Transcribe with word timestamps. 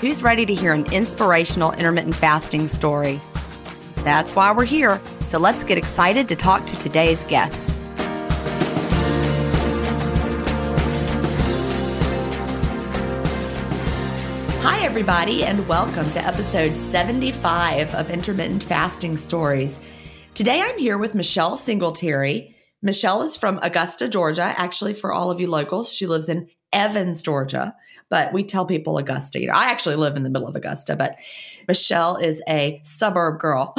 who's 0.00 0.22
ready 0.22 0.46
to 0.46 0.54
hear 0.54 0.72
an 0.72 0.90
inspirational 0.92 1.72
intermittent 1.72 2.14
fasting 2.14 2.68
story? 2.68 3.20
That's 3.96 4.34
why 4.34 4.50
we're 4.52 4.64
here. 4.64 4.98
So 5.20 5.38
let's 5.38 5.62
get 5.62 5.76
excited 5.76 6.26
to 6.28 6.36
talk 6.36 6.64
to 6.66 6.76
today's 6.76 7.22
guest. 7.24 7.76
Hi, 14.62 14.82
everybody, 14.86 15.44
and 15.44 15.68
welcome 15.68 16.10
to 16.12 16.26
episode 16.26 16.74
75 16.74 17.94
of 17.94 18.10
Intermittent 18.10 18.62
Fasting 18.62 19.18
Stories. 19.18 19.80
Today 20.32 20.62
I'm 20.62 20.78
here 20.78 20.96
with 20.96 21.14
Michele 21.14 21.56
Singletary. 21.56 22.56
Michele 22.80 23.20
is 23.20 23.36
from 23.36 23.58
Augusta, 23.62 24.08
Georgia. 24.08 24.54
Actually, 24.56 24.94
for 24.94 25.12
all 25.12 25.30
of 25.30 25.40
you 25.40 25.46
locals, 25.46 25.92
she 25.92 26.06
lives 26.06 26.30
in 26.30 26.48
Evans, 26.72 27.20
Georgia 27.20 27.76
but 28.10 28.32
we 28.32 28.44
tell 28.44 28.66
people 28.66 28.98
Augusta. 28.98 29.40
You 29.40 29.46
know, 29.46 29.54
I 29.54 29.66
actually 29.66 29.96
live 29.96 30.16
in 30.16 30.24
the 30.24 30.30
middle 30.30 30.48
of 30.48 30.56
Augusta, 30.56 30.96
but 30.96 31.16
Michele 31.66 32.16
is 32.16 32.42
a 32.48 32.80
suburb 32.84 33.38
girl. 33.38 33.74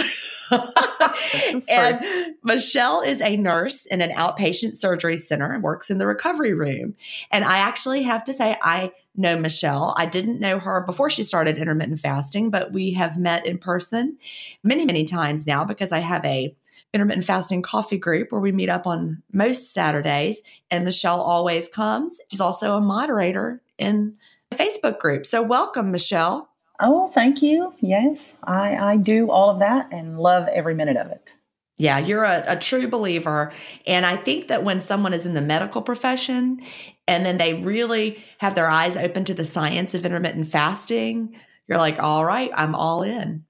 and 1.69 2.33
Michele 2.43 3.01
is 3.01 3.21
a 3.21 3.35
nurse 3.35 3.85
in 3.85 4.01
an 4.01 4.11
outpatient 4.11 4.77
surgery 4.77 5.17
center 5.17 5.51
and 5.51 5.61
works 5.61 5.91
in 5.91 5.97
the 5.97 6.07
recovery 6.07 6.53
room. 6.53 6.95
And 7.29 7.43
I 7.43 7.57
actually 7.57 8.03
have 8.03 8.23
to 8.23 8.33
say, 8.33 8.57
I 8.61 8.93
know 9.15 9.37
Michele. 9.37 9.93
I 9.97 10.05
didn't 10.05 10.39
know 10.39 10.59
her 10.59 10.81
before 10.85 11.09
she 11.09 11.23
started 11.23 11.57
intermittent 11.57 11.99
fasting, 11.99 12.49
but 12.49 12.71
we 12.71 12.91
have 12.93 13.17
met 13.17 13.45
in 13.45 13.57
person 13.57 14.17
many, 14.63 14.85
many 14.85 15.03
times 15.03 15.45
now 15.45 15.65
because 15.65 15.91
I 15.91 15.99
have 15.99 16.23
a 16.23 16.55
intermittent 16.93 17.25
fasting 17.25 17.61
coffee 17.61 17.97
group 17.97 18.31
where 18.31 18.41
we 18.41 18.51
meet 18.51 18.69
up 18.69 18.85
on 18.85 19.23
most 19.33 19.73
Saturdays. 19.73 20.41
And 20.69 20.85
Michele 20.85 21.21
always 21.21 21.67
comes. 21.67 22.19
She's 22.29 22.41
also 22.41 22.75
a 22.75 22.81
moderator 22.81 23.61
in 23.77 24.15
Facebook 24.53 24.99
group. 24.99 25.25
So, 25.25 25.41
welcome, 25.41 25.91
Michele. 25.91 26.49
Oh, 26.79 27.09
thank 27.09 27.41
you. 27.41 27.73
Yes, 27.79 28.33
I, 28.43 28.75
I 28.75 28.97
do 28.97 29.29
all 29.29 29.49
of 29.49 29.59
that 29.59 29.89
and 29.91 30.19
love 30.19 30.47
every 30.47 30.73
minute 30.73 30.97
of 30.97 31.07
it. 31.07 31.35
Yeah, 31.77 31.99
you're 31.99 32.23
a, 32.23 32.43
a, 32.47 32.55
true 32.57 32.87
believer. 32.87 33.51
And 33.87 34.05
I 34.05 34.15
think 34.15 34.49
that 34.49 34.63
when 34.63 34.81
someone 34.81 35.13
is 35.13 35.25
in 35.25 35.33
the 35.33 35.41
medical 35.41 35.81
profession 35.81 36.61
and 37.07 37.25
then 37.25 37.37
they 37.37 37.55
really 37.55 38.23
have 38.37 38.53
their 38.53 38.69
eyes 38.69 38.95
open 38.95 39.25
to 39.25 39.33
the 39.33 39.45
science 39.45 39.95
of 39.95 40.05
intermittent 40.05 40.47
fasting, 40.47 41.35
you're 41.67 41.79
like, 41.79 41.99
all 41.99 42.23
right, 42.23 42.51
I'm 42.53 42.75
all 42.75 43.01
in. 43.01 43.45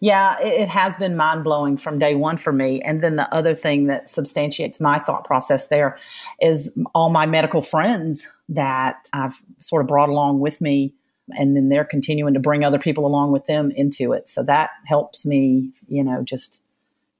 Yeah, 0.00 0.38
it, 0.40 0.62
it 0.62 0.68
has 0.68 0.96
been 0.96 1.16
mind 1.16 1.44
blowing 1.44 1.76
from 1.76 1.98
day 1.98 2.14
one 2.14 2.36
for 2.36 2.52
me. 2.52 2.80
And 2.80 3.02
then 3.02 3.16
the 3.16 3.32
other 3.34 3.54
thing 3.54 3.86
that 3.86 4.08
substantiates 4.08 4.80
my 4.80 4.98
thought 4.98 5.24
process 5.24 5.68
there 5.68 5.98
is 6.40 6.72
all 6.94 7.10
my 7.10 7.26
medical 7.26 7.62
friends 7.62 8.26
that 8.48 9.08
I've 9.12 9.40
sort 9.58 9.82
of 9.82 9.88
brought 9.88 10.08
along 10.08 10.40
with 10.40 10.60
me. 10.60 10.94
And 11.32 11.56
then 11.56 11.68
they're 11.68 11.84
continuing 11.84 12.34
to 12.34 12.40
bring 12.40 12.64
other 12.64 12.78
people 12.78 13.06
along 13.06 13.30
with 13.32 13.46
them 13.46 13.70
into 13.70 14.12
it. 14.12 14.28
So 14.28 14.42
that 14.44 14.70
helps 14.86 15.24
me, 15.24 15.72
you 15.86 16.02
know, 16.02 16.22
just 16.24 16.60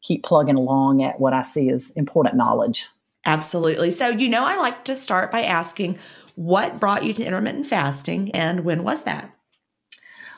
keep 0.03 0.25
plugging 0.25 0.57
along 0.57 1.03
at 1.03 1.21
what 1.21 1.33
I 1.33 1.43
see 1.43 1.69
as 1.71 1.91
important 1.91 2.37
knowledge. 2.37 2.89
Absolutely. 3.27 3.91
So, 3.91 4.09
you 4.09 4.29
know, 4.29 4.45
I 4.45 4.57
like 4.57 4.85
to 4.85 4.97
start 4.97 5.31
by 5.31 5.43
asking 5.43 5.99
what 6.37 6.81
brought 6.81 7.05
you 7.05 7.13
to 7.13 7.25
intermittent 7.25 7.67
fasting 7.67 8.31
and 8.33 8.65
when 8.65 8.83
was 8.83 9.03
that? 9.03 9.31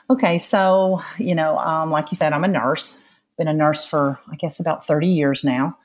Okay, 0.09 0.37
so, 0.37 1.01
you 1.17 1.35
know, 1.35 1.57
um, 1.57 1.89
like 1.91 2.11
you 2.11 2.17
said, 2.17 2.33
I'm 2.33 2.43
a 2.43 2.47
nurse. 2.47 2.97
Been 3.37 3.47
a 3.47 3.53
nurse 3.53 3.85
for, 3.85 4.19
I 4.31 4.35
guess, 4.35 4.59
about 4.59 4.85
30 4.85 5.07
years 5.07 5.43
now 5.43 5.77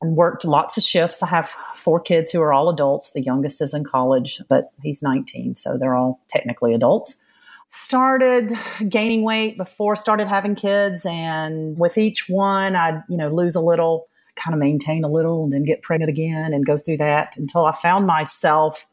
and 0.00 0.16
worked 0.16 0.44
lots 0.44 0.76
of 0.76 0.82
shifts. 0.82 1.22
I 1.22 1.26
have 1.28 1.48
four 1.74 2.00
kids 2.00 2.32
who 2.32 2.40
are 2.40 2.52
all 2.52 2.70
adults. 2.70 3.12
The 3.12 3.22
youngest 3.22 3.60
is 3.60 3.74
in 3.74 3.84
college, 3.84 4.40
but 4.48 4.70
he's 4.82 5.02
19, 5.02 5.56
so 5.56 5.76
they're 5.76 5.94
all 5.94 6.20
technically 6.28 6.74
adults. 6.74 7.16
Started 7.68 8.52
gaining 8.88 9.22
weight 9.22 9.56
before 9.56 9.94
started 9.94 10.26
having 10.26 10.54
kids, 10.54 11.06
and 11.06 11.78
with 11.78 11.98
each 11.98 12.28
one, 12.28 12.74
I'd 12.74 13.04
you 13.08 13.16
know 13.16 13.28
lose 13.28 13.54
a 13.54 13.60
little, 13.60 14.06
kind 14.34 14.54
of 14.54 14.58
maintain 14.58 15.04
a 15.04 15.08
little, 15.08 15.44
and 15.44 15.52
then 15.52 15.64
get 15.64 15.82
pregnant 15.82 16.10
again, 16.10 16.52
and 16.52 16.66
go 16.66 16.76
through 16.78 16.96
that 16.96 17.36
until 17.36 17.66
I 17.66 17.72
found 17.72 18.06
myself 18.06 18.86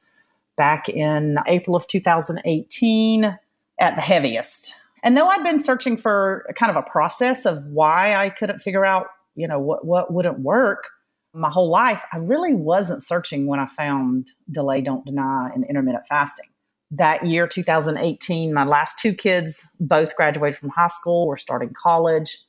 back 0.58 0.90
in 0.90 1.38
April 1.48 1.76
of 1.76 1.88
2018 1.88 3.38
at 3.80 3.96
the 3.96 4.02
heaviest. 4.02 4.76
And 5.04 5.16
though 5.16 5.28
I'd 5.28 5.44
been 5.44 5.62
searching 5.62 5.98
for 5.98 6.46
kind 6.56 6.70
of 6.70 6.76
a 6.76 6.90
process 6.90 7.46
of 7.46 7.66
why 7.68 8.16
I 8.16 8.30
couldn't 8.30 8.60
figure 8.60 8.86
out, 8.86 9.08
you 9.36 9.48
know, 9.48 9.60
what, 9.60 9.86
what 9.86 10.12
wouldn't 10.12 10.40
work 10.40 10.90
my 11.34 11.50
whole 11.50 11.70
life, 11.70 12.04
I 12.12 12.18
really 12.18 12.54
wasn't 12.54 13.04
searching 13.04 13.46
when 13.46 13.60
I 13.60 13.68
found 13.68 14.32
Delay, 14.52 14.82
Don't 14.82 15.06
Deny, 15.06 15.52
and 15.54 15.64
intermittent 15.66 16.08
fasting. 16.08 16.48
That 16.90 17.26
year, 17.26 17.48
2018, 17.48 18.54
my 18.54 18.64
last 18.64 18.98
two 18.98 19.14
kids 19.14 19.68
both 19.80 20.16
graduated 20.16 20.58
from 20.58 20.70
high 20.70 20.88
school, 20.88 21.28
were 21.28 21.38
starting 21.38 21.74
college. 21.74 22.40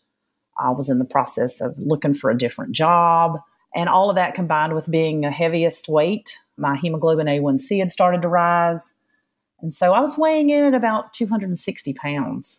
I 0.59 0.71
was 0.71 0.89
in 0.89 0.99
the 0.99 1.05
process 1.05 1.61
of 1.61 1.75
looking 1.77 2.15
for 2.15 2.31
a 2.31 2.39
different 2.39 2.73
job. 2.73 3.39
And 3.75 3.89
all 3.89 4.11
of 4.11 4.17
that 4.17 4.35
combined 4.35 4.75
with 4.75 4.91
being 4.91 5.21
the 5.21 5.31
heaviest 5.31 5.89
weight, 5.89 6.39
my 6.57 6.77
hemoglobin 6.77 7.27
A1C 7.27 7.81
had 7.81 7.93
started 7.93 8.23
to 8.23 8.29
rise. 8.29 8.95
And 9.61 9.75
so 9.75 9.93
I 9.93 10.01
was 10.01 10.17
weighing 10.17 10.51
in 10.51 10.65
at 10.65 10.75
about 10.75 11.13
260 11.13 11.93
pounds. 11.95 12.59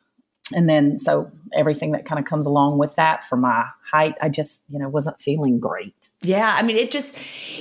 And 0.53 0.67
then, 0.67 0.99
so 0.99 1.31
everything 1.53 1.91
that 1.91 2.05
kind 2.05 2.17
of 2.19 2.25
comes 2.25 2.47
along 2.47 2.79
with 2.79 2.95
that 2.95 3.23
for 3.23 3.37
my 3.37 3.67
height, 3.83 4.15
I 4.19 4.29
just, 4.29 4.61
you 4.67 4.79
know, 4.79 4.89
wasn't 4.89 5.21
feeling 5.21 5.59
great. 5.59 6.09
Yeah. 6.21 6.55
I 6.57 6.63
mean, 6.63 6.75
it 6.75 6.89
just, 6.89 7.15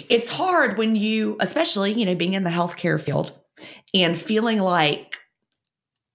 it's 0.09 0.31
hard 0.31 0.79
when 0.79 0.97
you, 0.97 1.37
especially, 1.41 1.93
you 1.93 2.07
know, 2.07 2.15
being 2.15 2.33
in 2.33 2.45
the 2.45 2.51
healthcare 2.51 3.01
field 3.01 3.33
and 3.93 4.17
feeling 4.17 4.59
like, 4.59 5.19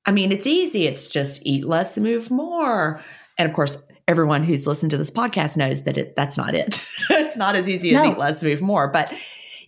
I 0.05 0.11
mean, 0.11 0.31
it's 0.31 0.47
easy. 0.47 0.85
It's 0.87 1.07
just 1.07 1.45
eat 1.45 1.65
less, 1.65 1.97
move 1.97 2.31
more. 2.31 2.99
And 3.37 3.47
of 3.47 3.55
course, 3.55 3.77
everyone 4.07 4.43
who's 4.43 4.67
listened 4.67 4.91
to 4.91 4.97
this 4.97 5.11
podcast 5.11 5.55
knows 5.55 5.83
that 5.83 5.97
it, 5.97 6.15
that's 6.15 6.37
not 6.37 6.55
it. 6.55 6.67
it's 7.09 7.37
not 7.37 7.55
as 7.55 7.69
easy 7.69 7.95
as 7.95 8.03
no. 8.03 8.11
eat 8.11 8.17
less, 8.17 8.43
move 8.43 8.61
more. 8.61 8.89
But 8.89 9.13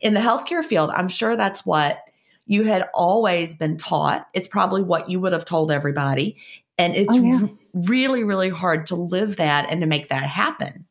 in 0.01 0.13
the 0.13 0.19
healthcare 0.19 0.63
field, 0.63 0.89
I'm 0.93 1.07
sure 1.07 1.35
that's 1.35 1.65
what 1.65 1.99
you 2.45 2.63
had 2.63 2.87
always 2.93 3.55
been 3.55 3.77
taught. 3.77 4.27
It's 4.33 4.47
probably 4.47 4.83
what 4.83 5.09
you 5.09 5.19
would 5.19 5.33
have 5.33 5.45
told 5.45 5.71
everybody. 5.71 6.37
And 6.77 6.95
it's 6.95 7.15
oh, 7.15 7.23
yeah. 7.23 7.47
really, 7.73 8.23
really 8.23 8.49
hard 8.49 8.87
to 8.87 8.95
live 8.95 9.37
that 9.37 9.69
and 9.69 9.81
to 9.81 9.87
make 9.87 10.09
that 10.09 10.23
happen. 10.23 10.85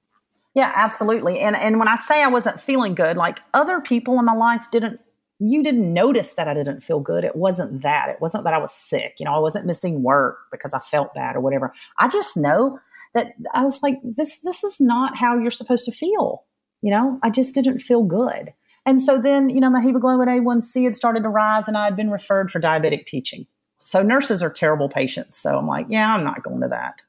Yeah, 0.55 0.73
absolutely. 0.75 1.41
And 1.41 1.57
and 1.57 1.79
when 1.79 1.89
I 1.89 1.97
say 1.97 2.23
I 2.23 2.29
wasn't 2.29 2.61
feeling 2.61 2.95
good, 2.95 3.17
like 3.17 3.41
other 3.53 3.81
people 3.81 4.19
in 4.19 4.25
my 4.25 4.35
life 4.35 4.71
didn't 4.71 5.01
you 5.41 5.63
didn't 5.63 5.93
notice 5.93 6.35
that 6.35 6.47
I 6.47 6.55
didn't 6.55 6.83
feel 6.83 7.01
good. 7.01 7.25
It 7.25 7.35
wasn't 7.35 7.83
that. 7.83 8.09
It 8.09 8.21
wasn't 8.21 8.45
that 8.45 8.55
I 8.55 8.59
was 8.59 8.73
sick. 8.73 9.17
You 9.19 9.27
know, 9.27 9.35
I 9.35 9.39
wasn't 9.39 9.67
missing 9.67 10.03
work 10.03 10.39
because 10.53 10.73
I 10.73 10.79
felt 10.79 11.13
bad 11.13 11.35
or 11.35 11.41
whatever. 11.41 11.73
I 11.99 12.07
just 12.09 12.37
know 12.37 12.79
that 13.15 13.35
I 13.53 13.65
was 13.65 13.83
like, 13.83 13.99
this 14.03 14.41
this 14.41 14.63
is 14.63 14.81
not 14.81 15.17
how 15.17 15.39
you're 15.39 15.51
supposed 15.51 15.85
to 15.87 15.93
feel. 15.93 16.45
You 16.83 16.91
know, 16.91 17.19
I 17.23 17.31
just 17.31 17.55
didn't 17.55 17.81
feel 17.81 18.05
good. 18.05 18.53
And 18.87 19.03
so 19.03 19.19
then, 19.19 19.49
you 19.49 19.61
know, 19.61 19.71
my 19.71 19.81
hemoglobin 19.81 20.29
A1C 20.29 20.85
had 20.85 20.95
started 20.95 21.23
to 21.23 21.29
rise 21.29 21.69
and 21.69 21.77
I 21.77 21.85
had 21.85 21.97
been 21.97 22.11
referred 22.11 22.51
for 22.51 22.61
diabetic 22.61 23.07
teaching. 23.07 23.47
So 23.81 24.03
nurses 24.03 24.43
are 24.43 24.51
terrible 24.51 24.89
patients. 24.89 25.37
So 25.37 25.57
I'm 25.57 25.67
like, 25.67 25.87
yeah, 25.89 26.15
I'm 26.15 26.25
not 26.25 26.43
going 26.43 26.61
to 26.61 26.69
that. 26.69 27.03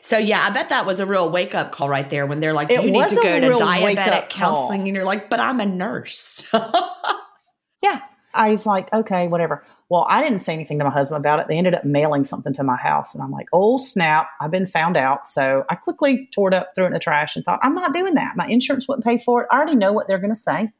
So 0.00 0.16
yeah, 0.18 0.42
I 0.42 0.50
bet 0.50 0.70
that 0.70 0.86
was 0.86 1.00
a 1.00 1.06
real 1.06 1.30
wake 1.30 1.54
up 1.54 1.72
call 1.72 1.88
right 1.88 2.08
there 2.08 2.26
when 2.26 2.40
they're 2.40 2.54
like, 2.54 2.70
it 2.70 2.82
you 2.82 2.90
need 2.90 3.08
to 3.08 3.16
go 3.16 3.40
to 3.40 3.48
diabetic 3.62 4.30
counseling, 4.30 4.80
call. 4.80 4.86
and 4.86 4.96
you're 4.96 5.04
like, 5.04 5.28
but 5.28 5.40
I'm 5.40 5.60
a 5.60 5.66
nurse. 5.66 6.46
yeah, 7.82 8.00
I 8.32 8.52
was 8.52 8.64
like, 8.64 8.90
okay, 8.94 9.28
whatever. 9.28 9.62
Well, 9.90 10.06
I 10.08 10.22
didn't 10.22 10.38
say 10.38 10.54
anything 10.54 10.78
to 10.78 10.84
my 10.84 10.90
husband 10.90 11.20
about 11.20 11.40
it. 11.40 11.48
They 11.48 11.58
ended 11.58 11.74
up 11.74 11.84
mailing 11.84 12.24
something 12.24 12.54
to 12.54 12.64
my 12.64 12.76
house, 12.76 13.12
and 13.12 13.22
I'm 13.22 13.30
like, 13.30 13.48
oh 13.52 13.76
snap, 13.76 14.30
I've 14.40 14.50
been 14.50 14.66
found 14.66 14.96
out. 14.96 15.28
So 15.28 15.64
I 15.68 15.74
quickly 15.74 16.30
tore 16.34 16.48
it 16.48 16.54
up, 16.54 16.70
threw 16.74 16.84
it 16.84 16.88
in 16.88 16.92
the 16.94 16.98
trash, 16.98 17.36
and 17.36 17.44
thought, 17.44 17.60
I'm 17.62 17.74
not 17.74 17.92
doing 17.92 18.14
that. 18.14 18.36
My 18.36 18.46
insurance 18.46 18.88
wouldn't 18.88 19.04
pay 19.04 19.18
for 19.18 19.42
it. 19.42 19.48
I 19.50 19.58
already 19.58 19.76
know 19.76 19.92
what 19.92 20.08
they're 20.08 20.18
going 20.18 20.32
to 20.32 20.40
say 20.40 20.72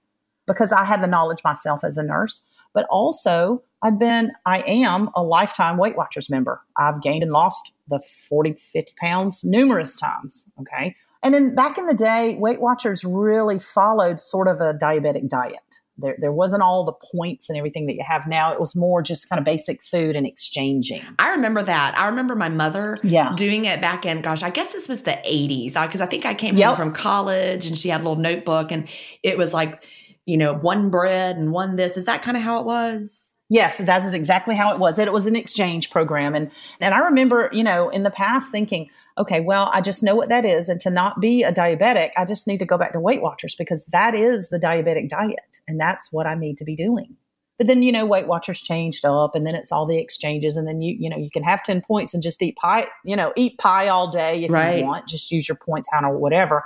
because 0.46 0.73
I 0.73 0.85
had 0.85 1.02
the 1.02 1.08
knowledge 1.08 1.43
myself 1.44 1.85
as 1.85 1.96
a 1.96 2.02
nurse, 2.02 2.43
but 2.73 2.87
also 2.91 3.62
I've 3.82 3.99
been, 3.99 4.32
I 4.46 4.61
am 4.67 5.11
a 5.14 5.23
lifetime 5.23 5.76
Weight 5.76 5.96
Watchers 5.96 6.31
member. 6.31 6.62
I've 6.79 7.02
gained 7.02 7.23
and 7.23 7.32
lost 7.32 7.73
the 7.88 8.00
40, 8.29 8.55
50 8.55 8.93
pounds 8.99 9.44
numerous 9.44 9.96
times. 9.96 10.44
Okay. 10.61 10.96
And 11.23 11.32
then 11.32 11.55
back 11.55 11.79
in 11.79 11.87
the 11.87 11.94
day, 11.94 12.37
Weight 12.38 12.61
Watchers 12.61 13.05
really 13.05 13.58
followed 13.58 14.20
sort 14.20 14.49
of 14.49 14.61
a 14.61 14.75
diabetic 14.75 15.29
diet. 15.29 15.61
There, 15.96 16.17
there 16.19 16.32
wasn't 16.32 16.62
all 16.62 16.85
the 16.85 16.93
points 17.14 17.49
and 17.49 17.56
everything 17.56 17.87
that 17.87 17.94
you 17.94 18.02
have 18.05 18.26
now. 18.26 18.52
It 18.52 18.58
was 18.58 18.75
more 18.75 19.00
just 19.00 19.29
kind 19.29 19.38
of 19.38 19.44
basic 19.44 19.82
food 19.85 20.17
and 20.17 20.26
exchanging. 20.26 21.02
I 21.19 21.31
remember 21.31 21.62
that. 21.62 21.96
I 21.96 22.06
remember 22.06 22.35
my 22.35 22.49
mother 22.49 22.99
yeah. 23.05 23.32
doing 23.37 23.64
it 23.64 23.81
back 23.81 24.05
in, 24.05 24.20
gosh, 24.20 24.43
I 24.43 24.50
guess 24.50 24.73
this 24.73 24.88
was 24.88 25.02
the 25.02 25.12
80s 25.12 25.81
because 25.81 26.00
I 26.00 26.06
think 26.06 26.26
I 26.26 26.35
came 26.35 26.56
yep. 26.56 26.69
home 26.69 26.76
from 26.76 26.93
college 26.93 27.69
and 27.69 27.79
she 27.79 27.91
had 27.91 28.00
a 28.00 28.05
little 28.05 28.20
notebook 28.20 28.73
and 28.73 28.88
it 29.23 29.38
was 29.38 29.55
like, 29.55 29.87
you 30.26 30.36
know, 30.36 30.54
one 30.54 30.90
bread 30.90 31.36
and 31.36 31.52
one 31.52 31.76
this. 31.76 31.96
Is 31.96 32.04
that 32.04 32.22
kind 32.22 32.36
of 32.36 32.42
how 32.42 32.60
it 32.60 32.66
was? 32.66 33.24
Yes, 33.50 33.78
that 33.78 34.02
is 34.04 34.14
exactly 34.14 34.54
how 34.54 34.72
it 34.72 34.78
was. 34.78 34.98
It 34.98 35.12
was 35.12 35.26
an 35.26 35.36
exchange 35.36 35.90
program. 35.90 36.34
And 36.34 36.50
and 36.80 36.94
I 36.94 36.98
remember, 36.98 37.50
you 37.52 37.62
know, 37.62 37.90
in 37.90 38.02
the 38.02 38.10
past 38.10 38.50
thinking, 38.50 38.88
okay, 39.18 39.40
well, 39.40 39.70
I 39.72 39.80
just 39.80 40.02
know 40.02 40.14
what 40.14 40.30
that 40.30 40.44
is. 40.44 40.68
And 40.68 40.80
to 40.80 40.90
not 40.90 41.20
be 41.20 41.42
a 41.42 41.52
diabetic, 41.52 42.10
I 42.16 42.24
just 42.24 42.46
need 42.48 42.58
to 42.58 42.66
go 42.66 42.78
back 42.78 42.92
to 42.92 43.00
Weight 43.00 43.22
Watchers 43.22 43.54
because 43.54 43.84
that 43.86 44.14
is 44.14 44.48
the 44.48 44.58
diabetic 44.58 45.08
diet. 45.08 45.60
And 45.68 45.78
that's 45.78 46.12
what 46.12 46.26
I 46.26 46.34
need 46.34 46.58
to 46.58 46.64
be 46.64 46.74
doing. 46.74 47.16
But 47.56 47.68
then, 47.68 47.84
you 47.84 47.92
know, 47.92 48.04
Weight 48.04 48.26
Watchers 48.26 48.60
changed 48.60 49.04
up 49.04 49.36
and 49.36 49.46
then 49.46 49.54
it's 49.54 49.70
all 49.70 49.86
the 49.86 49.98
exchanges. 49.98 50.56
And 50.56 50.66
then 50.66 50.80
you, 50.80 50.96
you 50.98 51.08
know, 51.08 51.16
you 51.16 51.30
can 51.30 51.44
have 51.44 51.62
10 51.62 51.82
points 51.82 52.12
and 52.12 52.22
just 52.22 52.42
eat 52.42 52.56
pie, 52.56 52.88
you 53.04 53.14
know, 53.14 53.32
eat 53.36 53.58
pie 53.58 53.88
all 53.88 54.10
day 54.10 54.42
if 54.44 54.50
right. 54.50 54.78
you 54.78 54.84
want, 54.84 55.06
just 55.06 55.30
use 55.30 55.48
your 55.48 55.56
points 55.56 55.88
out 55.92 56.02
or 56.02 56.18
whatever. 56.18 56.64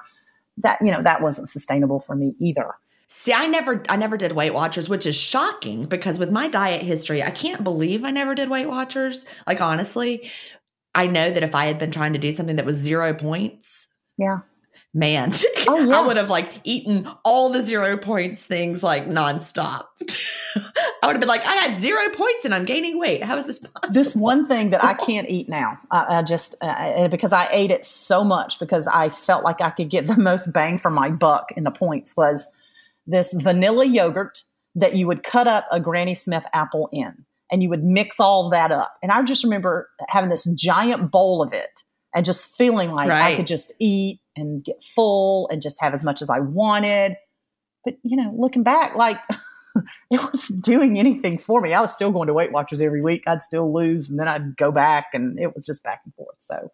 That, 0.57 0.79
you 0.81 0.91
know, 0.91 1.03
that 1.03 1.21
wasn't 1.21 1.51
sustainable 1.51 2.01
for 2.01 2.17
me 2.17 2.35
either. 2.41 2.75
See, 3.09 3.33
I 3.33 3.47
never 3.47 3.83
I 3.89 3.97
never 3.97 4.17
did 4.17 4.33
Weight 4.33 4.53
Watchers, 4.53 4.89
which 4.89 5.07
is 5.07 5.17
shocking 5.17 5.87
because 5.87 6.19
with 6.19 6.31
my 6.31 6.49
diet 6.49 6.83
history, 6.83 7.23
I 7.23 7.31
can't 7.31 7.65
believe 7.65 8.05
I 8.05 8.11
never 8.11 8.35
did 8.35 8.51
Weight 8.51 8.69
Watchers. 8.69 9.25
Like 9.47 9.61
honestly, 9.61 10.31
I 10.95 11.07
know 11.07 11.31
that 11.31 11.43
if 11.43 11.55
I 11.55 11.67
had 11.67 11.79
been 11.79 11.91
trying 11.91 12.13
to 12.13 12.19
do 12.19 12.33
something 12.33 12.57
that 12.57 12.67
was 12.67 12.77
0 12.77 13.15
points, 13.15 13.87
yeah. 14.19 14.41
Man, 14.95 15.31
oh, 15.67 15.85
yeah. 15.87 15.99
I 15.99 16.07
would 16.07 16.17
have 16.17 16.31
like 16.31 16.51
eaten 16.65 17.07
all 17.23 17.51
the 17.51 17.61
zero 17.61 17.99
points 17.99 18.47
things 18.47 18.83
like 18.83 19.07
nonstop. 19.07 19.85
I 21.03 21.07
would 21.07 21.13
have 21.13 21.21
been 21.21 21.29
like, 21.29 21.45
I 21.45 21.57
had 21.57 21.81
zero 21.81 22.09
points 22.15 22.47
and 22.47 22.55
I'm 22.55 22.65
gaining 22.65 22.99
weight. 22.99 23.23
How 23.23 23.37
is 23.37 23.47
this 23.47 23.59
possible? 23.59 23.93
This 23.93 24.17
one 24.17 24.49
thing 24.49 24.71
that 24.71 24.83
I 24.83 24.95
can't 25.07 25.29
eat 25.29 25.47
now, 25.47 25.79
I, 25.91 26.19
I 26.19 26.23
just 26.23 26.57
uh, 26.63 27.07
because 27.09 27.35
I 27.35 27.49
ate 27.53 27.71
it 27.71 27.85
so 27.85 28.25
much 28.25 28.59
because 28.59 28.87
I 28.87 29.11
felt 29.11 29.45
like 29.45 29.61
I 29.61 29.71
could 29.71 29.91
get 29.91 30.07
the 30.07 30.17
most 30.17 30.53
bang 30.55 30.79
for 30.79 30.91
my 30.91 31.11
buck 31.11 31.53
in 31.55 31.65
the 31.65 31.71
points 31.71 32.17
was 32.17 32.49
this 33.09 33.33
vanilla 33.33 33.87
yogurt 33.87 34.43
that 34.75 34.95
you 34.95 35.07
would 35.07 35.25
cut 35.25 35.49
up 35.49 35.67
a 35.73 35.81
Granny 35.81 36.15
Smith 36.15 36.45
apple 36.53 36.89
in 36.93 37.25
and 37.51 37.63
you 37.63 37.69
would 37.69 37.83
mix 37.83 38.21
all 38.21 38.51
that 38.51 38.71
up. 38.71 38.97
And 39.03 39.11
I 39.11 39.23
just 39.23 39.43
remember 39.43 39.89
having 40.09 40.31
this 40.31 40.45
giant 40.55 41.11
bowl 41.11 41.43
of 41.43 41.53
it 41.53 41.83
and 42.15 42.25
just 42.25 42.57
feeling 42.57 42.93
like 42.93 43.09
right. 43.09 43.33
I 43.33 43.37
could 43.37 43.47
just 43.47 43.73
eat 43.81 44.21
and 44.37 44.63
get 44.63 44.83
full 44.85 45.49
and 45.49 45.63
just 45.63 45.81
have 45.81 45.95
as 45.95 46.05
much 46.05 46.23
as 46.23 46.31
I 46.31 46.41
wanted. 46.41 47.17
But, 47.85 47.95
you 48.03 48.17
know, 48.17 48.33
looking 48.37 48.63
back, 48.63 48.95
like 48.95 49.19
it 50.11 50.23
wasn't 50.23 50.63
doing 50.63 50.99
anything 50.99 51.39
for 51.39 51.61
me. 51.61 51.73
I 51.73 51.81
was 51.81 51.93
still 51.93 52.13
going 52.13 52.29
to 52.29 52.35
Weight 52.35 52.53
Watchers 52.53 52.81
every 52.81 53.03
week. 53.03 53.23
I'd 53.27 53.43
still 53.43 53.73
lose 53.73 54.11
and 54.11 54.19
then 54.19 54.29
I'd 54.29 54.57
go 54.57 54.71
back 54.71 55.07
and 55.15 55.39
it 55.41 55.55
was 55.55 55.65
just 55.65 55.83
back 55.83 56.03
and 56.05 56.15
forth. 56.15 56.37
So, 56.41 56.71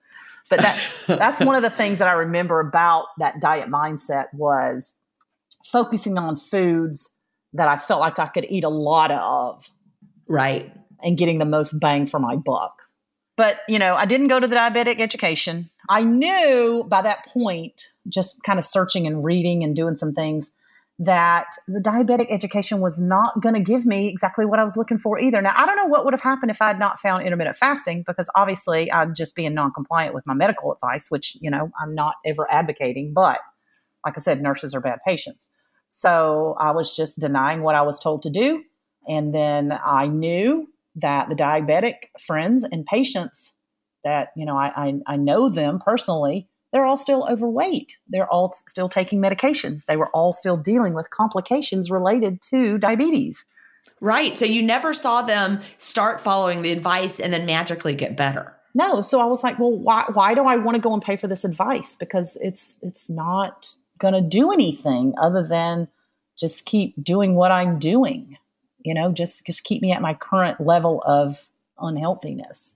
but 0.50 0.60
that, 0.60 0.94
that's 1.06 1.40
one 1.40 1.54
of 1.54 1.62
the 1.62 1.70
things 1.70 2.00
that 2.00 2.08
I 2.08 2.12
remember 2.12 2.60
about 2.60 3.06
that 3.18 3.40
diet 3.40 3.70
mindset 3.70 4.26
was 4.32 4.92
focusing 5.70 6.18
on 6.18 6.36
foods 6.36 7.10
that 7.52 7.68
I 7.68 7.76
felt 7.76 8.00
like 8.00 8.18
I 8.18 8.26
could 8.26 8.46
eat 8.48 8.64
a 8.64 8.68
lot 8.68 9.10
of. 9.10 9.70
Right. 10.28 10.72
And 11.02 11.18
getting 11.18 11.38
the 11.38 11.44
most 11.44 11.78
bang 11.78 12.06
for 12.06 12.18
my 12.18 12.36
buck. 12.36 12.82
But, 13.36 13.58
you 13.68 13.78
know, 13.78 13.96
I 13.96 14.06
didn't 14.06 14.28
go 14.28 14.38
to 14.38 14.46
the 14.46 14.54
diabetic 14.54 15.00
education. 15.00 15.70
I 15.88 16.02
knew 16.02 16.84
by 16.88 17.02
that 17.02 17.26
point, 17.26 17.92
just 18.08 18.42
kind 18.44 18.58
of 18.58 18.64
searching 18.64 19.06
and 19.06 19.24
reading 19.24 19.64
and 19.64 19.74
doing 19.74 19.96
some 19.96 20.12
things, 20.12 20.52
that 21.00 21.46
the 21.66 21.80
diabetic 21.80 22.26
education 22.30 22.80
was 22.80 23.00
not 23.00 23.40
going 23.40 23.56
to 23.56 23.60
give 23.60 23.84
me 23.84 24.08
exactly 24.08 24.46
what 24.46 24.60
I 24.60 24.64
was 24.64 24.76
looking 24.76 24.98
for 24.98 25.18
either. 25.18 25.42
Now, 25.42 25.52
I 25.56 25.66
don't 25.66 25.76
know 25.76 25.86
what 25.86 26.04
would 26.04 26.14
have 26.14 26.20
happened 26.20 26.52
if 26.52 26.62
I 26.62 26.68
had 26.68 26.78
not 26.78 27.00
found 27.00 27.26
intermittent 27.26 27.56
fasting 27.56 28.04
because 28.06 28.30
obviously 28.36 28.92
I'm 28.92 29.14
just 29.14 29.34
being 29.34 29.54
non 29.54 29.72
compliant 29.72 30.14
with 30.14 30.24
my 30.26 30.34
medical 30.34 30.72
advice, 30.72 31.10
which, 31.10 31.36
you 31.40 31.50
know, 31.50 31.70
I'm 31.80 31.94
not 31.96 32.14
ever 32.24 32.46
advocating. 32.48 33.12
But 33.12 33.40
like 34.06 34.14
I 34.16 34.20
said, 34.20 34.40
nurses 34.40 34.74
are 34.74 34.80
bad 34.80 35.00
patients. 35.04 35.48
So 35.96 36.56
I 36.58 36.72
was 36.72 36.94
just 36.94 37.20
denying 37.20 37.62
what 37.62 37.76
I 37.76 37.82
was 37.82 38.00
told 38.00 38.22
to 38.24 38.30
do. 38.30 38.64
And 39.08 39.32
then 39.32 39.78
I 39.84 40.08
knew 40.08 40.68
that 40.96 41.28
the 41.28 41.36
diabetic 41.36 42.08
friends 42.18 42.64
and 42.64 42.84
patients 42.84 43.52
that, 44.02 44.32
you 44.36 44.44
know, 44.44 44.56
I, 44.56 44.72
I, 44.74 44.94
I 45.06 45.16
know 45.16 45.48
them 45.48 45.78
personally, 45.78 46.48
they're 46.72 46.84
all 46.84 46.96
still 46.96 47.28
overweight. 47.30 47.96
They're 48.08 48.28
all 48.28 48.52
still 48.66 48.88
taking 48.88 49.22
medications. 49.22 49.84
They 49.84 49.96
were 49.96 50.08
all 50.08 50.32
still 50.32 50.56
dealing 50.56 50.94
with 50.94 51.10
complications 51.10 51.92
related 51.92 52.42
to 52.50 52.76
diabetes. 52.76 53.44
Right. 54.00 54.36
So 54.36 54.46
you 54.46 54.62
never 54.62 54.94
saw 54.94 55.22
them 55.22 55.60
start 55.78 56.20
following 56.20 56.62
the 56.62 56.72
advice 56.72 57.20
and 57.20 57.32
then 57.32 57.46
magically 57.46 57.94
get 57.94 58.16
better. 58.16 58.52
No. 58.74 59.00
So 59.00 59.20
I 59.20 59.26
was 59.26 59.44
like, 59.44 59.60
well, 59.60 59.70
why, 59.70 60.06
why 60.12 60.34
do 60.34 60.42
I 60.42 60.56
want 60.56 60.74
to 60.74 60.82
go 60.82 60.92
and 60.92 61.00
pay 61.00 61.14
for 61.14 61.28
this 61.28 61.44
advice? 61.44 61.94
Because 61.94 62.36
it's, 62.40 62.78
it's 62.82 63.08
not 63.08 63.76
going 63.98 64.14
to 64.14 64.20
do 64.20 64.52
anything 64.52 65.14
other 65.18 65.46
than 65.46 65.88
just 66.38 66.66
keep 66.66 67.02
doing 67.02 67.34
what 67.34 67.52
I'm 67.52 67.78
doing. 67.78 68.38
You 68.84 68.94
know, 68.94 69.12
just 69.12 69.46
just 69.46 69.64
keep 69.64 69.80
me 69.80 69.92
at 69.92 70.02
my 70.02 70.14
current 70.14 70.60
level 70.60 71.02
of 71.06 71.46
unhealthiness. 71.78 72.74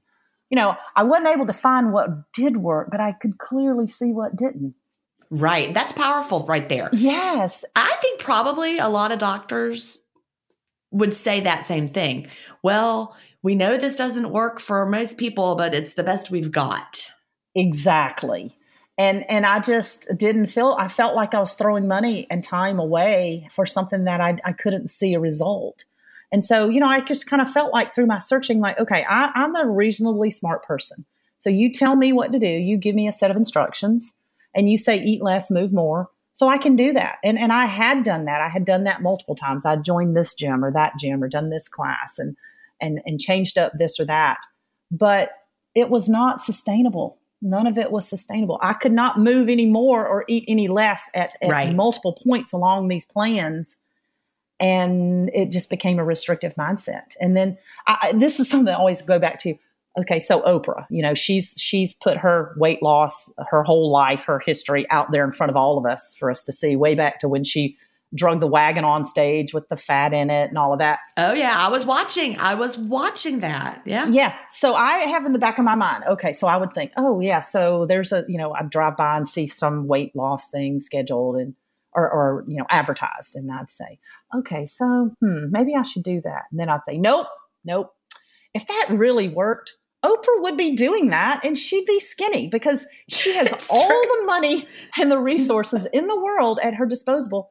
You 0.50 0.56
know, 0.56 0.76
I 0.96 1.02
wasn't 1.02 1.28
able 1.28 1.46
to 1.46 1.52
find 1.52 1.92
what 1.92 2.32
did 2.32 2.56
work, 2.56 2.88
but 2.90 3.00
I 3.00 3.12
could 3.12 3.38
clearly 3.38 3.87
see 3.87 4.12
what 4.12 4.37
didn't. 4.37 4.75
Right. 5.30 5.75
That's 5.75 5.92
powerful 5.92 6.46
right 6.46 6.68
there. 6.68 6.88
Yes. 6.92 7.64
I 7.76 7.94
think 8.00 8.20
probably 8.20 8.78
a 8.78 8.88
lot 8.88 9.12
of 9.12 9.18
doctors 9.18 10.00
would 10.90 11.14
say 11.14 11.40
that 11.40 11.66
same 11.66 11.87
thing. 11.87 12.28
Well, 12.62 13.14
we 13.42 13.54
know 13.54 13.76
this 13.76 13.96
doesn't 13.96 14.30
work 14.30 14.58
for 14.58 14.87
most 14.87 15.18
people, 15.18 15.56
but 15.56 15.75
it's 15.75 15.92
the 15.92 16.02
best 16.02 16.30
we've 16.30 16.50
got. 16.50 17.10
Exactly. 17.54 18.56
And 18.98 19.24
and 19.30 19.46
I 19.46 19.60
just 19.60 20.08
didn't 20.16 20.48
feel 20.48 20.76
I 20.78 20.88
felt 20.88 21.14
like 21.14 21.32
I 21.32 21.40
was 21.40 21.54
throwing 21.54 21.86
money 21.86 22.26
and 22.28 22.42
time 22.42 22.80
away 22.80 23.48
for 23.52 23.64
something 23.64 24.04
that 24.04 24.20
I, 24.20 24.36
I 24.44 24.52
couldn't 24.52 24.90
see 24.90 25.14
a 25.14 25.20
result. 25.20 25.84
And 26.32 26.44
so, 26.44 26.68
you 26.68 26.80
know, 26.80 26.88
I 26.88 27.00
just 27.00 27.26
kind 27.26 27.40
of 27.40 27.50
felt 27.50 27.72
like 27.72 27.94
through 27.94 28.06
my 28.06 28.18
searching, 28.18 28.60
like, 28.60 28.78
okay, 28.78 29.06
I, 29.08 29.30
I'm 29.34 29.56
a 29.56 29.66
reasonably 29.66 30.30
smart 30.30 30.62
person. 30.66 31.06
So 31.38 31.48
you 31.48 31.72
tell 31.72 31.96
me 31.96 32.12
what 32.12 32.32
to 32.32 32.38
do, 32.38 32.48
you 32.48 32.76
give 32.76 32.94
me 32.94 33.08
a 33.08 33.12
set 33.12 33.30
of 33.30 33.36
instructions, 33.36 34.14
and 34.54 34.68
you 34.68 34.76
say 34.76 35.00
eat 35.00 35.22
less, 35.22 35.50
move 35.50 35.72
more. 35.72 36.10
So 36.32 36.48
I 36.48 36.58
can 36.58 36.76
do 36.76 36.92
that. 36.92 37.18
And 37.24 37.38
and 37.38 37.52
I 37.52 37.66
had 37.66 38.02
done 38.02 38.24
that. 38.26 38.40
I 38.40 38.48
had 38.48 38.64
done 38.64 38.84
that 38.84 39.02
multiple 39.02 39.34
times. 39.34 39.64
I 39.64 39.76
joined 39.76 40.16
this 40.16 40.34
gym 40.34 40.64
or 40.64 40.72
that 40.72 40.94
gym 40.98 41.22
or 41.22 41.28
done 41.28 41.50
this 41.50 41.68
class 41.68 42.18
and 42.18 42.36
and 42.80 43.00
and 43.06 43.20
changed 43.20 43.58
up 43.58 43.72
this 43.76 43.98
or 43.98 44.04
that. 44.06 44.38
But 44.90 45.30
it 45.74 45.90
was 45.90 46.08
not 46.08 46.40
sustainable. 46.40 47.18
None 47.40 47.66
of 47.66 47.78
it 47.78 47.92
was 47.92 48.09
sustainable. 48.09 48.59
I 48.62 48.73
could 48.73 48.92
not 48.92 49.18
move 49.18 49.49
any 49.49 49.66
more 49.66 50.07
or 50.07 50.25
eat 50.26 50.45
any 50.49 50.68
less 50.68 51.09
at, 51.14 51.37
at 51.40 51.50
Right. 51.50 51.75
multiple 51.75 52.18
points 52.26 52.52
along 52.52 52.88
these 52.88 53.04
plans. 53.04 53.76
And 54.61 55.30
it 55.33 55.52
just 55.52 55.71
became 55.71 56.00
a 56.00 56.04
restrictive 56.04 56.54
mindset. 56.57 57.14
And 57.21 57.37
then 57.37 57.57
I, 57.87 58.12
this 58.14 58.40
is 58.40 58.49
something 58.50 58.75
I 58.75 58.76
always 58.76 59.02
go 59.02 59.18
back 59.18 59.38
to. 59.40 59.54
Okay, 60.00 60.21
so 60.21 60.42
Oprah, 60.42 60.87
you 60.90 61.02
know, 61.02 61.14
she's 61.14 61.54
she's 61.59 61.92
put 61.92 62.16
her 62.16 62.54
weight 62.57 62.83
loss, 62.83 63.33
her 63.50 63.62
whole 63.62 63.90
life, 63.90 64.25
her 64.25 64.40
history 64.45 64.88
out 64.90 65.11
there 65.12 65.25
in 65.25 65.33
front 65.33 65.50
of 65.50 65.57
all 65.57 65.78
of 65.78 65.87
us 65.87 66.14
for 66.18 66.30
us 66.30 66.45
to 66.45 66.52
see, 66.52 66.76
way 66.76 66.95
back 66.95 67.18
to 67.21 67.28
when 67.28 67.42
she 67.45 67.76
drug 68.14 68.40
the 68.40 68.46
wagon 68.46 68.84
on 68.84 69.04
stage 69.04 69.52
with 69.52 69.68
the 69.68 69.76
fat 69.76 70.14
in 70.14 70.30
it 70.30 70.48
and 70.48 70.58
all 70.58 70.72
of 70.72 70.78
that. 70.78 71.00
Oh 71.16 71.32
yeah, 71.32 71.54
I 71.58 71.68
was 71.68 71.84
watching. 71.84 72.38
I 72.38 72.54
was 72.54 72.78
watching 72.78 73.40
that. 73.40 73.82
Yeah. 73.84 74.06
Yeah. 74.08 74.34
So 74.50 74.74
I 74.74 74.98
have 74.98 75.26
in 75.26 75.32
the 75.32 75.38
back 75.38 75.58
of 75.58 75.64
my 75.64 75.74
mind, 75.74 76.04
okay, 76.06 76.32
so 76.32 76.46
I 76.46 76.56
would 76.56 76.72
think, 76.72 76.92
oh 76.96 77.20
yeah, 77.20 77.42
so 77.42 77.86
there's 77.86 78.12
a, 78.12 78.24
you 78.28 78.38
know, 78.38 78.54
I 78.54 78.62
drive 78.62 78.96
by 78.96 79.16
and 79.16 79.28
see 79.28 79.46
some 79.46 79.86
weight 79.86 80.16
loss 80.16 80.48
thing 80.48 80.80
scheduled 80.80 81.36
and 81.36 81.54
or, 81.94 82.08
or 82.08 82.44
you 82.46 82.56
know, 82.56 82.66
advertised, 82.70 83.34
and 83.34 83.50
I'd 83.50 83.70
say, 83.70 83.98
okay, 84.34 84.66
so 84.66 85.14
hmm, 85.20 85.50
maybe 85.50 85.74
I 85.74 85.82
should 85.82 86.04
do 86.04 86.20
that. 86.20 86.44
And 86.50 86.60
then 86.60 86.68
I'd 86.68 86.84
say, 86.86 86.98
nope, 86.98 87.26
nope. 87.64 87.92
If 88.54 88.66
that 88.66 88.88
really 88.90 89.28
worked, 89.28 89.76
Oprah 90.04 90.42
would 90.42 90.56
be 90.56 90.76
doing 90.76 91.08
that 91.08 91.44
and 91.44 91.58
she'd 91.58 91.86
be 91.86 91.98
skinny 91.98 92.46
because 92.46 92.86
she 93.08 93.34
has 93.34 93.68
all 93.72 93.88
the 93.88 94.22
money 94.26 94.68
and 94.96 95.10
the 95.10 95.18
resources 95.18 95.86
in 95.92 96.06
the 96.06 96.18
world 96.18 96.60
at 96.62 96.74
her 96.74 96.86
disposal. 96.86 97.50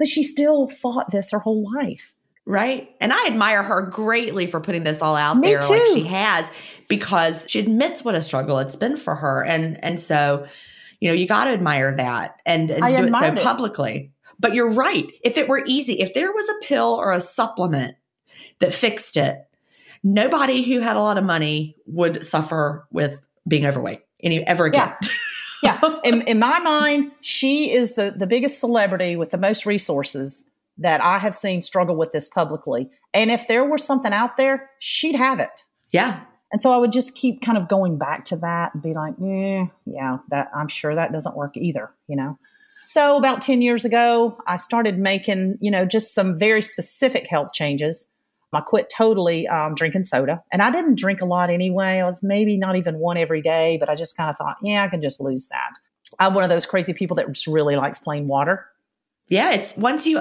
But 0.00 0.08
she 0.08 0.22
still 0.22 0.66
fought 0.68 1.10
this 1.10 1.30
her 1.32 1.38
whole 1.38 1.70
life. 1.76 2.14
Right. 2.46 2.90
And 3.00 3.12
I 3.12 3.26
admire 3.26 3.62
her 3.62 3.82
greatly 3.82 4.46
for 4.46 4.60
putting 4.60 4.82
this 4.82 5.02
all 5.02 5.14
out 5.14 5.36
Me 5.36 5.48
there 5.48 5.60
like 5.60 5.68
too. 5.68 5.90
she 5.92 6.04
has 6.04 6.50
because 6.88 7.44
she 7.48 7.60
admits 7.60 8.02
what 8.02 8.14
a 8.14 8.22
struggle 8.22 8.58
it's 8.58 8.76
been 8.76 8.96
for 8.96 9.14
her. 9.14 9.44
And 9.44 9.78
and 9.84 10.00
so, 10.00 10.46
you 11.00 11.08
know, 11.08 11.14
you 11.14 11.28
got 11.28 11.44
to 11.44 11.50
admire 11.50 11.94
that 11.98 12.36
and, 12.46 12.70
and 12.70 12.82
do 12.82 13.04
it 13.04 13.12
so 13.12 13.26
it. 13.26 13.38
publicly. 13.40 14.10
But 14.38 14.54
you're 14.54 14.72
right. 14.72 15.04
If 15.22 15.36
it 15.36 15.48
were 15.48 15.62
easy, 15.66 16.00
if 16.00 16.14
there 16.14 16.32
was 16.32 16.48
a 16.48 16.64
pill 16.66 16.94
or 16.94 17.12
a 17.12 17.20
supplement 17.20 17.94
that 18.60 18.72
fixed 18.72 19.18
it, 19.18 19.36
nobody 20.02 20.62
who 20.62 20.80
had 20.80 20.96
a 20.96 21.00
lot 21.00 21.18
of 21.18 21.24
money 21.24 21.76
would 21.84 22.24
suffer 22.24 22.86
with 22.90 23.24
being 23.46 23.66
overweight 23.66 24.00
any 24.22 24.44
ever 24.46 24.64
again. 24.64 24.94
yeah 25.02 25.08
in, 26.04 26.22
in 26.22 26.38
my 26.38 26.58
mind 26.58 27.12
she 27.20 27.72
is 27.72 27.94
the, 27.94 28.12
the 28.16 28.26
biggest 28.26 28.60
celebrity 28.60 29.16
with 29.16 29.30
the 29.30 29.38
most 29.38 29.66
resources 29.66 30.44
that 30.78 31.00
i 31.00 31.18
have 31.18 31.34
seen 31.34 31.62
struggle 31.62 31.96
with 31.96 32.12
this 32.12 32.28
publicly. 32.28 32.90
And 33.12 33.30
if 33.30 33.48
there 33.48 33.64
were 33.64 33.78
something 33.78 34.12
out 34.12 34.36
there 34.36 34.70
she'd 34.78 35.16
have 35.16 35.40
it. 35.40 35.64
Yeah. 35.92 36.20
and 36.52 36.62
so 36.62 36.72
i 36.72 36.76
would 36.76 36.92
just 36.92 37.14
keep 37.14 37.42
kind 37.42 37.58
of 37.58 37.68
going 37.68 37.98
back 37.98 38.24
to 38.26 38.36
that 38.36 38.74
and 38.74 38.82
be 38.82 38.94
like 38.94 39.14
eh, 39.22 39.66
yeah 39.86 40.18
that 40.28 40.50
i'm 40.54 40.68
sure 40.68 40.94
that 40.94 41.12
doesn't 41.12 41.36
work 41.36 41.56
either 41.56 41.90
you 42.08 42.16
know? 42.16 42.38
So 42.82 43.18
about 43.18 43.42
10 43.42 43.60
years 43.62 43.84
ago 43.84 44.38
i 44.46 44.56
started 44.56 44.98
making 44.98 45.58
you 45.60 45.70
know 45.70 45.84
just 45.84 46.14
some 46.14 46.38
very 46.38 46.62
specific 46.62 47.26
health 47.26 47.52
changes 47.52 48.08
I 48.52 48.60
quit 48.60 48.90
totally 48.94 49.46
um, 49.48 49.74
drinking 49.74 50.04
soda. 50.04 50.42
And 50.52 50.62
I 50.62 50.70
didn't 50.70 50.98
drink 50.98 51.20
a 51.20 51.24
lot 51.24 51.50
anyway. 51.50 52.00
I 52.00 52.04
was 52.04 52.22
maybe 52.22 52.56
not 52.56 52.76
even 52.76 52.98
one 52.98 53.16
every 53.16 53.42
day, 53.42 53.76
but 53.78 53.88
I 53.88 53.94
just 53.94 54.16
kind 54.16 54.28
of 54.28 54.36
thought, 54.36 54.56
yeah, 54.62 54.84
I 54.84 54.88
can 54.88 55.00
just 55.00 55.20
lose 55.20 55.46
that. 55.48 55.72
I'm 56.18 56.34
one 56.34 56.42
of 56.42 56.50
those 56.50 56.66
crazy 56.66 56.92
people 56.92 57.14
that 57.16 57.30
just 57.32 57.46
really 57.46 57.76
likes 57.76 57.98
plain 57.98 58.26
water. 58.26 58.66
Yeah. 59.28 59.52
It's 59.52 59.76
once 59.76 60.06
you 60.06 60.20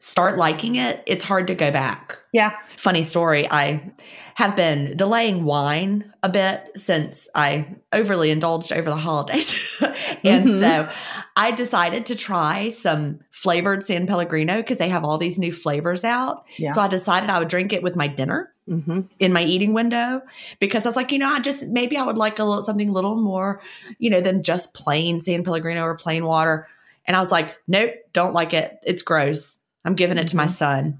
start 0.00 0.36
liking 0.36 0.76
it, 0.76 1.02
it's 1.06 1.24
hard 1.24 1.46
to 1.48 1.54
go 1.54 1.70
back. 1.70 2.18
Yeah. 2.32 2.52
funny 2.76 3.02
story 3.02 3.48
i 3.50 3.90
have 4.34 4.54
been 4.54 4.96
delaying 4.96 5.44
wine 5.44 6.12
a 6.22 6.28
bit 6.28 6.70
since 6.76 7.26
i 7.34 7.66
overly 7.92 8.30
indulged 8.30 8.70
over 8.72 8.90
the 8.90 8.96
holidays 8.96 9.76
and 10.24 10.44
Mhm. 10.46 10.60
so 10.60 10.90
i 11.36 11.50
decided 11.50 12.04
to 12.06 12.14
try 12.14 12.68
some 12.70 13.20
flavored 13.30 13.84
san 13.84 14.06
pellegrino 14.06 14.58
because 14.58 14.76
they 14.78 14.90
have 14.90 15.04
all 15.04 15.16
these 15.18 15.38
new 15.38 15.50
flavors 15.50 16.04
out 16.04 16.44
Yeah. 16.58 16.72
so 16.72 16.82
i 16.82 16.86
decided 16.88 17.30
i 17.30 17.38
would 17.38 17.48
drink 17.48 17.72
it 17.72 17.82
with 17.82 17.96
my 17.96 18.06
dinner 18.08 18.52
Mm-hmm. 18.68 19.00
in 19.18 19.32
my 19.32 19.42
eating 19.42 19.72
window 19.72 20.20
because 20.60 20.84
I 20.84 20.90
was 20.90 20.96
like, 20.96 21.10
you 21.10 21.18
know, 21.18 21.30
I 21.32 21.40
just 21.40 21.66
maybe 21.68 21.96
I 21.96 22.04
would 22.04 22.18
like 22.18 22.38
a 22.38 22.44
little 22.44 22.62
something 22.62 22.90
a 22.90 22.92
little 22.92 23.16
more, 23.16 23.62
you 23.98 24.10
know, 24.10 24.20
than 24.20 24.42
just 24.42 24.74
plain 24.74 25.22
San 25.22 25.42
Pellegrino 25.42 25.84
or 25.84 25.94
plain 25.96 26.26
water. 26.26 26.68
And 27.06 27.16
I 27.16 27.20
was 27.20 27.32
like, 27.32 27.56
nope, 27.66 27.92
don't 28.12 28.34
like 28.34 28.52
it. 28.52 28.78
It's 28.82 29.00
gross. 29.00 29.57
I'm 29.84 29.94
giving 29.94 30.18
it 30.18 30.28
to 30.28 30.36
my 30.36 30.46
Mhm. 30.46 30.50
son. 30.50 30.98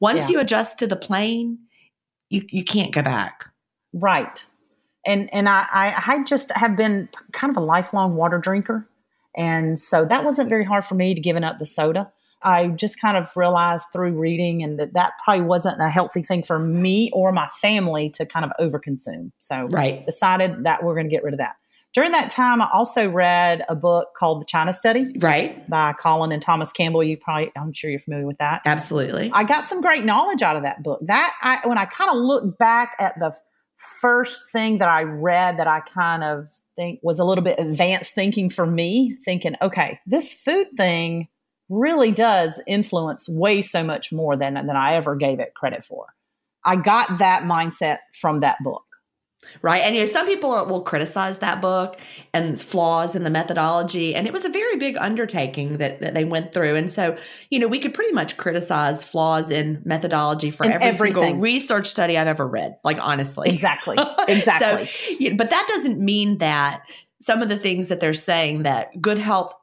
Once 0.00 0.28
Yeah. 0.28 0.34
you 0.36 0.40
adjust 0.40 0.78
to 0.78 0.86
the 0.86 0.96
plain, 0.96 1.58
you 2.30 2.44
you 2.50 2.64
can't 2.64 2.92
go 2.92 3.02
back. 3.02 3.44
Right. 3.92 4.44
And 5.06 5.32
and 5.32 5.48
I, 5.48 5.66
I 5.72 6.02
I 6.06 6.24
just 6.24 6.52
have 6.52 6.76
been 6.76 7.08
kind 7.32 7.50
of 7.50 7.56
a 7.56 7.64
lifelong 7.64 8.14
water 8.16 8.38
drinker. 8.38 8.88
And 9.36 9.78
so 9.80 10.04
that 10.04 10.24
wasn't 10.24 10.48
very 10.48 10.64
hard 10.64 10.84
for 10.84 10.94
me 10.94 11.14
to 11.14 11.20
giving 11.20 11.44
up 11.44 11.58
the 11.58 11.66
soda. 11.66 12.10
I 12.42 12.68
just 12.68 13.00
kind 13.00 13.16
of 13.16 13.36
realized 13.36 13.86
through 13.92 14.12
reading 14.18 14.62
and 14.62 14.78
that 14.78 14.94
that 14.94 15.12
probably 15.24 15.42
wasn't 15.44 15.80
a 15.80 15.88
healthy 15.88 16.22
thing 16.22 16.42
for 16.44 16.58
me 16.58 17.10
or 17.12 17.32
my 17.32 17.48
family 17.48 18.10
to 18.10 18.26
kind 18.26 18.44
of 18.44 18.52
overconsume. 18.60 19.32
So 19.38 19.64
Right. 19.66 20.04
decided 20.04 20.64
that 20.64 20.82
we're 20.84 20.94
going 20.94 21.06
to 21.08 21.10
get 21.10 21.24
rid 21.24 21.34
of 21.34 21.38
that. 21.38 21.56
During 21.98 22.12
that 22.12 22.30
time, 22.30 22.62
I 22.62 22.68
also 22.72 23.10
read 23.10 23.64
a 23.68 23.74
book 23.74 24.10
called 24.16 24.40
The 24.40 24.44
China 24.44 24.72
Study 24.72 25.16
Right. 25.18 25.68
by 25.68 25.92
Colin 25.94 26.30
and 26.30 26.40
Thomas 26.40 26.70
Campbell. 26.70 27.02
You 27.02 27.16
probably, 27.16 27.50
I'm 27.56 27.72
sure 27.72 27.90
you're 27.90 27.98
familiar 27.98 28.24
with 28.24 28.38
that. 28.38 28.62
Absolutely. 28.66 29.32
I 29.34 29.42
got 29.42 29.66
some 29.66 29.80
great 29.80 30.04
knowledge 30.04 30.40
out 30.40 30.54
of 30.54 30.62
that 30.62 30.84
book. 30.84 31.00
That 31.02 31.34
I 31.42 31.58
when 31.66 31.76
I 31.76 31.86
kind 31.86 32.08
of 32.08 32.18
look 32.18 32.56
back 32.56 32.94
at 33.00 33.18
the 33.18 33.36
first 33.78 34.52
thing 34.52 34.78
that 34.78 34.88
I 34.88 35.02
read 35.02 35.58
that 35.58 35.66
I 35.66 35.80
kind 35.80 36.22
of 36.22 36.46
think 36.76 37.00
was 37.02 37.18
a 37.18 37.24
little 37.24 37.42
bit 37.42 37.58
advanced 37.58 38.14
thinking 38.14 38.48
for 38.48 38.64
me, 38.64 39.16
thinking, 39.24 39.56
okay, 39.60 39.98
this 40.06 40.32
food 40.34 40.68
thing 40.76 41.26
really 41.68 42.12
does 42.12 42.62
influence 42.68 43.28
way 43.28 43.60
so 43.60 43.82
much 43.82 44.12
more 44.12 44.36
than 44.36 44.54
than 44.54 44.70
I 44.76 44.94
ever 44.94 45.16
gave 45.16 45.40
it 45.40 45.54
credit 45.56 45.84
for. 45.84 46.06
I 46.64 46.76
got 46.76 47.18
that 47.18 47.42
mindset 47.42 47.98
from 48.14 48.38
that 48.38 48.58
book. 48.62 48.84
Right. 49.62 49.82
And 49.82 49.94
you 49.94 50.02
know, 50.02 50.06
some 50.06 50.26
people 50.26 50.50
are, 50.50 50.66
will 50.66 50.82
criticize 50.82 51.38
that 51.38 51.62
book 51.62 51.98
and 52.34 52.60
flaws 52.60 53.14
in 53.14 53.22
the 53.22 53.30
methodology. 53.30 54.14
And 54.14 54.26
it 54.26 54.32
was 54.32 54.44
a 54.44 54.48
very 54.48 54.76
big 54.76 54.96
undertaking 54.98 55.78
that, 55.78 56.00
that 56.00 56.12
they 56.14 56.24
went 56.24 56.52
through. 56.52 56.74
And 56.74 56.90
so, 56.90 57.16
you 57.50 57.58
know, 57.58 57.68
we 57.68 57.78
could 57.78 57.94
pretty 57.94 58.12
much 58.12 58.36
criticize 58.36 59.04
flaws 59.04 59.50
in 59.50 59.80
methodology 59.84 60.50
for 60.50 60.66
In 60.66 60.72
every 60.72 60.86
everything. 60.88 61.22
single 61.22 61.40
research 61.40 61.86
study 61.86 62.18
I've 62.18 62.26
ever 62.26 62.46
read, 62.46 62.76
like 62.84 62.98
honestly. 63.00 63.48
Exactly. 63.50 63.96
Exactly. 64.28 64.86
so, 64.86 65.14
you 65.18 65.30
know, 65.30 65.36
but 65.36 65.50
that 65.50 65.66
doesn't 65.68 65.98
mean 66.00 66.38
that 66.38 66.82
some 67.22 67.40
of 67.40 67.48
the 67.48 67.56
things 67.58 67.88
that 67.88 68.00
they're 68.00 68.12
saying 68.12 68.64
that 68.64 69.00
good 69.00 69.18
health 69.18 69.54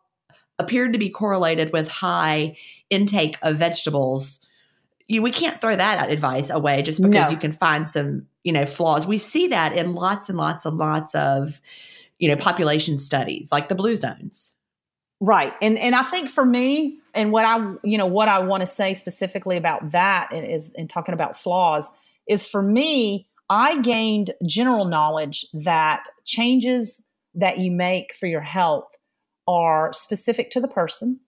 appeared 0.58 0.94
to 0.94 1.00
be 1.00 1.10
correlated 1.10 1.72
with 1.74 1.88
high 1.90 2.56
intake 2.90 3.38
of 3.42 3.58
vegetables. 3.58 4.40
You, 5.08 5.22
we 5.22 5.32
can't 5.32 5.60
throw 5.62 5.76
that 5.76 6.10
advice 6.10 6.50
away 6.50 6.82
just 6.82 7.02
because 7.02 7.26
No. 7.26 7.30
you 7.30 7.38
can 7.38 7.52
find 7.52 7.90
some, 7.90 8.28
you 8.46 8.54
know, 8.54 8.66
flaws. 8.66 9.06
We 9.06 9.18
see 9.18 9.48
that 9.48 9.76
in 9.76 9.94
lots 9.94 10.30
and 10.30 10.38
lots 10.38 10.66
and 10.66 10.78
lots 10.78 11.16
of, 11.16 11.60
you 12.20 12.30
know, 12.30 12.38
population 12.38 13.00
studies 13.00 13.52
like 13.52 13.68
the 13.68 13.76
blue 13.76 13.98
zones. 13.98 14.56
Right. 15.20 15.54
And 15.62 15.78
and 15.80 15.96
I 15.96 16.04
think 16.04 16.30
for 16.30 16.46
me 16.46 17.00
and 17.14 17.32
what 17.32 17.44
I 17.44 17.74
you 17.84 17.98
know 17.98 18.06
what 18.06 18.30
I 18.30 18.40
want 18.40 18.62
to 18.62 18.68
say 18.68 18.94
specifically 18.94 19.58
about 19.58 19.92
that 19.92 20.30
is 20.32 20.70
in 20.76 20.88
talking 20.88 21.14
about 21.14 21.38
flaws 21.38 21.90
is 22.28 22.48
for 22.48 22.62
me 22.62 23.28
I 23.50 23.82
gained 23.82 24.34
general 24.46 24.86
knowledge 24.86 25.46
that 25.54 26.04
changes 26.26 27.02
that 27.34 27.58
you 27.58 27.72
make 27.72 28.14
for 28.14 28.28
your 28.28 28.42
health 28.42 28.88
are 29.48 29.92
specific 29.94 30.52
to 30.52 30.60
the 30.60 30.68
person 30.68 31.20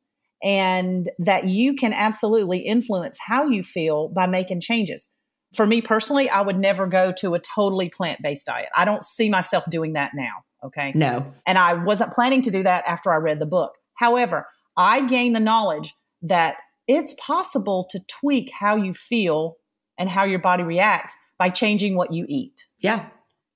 and 0.44 1.10
that 1.18 1.46
you 1.46 1.74
can 1.74 1.94
absolutely 1.94 2.60
influence 2.60 3.18
how 3.26 3.46
you 3.46 3.64
feel 3.64 4.10
by 4.10 4.28
making 4.28 4.62
changes. 4.62 5.10
For 5.54 5.66
me 5.66 5.82
personally, 5.82 6.30
I 6.30 6.42
would 6.42 6.58
never 6.58 6.88
go 6.88 7.12
to 7.20 7.34
a 7.36 7.40
totally 7.40 7.90
plant 7.90 8.22
based 8.22 8.48
diet. 8.48 8.70
I 8.76 8.86
don't 8.86 9.04
see 9.04 9.30
myself 9.30 9.66
doing 9.70 9.94
that 9.94 10.12
now. 10.14 10.44
Okay. 10.64 10.92
No. 10.96 11.32
And 11.46 11.58
I 11.58 11.74
wasn't 11.74 12.14
planning 12.14 12.42
to 12.44 12.52
do 12.52 12.64
that 12.64 12.84
after 12.88 13.12
I 13.12 13.18
read 13.18 13.40
the 13.40 13.46
book. 13.46 13.78
However, 13.94 14.48
I 14.76 15.02
gained 15.02 15.36
the 15.36 15.40
knowledge 15.40 15.94
that 16.22 16.58
it's 16.88 17.14
possible 17.16 17.88
to 17.92 18.00
tweak 18.08 18.52
how 18.52 18.76
you 18.76 18.94
feel 18.94 19.58
and 19.98 20.10
how 20.10 20.24
your 20.24 20.40
body 20.40 20.64
reacts 20.64 21.14
by 21.38 21.50
changing 21.50 21.96
what 21.96 22.14
you 22.14 22.26
eat. 22.28 22.66
Yeah. 22.80 23.08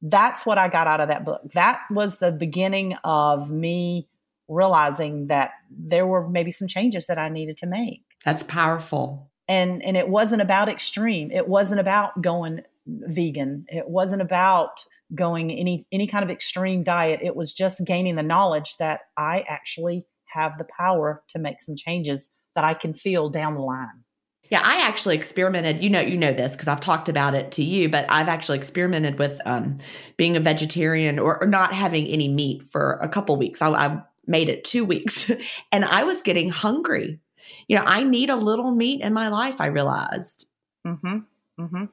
That's 0.02 0.46
what 0.46 0.58
I 0.58 0.68
got 0.68 0.88
out 0.88 1.02
of 1.02 1.10
that 1.10 1.26
book. 1.26 1.42
That 1.54 1.82
was 1.92 2.18
the 2.18 2.32
beginning 2.32 2.96
of 3.04 3.50
me 3.50 4.08
realizing 4.48 5.28
that 5.28 5.52
there 5.70 6.06
were 6.06 6.28
maybe 6.28 6.52
some 6.52 6.68
changes 6.68 7.08
that 7.08 7.18
I 7.18 7.30
needed 7.30 7.58
to 7.58 7.68
make. 7.68 8.02
That's 8.26 8.44
powerful. 8.44 9.31
And 9.52 9.84
and 9.84 9.98
it 9.98 10.08
wasn't 10.08 10.42
about 10.42 10.70
extreme. 10.70 11.30
It 11.30 11.46
wasn't 11.46 11.82
about 11.82 12.22
going 12.22 12.62
vegan. 12.88 13.66
It 13.68 13.90
wasn't 13.90 14.22
about 14.22 14.86
going 15.14 15.52
any 15.52 15.86
any 15.92 16.08
kind 16.08 16.24
of 16.24 16.30
extreme 16.30 16.84
diet. 16.84 17.20
It 17.22 17.36
was 17.36 17.54
just 17.54 17.84
gaining 17.84 18.16
the 18.16 18.24
knowledge 18.24 18.78
that 18.78 19.02
I 19.18 19.44
actually 19.50 20.06
have 20.28 20.58
the 20.58 20.64
power 20.64 21.22
to 21.28 21.40
make 21.40 21.62
some 21.62 21.76
changes 21.76 22.30
that 22.56 22.64
I 22.64 22.74
can 22.74 22.94
feel 22.94 23.30
down 23.30 23.56
the 23.56 23.60
line. 23.60 24.06
Yeah, 24.50 24.62
I 24.64 24.88
actually 24.88 25.16
experimented. 25.16 25.84
You 25.84 25.90
know, 25.90 26.00
you 26.00 26.18
know 26.18 26.32
this 26.32 26.54
because 26.54 26.70
I've 26.70 26.80
talked 26.80 27.10
about 27.10 27.36
it 27.36 27.52
to 27.54 27.64
you, 27.64 27.90
but 27.90 28.06
I've 28.08 28.30
actually 28.30 28.58
experimented 28.58 29.20
with 29.20 29.42
um, 29.46 29.80
being 30.16 30.38
a 30.38 30.40
vegetarian 30.40 31.20
or, 31.20 31.42
or, 31.42 31.48
not 31.48 31.74
having 31.74 32.08
any 32.08 32.30
meat 32.30 32.64
for 32.64 33.00
a 33.02 33.10
couple 33.10 33.36
weeks. 33.36 33.62
I, 33.62 33.70
I 33.70 34.02
made 34.28 34.48
it 34.48 34.64
two 34.64 34.86
weeks, 34.86 35.30
and 35.74 35.84
I 35.84 36.06
was 36.06 36.22
getting 36.22 36.50
hungry. 36.50 37.20
You 37.68 37.78
know, 37.78 37.84
I 37.86 38.04
need 38.04 38.30
a 38.30 38.36
little 38.36 38.74
meat 38.76 39.02
in 39.02 39.14
my 39.14 39.28
life. 39.30 39.60
I 39.60 39.68
realized. 39.68 40.46
Mm-hmm. 40.86 41.18
Mm-hmm. 41.60 41.86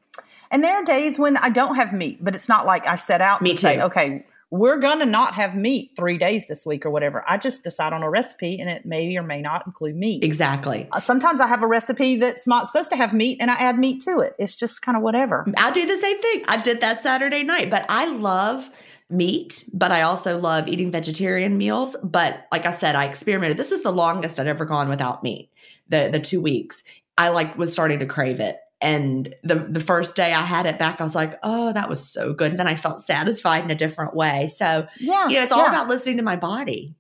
And 0.51 0.65
there 0.65 0.77
are 0.77 0.85
days 0.85 1.19
when 1.19 1.37
I 1.37 1.51
don't 1.51 1.75
have 1.77 1.93
meat, 1.93 2.25
but 2.25 2.35
it's 2.35 2.49
not 2.49 2.67
like 2.67 2.87
I 2.87 2.95
set 2.95 3.21
out 3.21 3.43
Me 3.43 3.51
to 3.51 3.55
too. 3.57 3.61
say, 3.61 3.83
okay, 3.83 4.25
we're 4.51 4.79
going 4.79 5.01
to 5.01 5.07
not 5.07 5.35
have 5.35 5.55
meat 5.55 5.91
three 5.95 6.17
days 6.17 6.47
this 6.47 6.65
week 6.65 6.87
or 6.87 6.91
whatever. 6.91 7.23
I 7.29 7.37
just 7.37 7.65
decide 7.65 7.93
on 7.93 8.03
a 8.03 8.09
recipe 8.09 8.59
and 8.59 8.71
it 8.71 8.87
may 8.87 9.15
or 9.17 9.23
may 9.23 9.43
not 9.43 9.67
include 9.67 9.97
meat. 9.97 10.25
Exactly. 10.25 10.89
Uh, 10.91 11.01
sometimes 11.01 11.43
I 11.43 11.47
have 11.47 11.63
a 11.63 11.67
recipe 11.67 12.17
that's 12.17 12.47
not 12.47 12.67
supposed 12.67 12.91
to 12.91 12.97
have 12.97 13.13
meat 13.13 13.39
and 13.43 13.51
I 13.51 13.55
add 13.57 13.79
meat 13.79 14.01
to 14.05 14.21
it. 14.21 14.35
It's 14.39 14.55
just 14.55 14.81
kind 14.81 14.97
of 14.97 15.03
whatever. 15.03 15.45
I 15.59 15.71
do 15.71 15.85
the 15.85 15.97
same 15.99 16.19
thing. 16.21 16.45
I 16.49 16.57
did 16.63 16.81
that 16.81 17.03
Saturday 17.03 17.43
night, 17.43 17.69
but 17.69 17.85
I 17.91 18.07
love 18.07 18.71
meat, 19.11 19.65
but 19.73 19.91
I 19.91 20.03
also 20.03 20.39
love 20.39 20.69
eating 20.69 20.91
vegetarian 20.91 21.57
meals. 21.57 21.97
But 22.03 22.47
like 22.53 22.67
I 22.67 22.73
said, 22.73 22.95
I 22.95 23.05
experimented. 23.07 23.57
This 23.57 23.73
is 23.73 23.83
the 23.83 23.93
longest 23.93 24.39
I'd 24.39 24.47
ever 24.47 24.65
gone 24.65 24.89
without 24.89 25.23
meat. 25.23 25.51
The 25.89 26.09
the 26.13 26.21
two 26.21 26.41
weeks. 26.41 26.85
I 27.17 27.31
like 27.31 27.57
was 27.59 27.73
starting 27.73 27.99
to 28.01 28.07
crave 28.07 28.41
it. 28.41 28.57
And 28.81 29.35
the 29.43 29.57
the 29.57 29.81
first 29.81 30.15
day 30.15 30.33
I 30.33 30.43
had 30.43 30.67
it 30.67 30.79
back, 30.79 31.01
I 31.01 31.05
was 31.05 31.15
like, 31.15 31.39
oh, 31.43 31.73
that 31.73 31.89
was 31.89 32.07
so 32.07 32.33
good. 32.33 32.51
And 32.53 32.61
then 32.61 32.69
I 32.69 32.77
felt 32.77 33.03
satisfied 33.03 33.65
in 33.65 33.71
a 33.71 33.75
different 33.75 34.15
way. 34.15 34.49
So 34.49 34.87
Yeah. 34.99 35.29
you 35.29 35.37
know, 35.37 35.43
it's 35.43 35.53
all 35.53 35.63
yeah. 35.63 35.71
about 35.71 35.89
listening 35.89 36.19
to 36.19 36.23
my 36.23 36.37
body. 36.37 36.95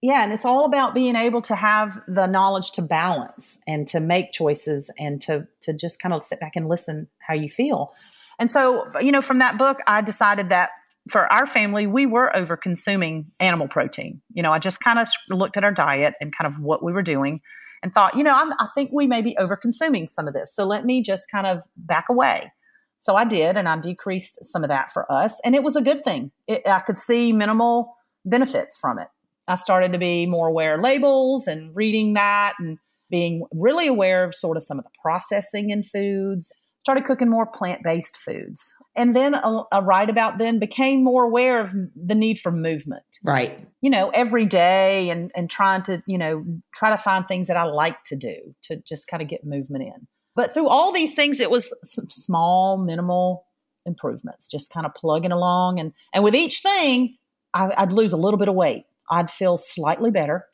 Yeah, 0.00 0.22
and 0.22 0.32
it's 0.32 0.44
all 0.44 0.64
about 0.64 0.94
being 0.94 1.16
able 1.16 1.42
to 1.42 1.56
have 1.56 2.00
the 2.06 2.26
knowledge 2.26 2.70
to 2.72 2.82
balance 2.82 3.58
and 3.66 3.84
to 3.88 3.98
make 3.98 4.30
choices 4.30 4.92
and 4.96 5.20
to 5.22 5.48
to 5.62 5.72
just 5.72 6.00
kind 6.00 6.14
of 6.14 6.22
sit 6.22 6.38
back 6.38 6.54
and 6.54 6.68
listen 6.68 7.08
how 7.18 7.34
you 7.34 7.50
feel. 7.50 7.92
And 8.38 8.50
so, 8.50 8.86
you 9.00 9.10
know, 9.10 9.20
from 9.20 9.38
that 9.38 9.58
book, 9.58 9.80
I 9.86 10.00
decided 10.00 10.50
that 10.50 10.70
for 11.08 11.30
our 11.32 11.46
family, 11.46 11.86
we 11.86 12.06
were 12.06 12.34
over 12.36 12.56
consuming 12.56 13.26
animal 13.40 13.68
protein. 13.68 14.20
You 14.32 14.42
know, 14.42 14.52
I 14.52 14.58
just 14.58 14.80
kind 14.80 14.98
of 14.98 15.08
looked 15.30 15.56
at 15.56 15.64
our 15.64 15.72
diet 15.72 16.14
and 16.20 16.34
kind 16.36 16.52
of 16.52 16.60
what 16.60 16.82
we 16.82 16.92
were 16.92 17.02
doing 17.02 17.40
and 17.82 17.92
thought, 17.92 18.16
you 18.16 18.24
know, 18.24 18.34
I'm, 18.34 18.52
I 18.52 18.66
think 18.74 18.90
we 18.92 19.06
may 19.06 19.22
be 19.22 19.36
over 19.36 19.56
consuming 19.56 20.08
some 20.08 20.26
of 20.26 20.34
this. 20.34 20.54
So 20.54 20.64
let 20.64 20.84
me 20.84 21.02
just 21.02 21.30
kind 21.30 21.46
of 21.46 21.62
back 21.76 22.06
away. 22.08 22.52
So 22.98 23.14
I 23.14 23.24
did, 23.24 23.56
and 23.56 23.68
I 23.68 23.78
decreased 23.78 24.44
some 24.44 24.64
of 24.64 24.70
that 24.70 24.90
for 24.90 25.10
us. 25.10 25.40
And 25.44 25.54
it 25.54 25.62
was 25.62 25.76
a 25.76 25.82
good 25.82 26.04
thing. 26.04 26.32
It, 26.48 26.62
I 26.66 26.80
could 26.80 26.96
see 26.96 27.32
minimal 27.32 27.96
benefits 28.24 28.76
from 28.76 28.98
it. 28.98 29.06
I 29.46 29.54
started 29.54 29.92
to 29.92 29.98
be 29.98 30.26
more 30.26 30.48
aware 30.48 30.74
of 30.74 30.82
labels 30.82 31.46
and 31.46 31.74
reading 31.76 32.14
that 32.14 32.54
and 32.58 32.78
being 33.08 33.46
really 33.52 33.86
aware 33.86 34.24
of 34.24 34.34
sort 34.34 34.56
of 34.56 34.64
some 34.64 34.78
of 34.78 34.84
the 34.84 34.90
processing 35.00 35.70
in 35.70 35.84
foods. 35.84 36.52
Started 36.80 37.04
cooking 37.04 37.28
more 37.28 37.46
plant 37.46 37.82
based 37.84 38.16
foods. 38.16 38.72
And 38.98 39.14
then, 39.14 39.34
a, 39.34 39.62
uh, 39.72 39.80
right 39.84 40.10
about 40.10 40.38
then, 40.38 40.58
became 40.58 41.04
more 41.04 41.22
aware 41.24 41.60
of 41.60 41.72
the 41.94 42.16
need 42.16 42.38
for 42.40 42.50
movement. 42.50 43.04
Right. 43.22 43.60
you 43.80 43.90
know 43.90 44.10
every 44.10 44.44
day 44.44 45.08
and 45.10 45.30
and 45.36 45.48
trying 45.48 45.82
to 45.84 46.02
you 46.06 46.18
know 46.18 46.44
try 46.74 46.90
to 46.90 46.98
find 46.98 47.26
things 47.26 47.48
that 47.48 47.56
i 47.56 47.64
like 47.64 48.02
to 48.04 48.16
do 48.16 48.54
to 48.62 48.76
just 48.76 49.06
kind 49.08 49.22
of 49.22 49.28
get 49.28 49.44
movement 49.44 49.84
in. 49.84 50.06
But 50.34 50.52
through 50.52 50.68
all 50.68 50.92
these 50.92 51.14
things 51.14 51.40
it 51.40 51.50
was 51.50 51.72
small 52.10 52.76
minimal 52.76 53.46
improvements 53.86 54.48
just 54.48 54.72
kind 54.72 54.84
of 54.84 54.94
plugging 54.94 55.32
along. 55.32 55.78
And 55.78 55.92
and 56.12 56.24
with 56.24 56.34
each 56.34 56.60
thing 56.60 57.16
I, 57.54 57.72
i'd 57.78 57.92
lose 57.92 58.12
a 58.12 58.16
little 58.18 58.38
bit 58.38 58.48
of 58.48 58.54
weight. 58.54 58.84
I'd 59.10 59.30
feel 59.30 59.56
slightly 59.56 60.10
better. 60.10 60.44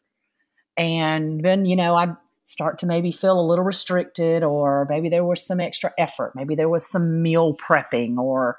And 0.77 1.43
then 1.43 1.65
you 1.65 1.77
know 1.77 1.97
i'd 1.97 2.15
start 2.45 2.79
to 2.79 2.87
maybe 2.87 3.11
feel 3.11 3.41
a 3.41 3.43
little 3.43 3.65
restricted 3.65 4.45
or 4.45 4.87
maybe 4.89 5.09
there 5.09 5.25
was 5.25 5.45
some 5.45 5.61
extra 5.61 5.93
effort 5.99 6.33
maybe 6.35 6.55
there 6.55 6.69
was 6.69 6.87
some 6.87 7.23
meal 7.23 7.55
prepping 7.57 8.19
or 8.19 8.59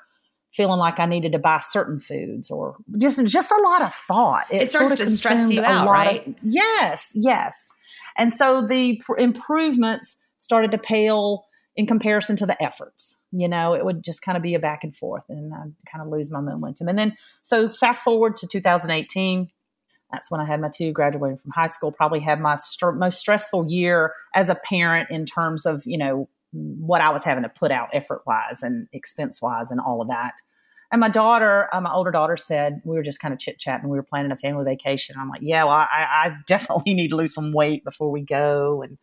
feeling 0.56 0.80
like 0.80 1.00
I 1.00 1.06
needed 1.06 1.34
to 1.34 1.40
buy 1.40 1.60
certain 1.60 2.00
foods 2.00 2.50
or 2.50 2.78
just 2.98 3.24
just 3.26 3.52
a 3.52 3.62
lot 3.62 3.82
of 3.82 3.94
thought. 3.94 4.46
It 4.50 4.70
starts 4.70 4.88
sort 4.88 5.00
of 5.02 5.06
to 5.06 5.18
stress 5.18 5.52
you 5.52 5.62
out, 5.62 5.90
right? 5.90 6.26
Of, 6.26 6.36
yes, 6.44 7.12
yes. 7.14 7.68
And 8.16 8.34
so 8.34 8.66
the 8.66 9.02
pr- 9.04 9.18
improvements 9.18 10.18
started 10.38 10.72
to 10.72 10.78
pale 10.78 11.46
in 11.76 11.86
comparison 11.86 12.38
to 12.38 12.46
the 12.46 12.62
efforts. 12.64 13.18
You 13.34 13.50
know, 13.50 13.74
it 13.74 13.84
would 13.84 14.02
just 14.02 14.22
kind 14.22 14.38
of 14.38 14.44
be 14.44 14.54
a 14.54 14.60
back 14.60 14.86
and 14.86 14.96
forth 14.96 15.26
and 15.28 15.54
I'd 15.54 15.74
kind 15.92 16.02
of 16.02 16.08
lose 16.08 16.32
my 16.32 16.40
momentum. 16.40 16.88
And 16.88 16.98
then 16.98 17.18
so 17.44 17.68
fast 17.70 18.04
forward 18.04 18.38
to 18.38 18.48
2018, 18.48 19.50
that's 20.16 20.32
when 20.32 20.40
I 20.40 20.46
had 20.46 20.62
my 20.62 20.70
two 20.70 20.94
graduating 20.94 21.38
from 21.38 21.52
high 21.52 21.68
school, 21.68 21.92
probably 21.92 22.22
had 22.22 22.40
my 22.40 22.56
str- 22.56 22.92
most 22.92 23.20
stressful 23.20 23.70
year 23.70 24.14
as 24.34 24.50
a 24.50 24.56
parent 24.56 25.10
in 25.12 25.26
terms 25.26 25.66
of, 25.66 25.84
you 25.86 25.98
know, 25.98 26.30
what 26.52 27.02
I 27.02 27.10
was 27.10 27.26
having 27.26 27.44
to 27.44 27.50
put 27.50 27.70
out 27.70 27.90
effort 27.92 28.22
wise 28.26 28.64
and 28.64 28.88
expense 28.94 29.42
wise 29.42 29.72
and 29.72 29.82
all 29.82 30.02
of 30.02 30.08
that. 30.08 30.36
And 30.92 31.02
my 31.02 31.10
daughter, 31.10 31.68
uh, 31.74 31.82
my 31.82 31.92
older 31.92 32.12
daughter 32.12 32.38
said, 32.38 32.82
we 32.86 32.96
were 32.96 33.04
just 33.04 33.20
kind 33.20 33.34
of 33.34 33.40
chit 33.40 33.60
chatting. 33.60 33.90
We 33.90 33.98
were 33.98 34.04
planning 34.04 34.32
a 34.32 34.38
family 34.38 34.64
vacation. 34.64 35.18
I'm 35.20 35.30
like, 35.30 35.42
yeah, 35.44 35.66
well, 35.66 35.74
I, 35.74 35.88
I 35.92 36.36
definitely 36.48 36.94
need 36.94 37.10
to 37.10 37.18
lose 37.18 37.34
some 37.34 37.52
weight 37.52 37.84
before 37.84 38.10
we 38.10 38.22
go. 38.22 38.82
And 38.84 38.98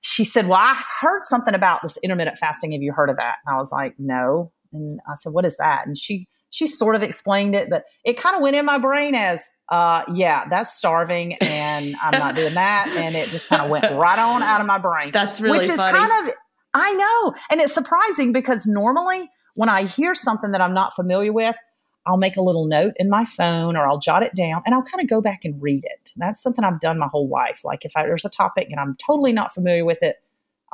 she 0.00 0.24
said, 0.24 0.48
well, 0.48 0.60
I've 0.62 0.84
heard 1.00 1.24
something 1.24 1.54
about 1.54 1.82
this 1.82 1.98
intermittent 2.02 2.38
fasting. 2.38 2.72
Have 2.72 2.80
you 2.80 2.92
heard 2.92 3.10
of 3.10 3.16
that? 3.16 3.36
And 3.44 3.54
I 3.54 3.58
was 3.58 3.70
like, 3.70 3.96
no. 3.98 4.50
And 4.72 5.00
I 5.06 5.14
said, 5.14 5.34
what 5.34 5.44
is 5.44 5.58
that? 5.58 5.86
And 5.86 5.98
she, 5.98 6.26
she 6.48 6.66
sort 6.66 6.96
of 6.96 7.02
explained 7.02 7.54
it, 7.54 7.68
but 7.68 7.84
it 8.04 8.16
kind 8.16 8.36
of 8.36 8.42
went 8.42 8.56
in 8.56 8.64
my 8.64 8.78
brain 8.78 9.14
as, 9.14 9.48
uh, 9.72 10.04
yeah, 10.12 10.46
that's 10.50 10.74
starving 10.74 11.32
and 11.40 11.94
I'm 12.02 12.18
not 12.18 12.34
doing 12.34 12.52
that. 12.54 12.88
And 12.94 13.16
it 13.16 13.30
just 13.30 13.48
kind 13.48 13.62
of 13.62 13.70
went 13.70 13.90
right 13.94 14.18
on 14.18 14.42
out 14.42 14.60
of 14.60 14.66
my 14.66 14.76
brain. 14.76 15.10
That's 15.12 15.40
really 15.40 15.58
Which 15.58 15.68
is 15.68 15.76
funny. 15.76 15.98
kind 15.98 16.28
of, 16.28 16.34
I 16.74 16.92
know. 16.92 17.34
And 17.50 17.58
it's 17.58 17.72
surprising 17.72 18.32
because 18.32 18.66
normally 18.66 19.30
when 19.54 19.70
I 19.70 19.84
hear 19.84 20.14
something 20.14 20.52
that 20.52 20.60
I'm 20.60 20.74
not 20.74 20.94
familiar 20.94 21.32
with, 21.32 21.56
I'll 22.04 22.18
make 22.18 22.36
a 22.36 22.42
little 22.42 22.66
note 22.66 22.92
in 22.98 23.08
my 23.08 23.24
phone 23.24 23.74
or 23.78 23.86
I'll 23.86 23.98
jot 23.98 24.22
it 24.22 24.34
down 24.34 24.62
and 24.66 24.74
I'll 24.74 24.82
kind 24.82 25.00
of 25.00 25.08
go 25.08 25.22
back 25.22 25.40
and 25.42 25.60
read 25.62 25.84
it. 25.86 26.12
That's 26.18 26.42
something 26.42 26.64
I've 26.64 26.80
done 26.80 26.98
my 26.98 27.06
whole 27.06 27.30
life. 27.30 27.62
Like 27.64 27.86
if 27.86 27.96
I, 27.96 28.02
there's 28.02 28.26
a 28.26 28.30
topic 28.30 28.68
and 28.70 28.78
I'm 28.78 28.94
totally 28.96 29.32
not 29.32 29.54
familiar 29.54 29.86
with 29.86 30.02
it, 30.02 30.16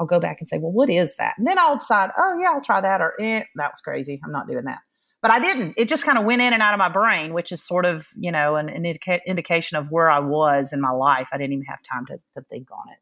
I'll 0.01 0.07
go 0.07 0.19
back 0.19 0.39
and 0.41 0.49
say, 0.49 0.59
well, 0.59 0.73
what 0.73 0.91
is 0.91 1.15
that? 1.17 1.35
And 1.39 1.47
then 1.47 1.59
I'll 1.61 1.79
decide, 1.79 2.11
oh, 2.17 2.37
yeah, 2.41 2.51
I'll 2.53 2.61
try 2.61 2.81
that 2.81 3.01
or 3.01 3.15
eh, 3.21 3.45
that 3.55 3.73
was 3.73 3.81
crazy. 3.81 4.21
I'm 4.25 4.33
not 4.33 4.49
doing 4.49 4.65
that. 4.65 4.81
But 5.20 5.33
I 5.33 5.40
didn't. 5.40 5.74
It 5.76 5.88
just 5.88 6.04
kind 6.04 6.16
of 6.16 6.24
went 6.24 6.42
in 6.42 6.52
and 6.52 6.62
out 6.62 6.74
of 6.74 6.78
my 6.78 6.88
brain, 6.88 7.33
which 7.33 7.50
is 7.50 7.62
sort 7.62 7.87
of, 7.87 8.09
you 8.16 8.31
know, 8.31 8.57
an, 8.57 8.68
an 8.68 8.85
indica- 8.85 9.20
indication 9.26 9.76
of 9.76 9.90
where 9.90 10.09
I 10.11 10.20
was 10.20 10.72
in 10.72 10.81
my 10.81 10.92
life. 10.92 11.28
I 11.33 11.38
didn't 11.38 11.54
even 11.54 11.64
have 11.64 11.83
time 11.83 12.07
to, 12.07 12.18
to 12.35 12.46
think 12.48 12.68
on 12.70 12.92
it. 12.92 12.98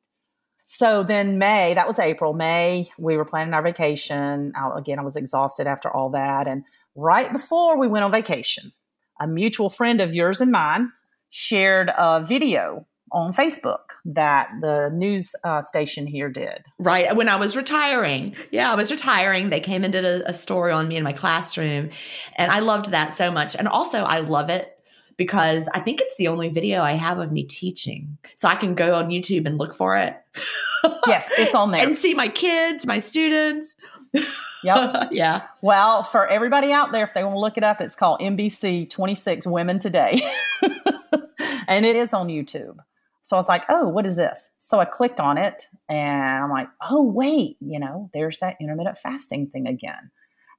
So 0.64 1.02
then 1.02 1.38
May, 1.38 1.74
that 1.74 1.86
was 1.86 1.98
April. 1.98 2.32
May, 2.32 2.88
we 2.98 3.16
were 3.16 3.24
planning 3.24 3.54
our 3.54 3.62
vacation. 3.62 4.52
I, 4.56 4.78
again, 4.78 4.98
I 4.98 5.02
was 5.02 5.16
exhausted 5.16 5.66
after 5.66 5.94
all 5.94 6.10
that. 6.10 6.48
And 6.48 6.64
right 6.96 7.30
before 7.30 7.78
we 7.78 7.86
went 7.86 8.04
on 8.04 8.10
vacation, 8.10 8.72
a 9.20 9.26
mutual 9.28 9.70
friend 9.70 10.00
of 10.00 10.14
yours 10.14 10.40
and 10.40 10.50
mine 10.50 10.90
shared 11.28 11.90
a 11.96 12.24
video 12.26 12.86
on 13.12 13.32
Facebook 13.32 13.90
that 14.04 14.50
the 14.60 14.90
news 14.92 15.34
uh, 15.44 15.62
station 15.62 16.06
here 16.06 16.28
did. 16.28 16.64
Right. 16.78 17.14
When 17.14 17.28
I 17.28 17.36
was 17.36 17.56
retiring. 17.56 18.36
Yeah, 18.50 18.70
I 18.70 18.74
was 18.74 18.90
retiring. 18.90 19.50
They 19.50 19.60
came 19.60 19.84
and 19.84 19.92
did 19.92 20.04
a, 20.04 20.30
a 20.30 20.34
story 20.34 20.72
on 20.72 20.88
me 20.88 20.96
in 20.96 21.04
my 21.04 21.12
classroom. 21.12 21.90
And 22.36 22.50
I 22.50 22.60
loved 22.60 22.90
that 22.90 23.14
so 23.14 23.30
much. 23.30 23.54
And 23.54 23.68
also, 23.68 24.00
I 24.00 24.20
love 24.20 24.50
it 24.50 24.76
because 25.16 25.68
I 25.72 25.80
think 25.80 26.00
it's 26.00 26.16
the 26.16 26.28
only 26.28 26.48
video 26.48 26.82
I 26.82 26.92
have 26.92 27.18
of 27.18 27.32
me 27.32 27.44
teaching. 27.44 28.18
So 28.34 28.48
I 28.48 28.54
can 28.54 28.74
go 28.74 28.94
on 28.94 29.08
YouTube 29.08 29.46
and 29.46 29.56
look 29.58 29.74
for 29.74 29.96
it. 29.96 30.16
Yes, 31.08 31.28
it's 31.36 31.54
on 31.54 31.72
there. 31.72 31.84
and 31.84 31.96
see 31.96 32.14
my 32.14 32.28
kids, 32.28 32.86
my 32.86 33.00
students. 33.00 33.74
Yep. 34.62 35.08
yeah. 35.10 35.42
Well, 35.60 36.02
for 36.02 36.26
everybody 36.28 36.72
out 36.72 36.92
there, 36.92 37.04
if 37.04 37.14
they 37.14 37.24
want 37.24 37.34
to 37.34 37.40
look 37.40 37.56
it 37.56 37.64
up, 37.64 37.80
it's 37.80 37.96
called 37.96 38.20
NBC 38.20 38.88
26 38.88 39.46
Women 39.46 39.78
Today. 39.78 40.20
and 41.68 41.84
it 41.84 41.96
is 41.96 42.14
on 42.14 42.28
YouTube. 42.28 42.76
So 43.26 43.34
I 43.34 43.40
was 43.40 43.48
like, 43.48 43.64
oh, 43.68 43.88
what 43.88 44.06
is 44.06 44.14
this? 44.14 44.50
So 44.60 44.78
I 44.78 44.84
clicked 44.84 45.18
on 45.18 45.36
it 45.36 45.66
and 45.88 46.44
I'm 46.44 46.50
like, 46.52 46.68
oh, 46.88 47.02
wait, 47.02 47.56
you 47.58 47.80
know, 47.80 48.08
there's 48.14 48.38
that 48.38 48.54
intermittent 48.60 48.98
fasting 48.98 49.48
thing 49.48 49.66
again. 49.66 50.12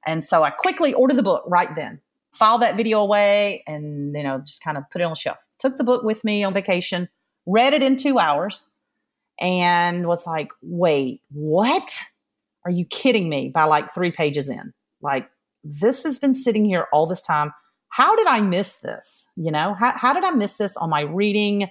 And 0.04 0.22
so 0.22 0.42
I 0.42 0.50
quickly 0.50 0.92
ordered 0.92 1.16
the 1.16 1.22
book 1.22 1.44
right 1.46 1.74
then, 1.74 2.02
filed 2.34 2.60
that 2.60 2.76
video 2.76 3.00
away, 3.00 3.64
and, 3.66 4.14
you 4.14 4.22
know, 4.22 4.40
just 4.40 4.62
kind 4.62 4.76
of 4.76 4.84
put 4.90 5.00
it 5.00 5.04
on 5.04 5.12
the 5.12 5.16
shelf. 5.16 5.38
Took 5.58 5.78
the 5.78 5.82
book 5.82 6.02
with 6.02 6.24
me 6.24 6.44
on 6.44 6.52
vacation, 6.52 7.08
read 7.46 7.72
it 7.72 7.82
in 7.82 7.96
two 7.96 8.18
hours, 8.18 8.68
and 9.40 10.06
was 10.06 10.26
like, 10.26 10.50
wait, 10.60 11.22
what? 11.30 11.90
Are 12.66 12.70
you 12.70 12.84
kidding 12.84 13.30
me? 13.30 13.48
By 13.48 13.64
like 13.64 13.94
three 13.94 14.12
pages 14.12 14.50
in. 14.50 14.74
Like, 15.00 15.30
this 15.64 16.02
has 16.02 16.18
been 16.18 16.34
sitting 16.34 16.66
here 16.66 16.86
all 16.92 17.06
this 17.06 17.22
time. 17.22 17.50
How 17.88 18.14
did 18.14 18.26
I 18.26 18.42
miss 18.42 18.76
this? 18.82 19.24
You 19.36 19.52
know, 19.52 19.72
how, 19.72 19.92
how 19.96 20.12
did 20.12 20.24
I 20.24 20.32
miss 20.32 20.56
this 20.56 20.76
on 20.76 20.90
my 20.90 21.00
reading 21.00 21.70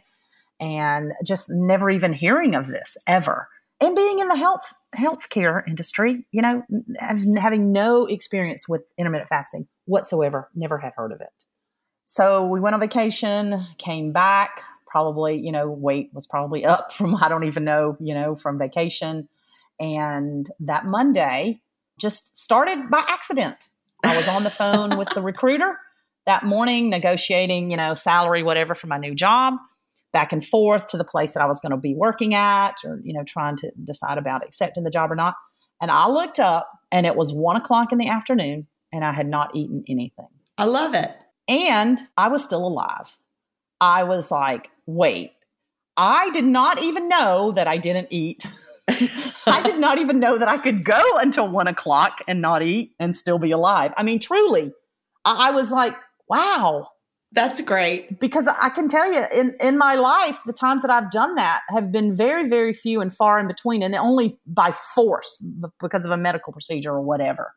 and 0.59 1.13
just 1.23 1.49
never 1.49 1.89
even 1.89 2.13
hearing 2.13 2.55
of 2.55 2.67
this 2.67 2.97
ever? 3.05 3.47
And 3.79 3.95
being 3.95 4.19
in 4.19 4.27
the 4.27 4.35
health 4.35 4.73
healthcare 4.95 5.67
industry, 5.67 6.25
you 6.31 6.41
know, 6.41 6.63
having 6.99 7.71
no 7.71 8.05
experience 8.05 8.67
with 8.67 8.81
intermittent 8.97 9.29
fasting 9.29 9.67
whatsoever, 9.85 10.49
never 10.55 10.79
had 10.79 10.93
heard 10.95 11.11
of 11.11 11.21
it. 11.21 11.45
So 12.05 12.45
we 12.45 12.59
went 12.59 12.73
on 12.73 12.79
vacation, 12.79 13.67
came 13.77 14.13
back, 14.13 14.63
probably, 14.87 15.39
you 15.39 15.51
know, 15.51 15.69
weight 15.69 16.09
was 16.13 16.25
probably 16.25 16.65
up 16.65 16.91
from, 16.93 17.15
I 17.15 17.29
don't 17.29 17.43
even 17.43 17.63
know, 17.63 17.97
you 17.99 18.13
know, 18.13 18.35
from 18.35 18.57
vacation. 18.57 19.29
And 19.79 20.47
that 20.61 20.85
Monday 20.85 21.61
just 21.99 22.35
started 22.37 22.89
by 22.89 23.03
accident. 23.07 23.69
I 24.03 24.15
was 24.15 24.27
on 24.27 24.43
the 24.43 24.49
phone 24.49 24.97
with 24.97 25.09
the 25.09 25.21
recruiter 25.23 25.77
that 26.25 26.43
morning 26.43 26.89
negotiating, 26.89 27.71
you 27.71 27.77
know, 27.77 27.93
salary, 27.93 28.43
whatever 28.43 28.75
for 28.75 28.87
my 28.87 28.97
new 28.97 29.13
job, 29.13 29.55
back 30.13 30.31
and 30.31 30.45
forth 30.45 30.87
to 30.87 30.97
the 30.97 31.03
place 31.03 31.33
that 31.33 31.43
I 31.43 31.45
was 31.45 31.59
going 31.59 31.71
to 31.71 31.77
be 31.77 31.93
working 31.93 32.33
at 32.33 32.75
or, 32.83 32.99
you 33.03 33.13
know, 33.13 33.23
trying 33.23 33.57
to 33.57 33.71
decide 33.83 34.17
about 34.17 34.45
accepting 34.45 34.83
the 34.83 34.89
job 34.89 35.11
or 35.11 35.15
not. 35.15 35.35
And 35.81 35.91
I 35.91 36.07
looked 36.07 36.39
up 36.39 36.69
and 36.91 37.05
it 37.05 37.15
was 37.15 37.33
one 37.33 37.55
o'clock 37.55 37.91
in 37.91 37.97
the 37.97 38.07
afternoon 38.07 38.67
and 38.91 39.05
I 39.05 39.11
had 39.11 39.27
not 39.27 39.55
eaten 39.55 39.83
anything. 39.87 40.27
I 40.57 40.65
love 40.65 40.93
it. 40.93 41.11
And 41.47 41.99
I 42.17 42.29
was 42.29 42.43
still 42.43 42.65
alive. 42.65 43.17
I 43.79 44.03
was 44.03 44.31
like, 44.31 44.69
wait, 44.85 45.33
I 45.95 46.29
did 46.31 46.45
not 46.45 46.81
even 46.81 47.07
know 47.07 47.51
that 47.51 47.67
I 47.67 47.77
didn't 47.77 48.07
eat. 48.09 48.45
I 49.47 49.61
did 49.63 49.79
not 49.79 49.99
even 49.99 50.19
know 50.19 50.37
that 50.37 50.47
I 50.47 50.57
could 50.57 50.83
go 50.83 51.01
until 51.17 51.47
one 51.47 51.67
o'clock 51.67 52.21
and 52.27 52.41
not 52.41 52.61
eat 52.61 52.93
and 52.99 53.15
still 53.15 53.37
be 53.37 53.51
alive. 53.51 53.93
I 53.97 54.03
mean, 54.03 54.19
truly, 54.19 54.73
I, 55.25 55.49
I 55.49 55.51
was 55.51 55.71
like, 55.71 55.93
wow. 56.29 56.89
That's 57.33 57.61
great. 57.61 58.19
Because 58.19 58.47
I 58.47 58.69
can 58.69 58.87
tell 58.87 59.11
you, 59.11 59.21
in, 59.33 59.55
in 59.59 59.77
my 59.77 59.95
life, 59.95 60.39
the 60.45 60.53
times 60.53 60.81
that 60.81 60.91
I've 60.91 61.11
done 61.11 61.35
that 61.35 61.61
have 61.69 61.91
been 61.91 62.15
very, 62.15 62.47
very 62.47 62.73
few 62.73 63.01
and 63.01 63.13
far 63.13 63.39
in 63.39 63.47
between, 63.47 63.83
and 63.83 63.93
only 63.95 64.39
by 64.45 64.71
force 64.71 65.43
because 65.79 66.05
of 66.05 66.11
a 66.11 66.17
medical 66.17 66.53
procedure 66.53 66.91
or 66.91 67.01
whatever. 67.01 67.53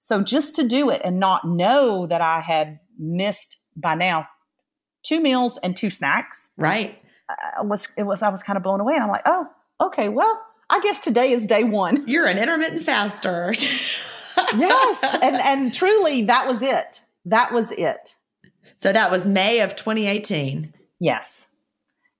So 0.00 0.22
just 0.22 0.56
to 0.56 0.66
do 0.66 0.90
it 0.90 1.00
and 1.04 1.18
not 1.18 1.46
know 1.46 2.06
that 2.06 2.20
I 2.20 2.40
had 2.40 2.80
missed 2.98 3.58
by 3.76 3.94
now 3.94 4.26
two 5.02 5.20
meals 5.20 5.58
and 5.58 5.76
two 5.76 5.90
snacks. 5.90 6.48
Right. 6.56 6.98
Uh, 7.28 7.64
was 7.64 7.88
it 7.96 8.04
was 8.04 8.22
I 8.22 8.28
was 8.30 8.42
kind 8.42 8.56
of 8.56 8.62
blown 8.62 8.80
away, 8.80 8.94
and 8.94 9.02
I'm 9.02 9.10
like, 9.10 9.22
oh, 9.26 9.46
okay, 9.80 10.08
well, 10.08 10.40
I 10.70 10.80
guess 10.80 11.00
today 11.00 11.30
is 11.30 11.46
day 11.46 11.64
one. 11.64 12.04
You're 12.08 12.26
an 12.26 12.38
intermittent 12.38 12.82
faster. 12.82 13.52
yes, 14.56 15.18
and 15.22 15.36
and 15.36 15.74
truly, 15.74 16.24
that 16.24 16.48
was 16.48 16.62
it. 16.62 17.02
That 17.26 17.52
was 17.52 17.72
it. 17.72 18.16
So 18.78 18.92
that 18.92 19.10
was 19.10 19.26
May 19.26 19.60
of 19.60 19.76
2018. 19.76 20.64
Yes, 21.00 21.46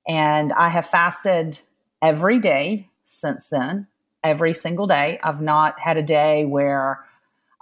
and 0.06 0.52
I 0.52 0.68
have 0.68 0.86
fasted 0.86 1.60
every 2.02 2.38
day 2.38 2.88
since 3.04 3.48
then. 3.48 3.86
Every 4.24 4.52
single 4.52 4.86
day. 4.88 5.20
I've 5.22 5.40
not 5.40 5.78
had 5.78 5.96
a 5.96 6.02
day 6.02 6.44
where 6.44 7.04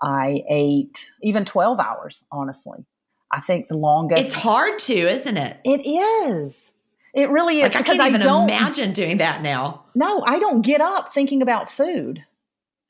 I 0.03 0.43
ate 0.49 1.11
even 1.23 1.45
12 1.45 1.79
hours, 1.79 2.25
honestly. 2.33 2.87
I 3.31 3.41
think 3.41 3.69
the 3.69 3.77
longest. 3.77 4.21
It's 4.21 4.35
hard 4.35 4.79
to, 4.81 4.95
isn't 4.95 5.37
it? 5.37 5.59
It 5.65 5.87
is. 5.87 6.71
It 7.15 7.31
really 7.31 7.61
is. 7.61 7.75
Like, 7.75 7.77
I 7.77 7.83
can't 7.83 8.09
even 8.09 8.21
I 8.23 8.25
don't, 8.25 8.45
imagine 8.45 8.93
doing 8.93 9.19
that 9.19 9.43
now. 9.43 9.85
No, 9.95 10.23
I 10.23 10.39
don't 10.39 10.63
get 10.63 10.81
up 10.81 11.13
thinking 11.13 11.43
about 11.43 11.71
food 11.71 12.25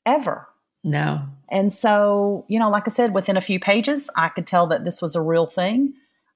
ever. 0.05 0.47
No. 0.83 1.23
And 1.49 1.71
so, 1.71 2.45
you 2.47 2.59
know, 2.59 2.69
like 2.69 2.87
I 2.87 2.91
said, 2.91 3.13
within 3.13 3.37
a 3.37 3.41
few 3.41 3.59
pages, 3.59 4.09
I 4.15 4.29
could 4.29 4.47
tell 4.47 4.67
that 4.67 4.85
this 4.85 5.01
was 5.01 5.15
a 5.15 5.21
real 5.21 5.45
thing. 5.45 5.93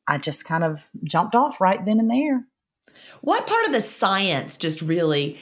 I 0.08 0.18
just 0.18 0.46
kind 0.46 0.64
of 0.64 0.88
jumped 1.04 1.36
off 1.36 1.62
right 1.62 1.84
then 1.86 2.00
and 2.00 2.10
there. 2.10 2.46
What 3.22 3.48
part 3.48 3.66
of 3.66 3.74
the 3.74 3.82
science 3.82 4.58
just 4.58 4.82
really 4.82 5.38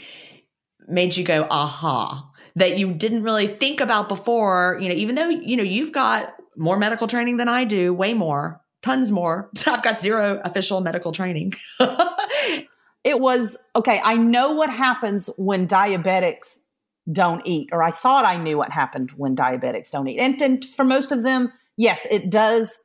made 0.87 1.15
you 1.15 1.23
go, 1.23 1.47
aha, 1.49 2.29
that 2.55 2.77
you 2.77 2.93
didn't 2.93 3.23
really 3.23 3.47
think 3.47 3.79
about 3.79 4.09
before? 4.09 4.77
You 4.81 4.89
know, 4.89 4.95
even 4.95 5.15
though, 5.15 5.29
you 5.29 5.55
know, 5.55 5.63
you've 5.63 5.91
got 5.91 6.33
more 6.57 6.77
medical 6.77 7.07
training 7.07 7.37
than 7.37 7.47
I 7.47 7.63
do, 7.63 7.93
way 7.93 8.13
more, 8.13 8.61
tons 8.81 9.11
more. 9.11 9.49
I've 9.67 9.83
got 9.83 10.01
zero 10.01 10.41
official 10.43 10.81
medical 10.81 11.11
training. 11.11 11.53
it 13.03 13.19
was 13.19 13.57
okay. 13.75 14.01
I 14.03 14.15
know 14.15 14.53
what 14.53 14.69
happens 14.69 15.29
when 15.37 15.67
diabetics 15.67 16.57
don't 17.11 17.41
eat, 17.45 17.69
or 17.71 17.83
I 17.83 17.91
thought 17.91 18.25
I 18.25 18.37
knew 18.37 18.57
what 18.57 18.71
happened 18.71 19.11
when 19.15 19.35
diabetics 19.35 19.91
don't 19.91 20.07
eat. 20.07 20.19
And, 20.19 20.41
and 20.41 20.65
for 20.65 20.85
most 20.85 21.11
of 21.11 21.23
them, 21.23 21.51
yes, 21.77 22.05
it 22.09 22.29
does 22.29 22.79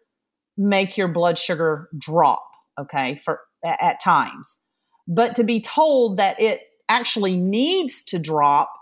make 0.56 0.96
your 0.96 1.08
blood 1.08 1.36
sugar 1.36 1.88
drop, 1.98 2.46
okay, 2.78 3.16
for 3.16 3.40
at 3.64 4.00
times. 4.00 4.56
But 5.06 5.36
to 5.36 5.44
be 5.44 5.60
told 5.60 6.16
that 6.16 6.40
it 6.40 6.62
actually 6.88 7.36
needs 7.36 8.02
to 8.04 8.18
drop 8.18 8.72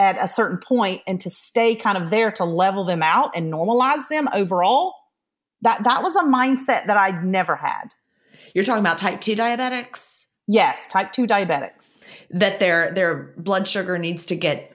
at 0.00 0.20
a 0.20 0.26
certain 0.26 0.58
point 0.58 1.02
and 1.06 1.20
to 1.20 1.30
stay 1.30 1.74
kind 1.74 1.98
of 1.98 2.10
there 2.10 2.32
to 2.32 2.44
level 2.44 2.84
them 2.84 3.02
out 3.02 3.36
and 3.36 3.52
normalize 3.52 4.08
them 4.08 4.28
overall 4.32 4.94
that 5.62 5.84
that 5.84 6.02
was 6.02 6.16
a 6.16 6.22
mindset 6.22 6.86
that 6.86 6.96
i'd 6.96 7.22
never 7.22 7.54
had 7.54 7.94
you're 8.54 8.64
talking 8.64 8.80
about 8.80 8.98
type 8.98 9.20
2 9.20 9.36
diabetics 9.36 10.24
yes 10.46 10.88
type 10.88 11.12
2 11.12 11.26
diabetics 11.26 11.98
that 12.30 12.58
their 12.58 12.92
their 12.92 13.34
blood 13.36 13.68
sugar 13.68 13.98
needs 13.98 14.24
to 14.24 14.34
get 14.34 14.74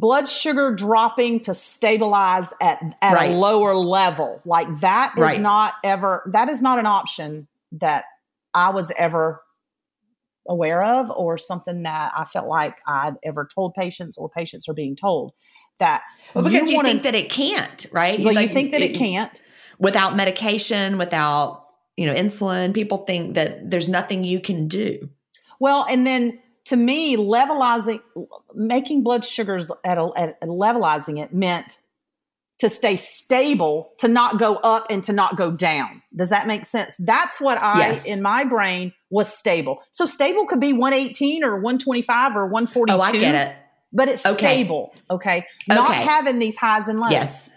blood 0.00 0.28
sugar 0.28 0.74
dropping 0.74 1.40
to 1.40 1.54
stabilize 1.54 2.52
at, 2.60 2.82
at 3.02 3.14
right. 3.14 3.30
a 3.30 3.34
lower 3.34 3.74
level. 3.74 4.40
Like 4.44 4.80
that 4.80 5.12
is 5.16 5.22
right. 5.22 5.40
not 5.40 5.74
ever, 5.84 6.28
that 6.32 6.48
is 6.48 6.62
not 6.62 6.78
an 6.78 6.86
option 6.86 7.46
that 7.72 8.04
I 8.54 8.70
was 8.70 8.90
ever 8.96 9.42
aware 10.48 10.82
of 10.82 11.10
or 11.10 11.38
something 11.38 11.82
that 11.82 12.12
I 12.16 12.24
felt 12.24 12.48
like 12.48 12.76
I'd 12.86 13.14
ever 13.22 13.46
told 13.54 13.74
patients 13.74 14.16
or 14.16 14.28
patients 14.28 14.68
are 14.68 14.74
being 14.74 14.96
told 14.96 15.32
that. 15.78 16.02
Well, 16.34 16.44
because 16.44 16.62
you, 16.62 16.70
you 16.70 16.76
wanna, 16.76 16.88
think 16.88 17.02
that 17.02 17.14
it 17.14 17.30
can't, 17.30 17.86
right? 17.92 18.18
Well, 18.18 18.34
like, 18.34 18.48
you 18.48 18.54
think 18.54 18.72
that 18.72 18.80
it, 18.80 18.92
it 18.92 18.96
can't. 18.96 19.40
Without 19.78 20.16
medication, 20.16 20.98
without, 20.98 21.66
you 21.96 22.06
know, 22.06 22.14
insulin, 22.14 22.74
people 22.74 22.98
think 23.04 23.34
that 23.34 23.70
there's 23.70 23.88
nothing 23.88 24.24
you 24.24 24.40
can 24.40 24.66
do. 24.66 25.10
Well, 25.58 25.86
and 25.88 26.06
then 26.06 26.38
to 26.66 26.76
me, 26.76 27.16
levelizing, 27.16 28.00
making 28.54 29.02
blood 29.02 29.24
sugars 29.24 29.70
at, 29.84 29.98
a, 29.98 30.10
at 30.16 30.40
levelizing 30.42 31.18
it 31.18 31.32
meant 31.34 31.78
to 32.58 32.68
stay 32.68 32.96
stable, 32.96 33.92
to 33.98 34.06
not 34.06 34.38
go 34.38 34.56
up 34.56 34.86
and 34.90 35.02
to 35.04 35.12
not 35.14 35.36
go 35.36 35.50
down. 35.50 36.02
Does 36.14 36.28
that 36.28 36.46
make 36.46 36.66
sense? 36.66 36.94
That's 36.98 37.40
what 37.40 37.60
I, 37.60 37.78
yes. 37.78 38.04
in 38.04 38.20
my 38.20 38.44
brain, 38.44 38.92
was 39.08 39.34
stable. 39.34 39.82
So 39.92 40.04
stable 40.04 40.46
could 40.46 40.60
be 40.60 40.74
118 40.74 41.42
or 41.42 41.54
125 41.56 42.36
or 42.36 42.46
142. 42.46 42.94
Oh, 42.94 43.00
I 43.00 43.12
get 43.12 43.34
it. 43.34 43.56
But 43.92 44.08
it's 44.08 44.24
okay. 44.24 44.36
stable. 44.36 44.94
Okay. 45.10 45.46
Not 45.66 45.90
okay. 45.90 46.02
having 46.02 46.38
these 46.38 46.56
highs 46.56 46.86
and 46.86 47.00
lows. 47.00 47.12
Yes. 47.12 47.50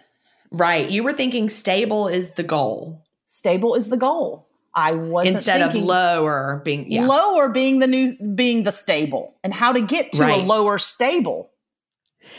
Right. 0.52 0.90
You 0.90 1.04
were 1.04 1.14
thinking 1.14 1.50
stable 1.50 2.08
is 2.08 2.32
the 2.32 2.44
goal. 2.44 3.04
Stable 3.26 3.76
is 3.76 3.90
the 3.90 3.98
goal. 3.98 4.48
I 4.76 4.94
wasn't 4.94 5.36
instead 5.36 5.62
of 5.62 5.76
lower 5.76 6.62
being 6.66 6.92
yeah. 6.92 7.06
lower 7.06 7.50
being 7.50 7.80
the 7.80 7.88
new 7.88 8.16
being 8.36 8.64
the 8.64 8.72
stable 8.72 9.36
and 9.44 9.54
how 9.54 9.72
to 9.72 9.82
get 9.82 10.12
to 10.14 10.22
right. 10.22 10.42
a 10.42 10.44
lower 10.44 10.78
stable. 10.80 11.52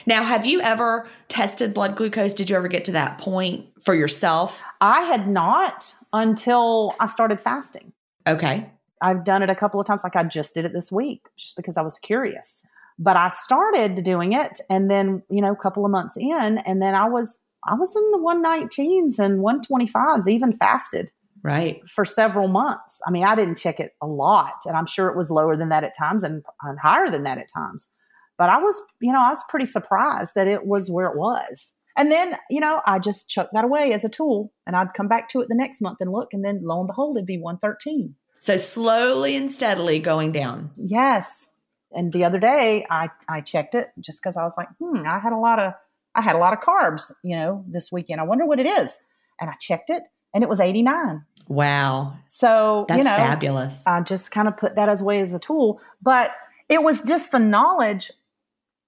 Now, 0.07 0.25
have 0.25 0.47
you 0.47 0.61
ever 0.61 1.07
tested 1.29 1.75
blood 1.75 1.97
glucose? 1.97 2.33
Did 2.33 2.49
you 2.51 2.57
ever 2.57 2.69
get 2.69 2.87
to 2.87 2.93
that 2.93 3.19
point 3.19 3.67
for 3.83 3.95
yourself? 3.95 4.63
I 4.81 5.03
had 5.03 5.29
not 5.29 5.95
until 6.13 6.97
I 6.99 7.07
started 7.07 7.41
fasting. 7.41 7.93
Okay. 8.27 8.71
I've 9.03 9.25
done 9.25 9.43
it 9.43 9.51
a 9.51 9.55
couple 9.55 9.81
of 9.81 9.87
times 9.87 10.03
like 10.03 10.17
I 10.17 10.25
just 10.25 10.55
did 10.55 10.65
it 10.65 10.73
this 10.73 10.91
week 10.91 11.27
just 11.37 11.57
because 11.57 11.77
I 11.77 11.83
was 11.83 11.99
curious. 11.99 12.65
But 12.99 13.17
I 13.17 13.29
started 13.29 14.03
doing 14.03 14.33
it 14.33 14.61
and 14.71 14.91
then, 14.91 15.23
you 15.29 15.43
know, 15.43 15.53
a 15.53 15.57
couple 15.57 15.85
of 15.85 15.91
months 15.91 16.17
in 16.17 16.59
and 16.59 16.81
then 16.81 16.95
I 16.95 17.09
was 17.09 17.41
I 17.67 17.75
was 17.75 17.95
in 17.97 18.11
the 18.11 18.19
119s 18.19 19.19
and 19.19 19.41
125s 19.41 20.29
even 20.29 20.53
fasted 20.53 21.11
right. 21.45 21.81
for 21.89 22.05
several 22.05 22.49
months. 22.49 23.01
I 23.07 23.11
mean 23.11 23.25
i 23.25 23.37
didn't 23.37 23.59
check 23.59 23.79
it 23.79 23.93
a 24.03 24.07
lot 24.07 24.63
and 24.67 24.77
i'm 24.77 24.87
sure 24.87 25.09
it 25.09 25.17
was 25.17 25.31
lower 25.31 25.57
than 25.57 25.69
that 25.69 25.85
at 25.85 25.97
times 25.97 26.25
and, 26.25 26.43
and 26.63 26.79
higher 26.81 27.09
than 27.09 27.23
that 27.25 27.39
at 27.39 27.49
times. 27.55 27.89
But 28.37 28.51
i 28.51 28.59
was 28.59 28.81
you 29.01 29.13
know 29.13 29.21
i 29.23 29.29
was 29.29 29.45
pretty 29.49 29.67
surprised 29.67 30.33
that 30.35 30.49
it 30.49 30.67
was 30.67 30.91
where 30.91 31.07
it 31.07 31.17
was. 31.17 31.73
And 31.97 32.11
then 32.11 32.35
you 32.51 32.61
know 32.61 32.81
i 32.87 32.99
just 32.99 33.29
chucked 33.29 33.53
that 33.53 33.65
away 33.65 33.93
as 33.93 34.05
a 34.05 34.09
tool 34.09 34.53
and 34.67 34.75
i'd 34.75 34.95
come 34.95 35.07
back 35.07 35.29
to 35.29 35.41
it 35.41 35.49
the 35.49 35.55
next 35.55 35.81
month 35.81 35.99
and 36.01 36.11
look 36.11 36.33
and 36.33 36.45
then 36.45 36.61
lo 36.65 36.81
and 36.81 36.89
behold 36.89 37.17
it'd 37.17 37.27
be 37.27 37.39
113 37.39 38.17
so 38.45 38.59
slowly 38.59 39.37
and 39.37 39.51
steadily 39.51 40.01
going 40.01 40.31
down. 40.31 40.71
Yes. 40.77 41.49
And 41.93 42.13
the 42.13 42.25
other 42.25 42.41
day 42.41 42.85
i 42.91 43.09
i 43.29 43.41
checked 43.41 43.75
it 43.75 43.89
just 44.01 44.21
because 44.23 44.37
i 44.37 44.43
was 44.43 44.55
like 44.57 44.69
hmm 44.81 45.07
i 45.07 45.19
had 45.19 45.33
a 45.33 45.39
lot 45.39 45.61
of 45.61 45.73
i 46.15 46.21
had 46.21 46.37
a 46.37 46.39
lot 46.39 46.53
of 46.53 46.61
carbs 46.61 47.13
you 47.23 47.37
know 47.37 47.65
this 47.69 47.93
weekend. 47.93 48.21
I 48.21 48.25
wonder 48.25 48.45
what 48.45 48.59
it 48.59 48.67
is. 48.67 48.99
And 49.41 49.49
i 49.49 49.55
checked 49.61 49.89
it 49.89 50.03
and 50.35 50.43
it 50.43 50.51
was 50.51 50.61
89 50.61 51.23
Wow. 51.49 52.17
So, 52.27 52.87
That's 52.89 52.99
you 52.99 53.05
know, 53.05 53.11
fabulous. 53.11 53.83
I 53.87 54.01
just 54.01 54.31
kind 54.31 54.49
of 54.49 54.57
put 54.57 54.77
that 54.77 54.89
as 54.89 55.03
way 55.03 55.21
as 55.21 55.35
a 55.35 55.39
tool. 55.39 55.81
But 56.03 56.35
it 56.69 56.83
was 56.83 57.03
just 57.03 57.33
the 57.33 57.39
knowledge 57.39 58.11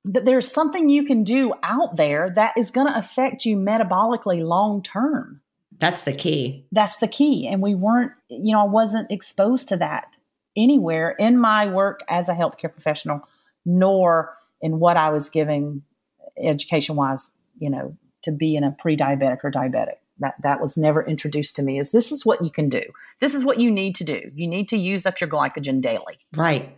that 0.04 0.24
there's 0.24 0.50
something 0.50 0.88
you 0.88 1.04
can 1.04 1.24
do 1.24 1.52
out 1.62 1.96
there 1.96 2.30
that 2.30 2.56
is 2.56 2.70
going 2.70 2.86
to 2.86 2.96
affect 2.96 3.44
you 3.44 3.56
metabolically 3.56 4.46
long 4.46 4.82
term. 4.82 5.40
That's 5.78 6.02
the 6.02 6.12
key. 6.12 6.66
That's 6.72 6.98
the 6.98 7.08
key. 7.08 7.46
And 7.48 7.60
we 7.60 7.74
weren't, 7.74 8.12
you 8.28 8.52
know, 8.52 8.60
I 8.60 8.68
wasn't 8.68 9.10
exposed 9.10 9.68
to 9.68 9.76
that 9.78 10.16
anywhere 10.56 11.14
in 11.18 11.38
my 11.38 11.66
work 11.66 12.00
as 12.08 12.28
a 12.28 12.34
healthcare 12.34 12.72
professional, 12.72 13.28
nor 13.66 14.34
in 14.60 14.78
what 14.78 14.96
I 14.96 15.10
was 15.10 15.28
giving 15.28 15.82
education 16.42 16.96
wise, 16.96 17.30
you 17.58 17.68
know, 17.68 17.96
to 18.22 18.32
be 18.32 18.56
in 18.56 18.64
a 18.64 18.72
pre 18.72 18.96
diabetic 18.96 19.38
or 19.44 19.50
diabetic 19.50 19.96
that 20.18 20.34
that 20.42 20.60
was 20.60 20.76
never 20.76 21.04
introduced 21.04 21.56
to 21.56 21.62
me 21.62 21.78
is 21.78 21.92
this 21.92 22.12
is 22.12 22.24
what 22.24 22.42
you 22.42 22.50
can 22.50 22.68
do. 22.68 22.82
This 23.20 23.34
is 23.34 23.44
what 23.44 23.60
you 23.60 23.70
need 23.70 23.94
to 23.96 24.04
do. 24.04 24.20
You 24.34 24.46
need 24.46 24.68
to 24.70 24.76
use 24.76 25.06
up 25.06 25.20
your 25.20 25.28
glycogen 25.28 25.80
daily. 25.80 26.18
Right. 26.34 26.76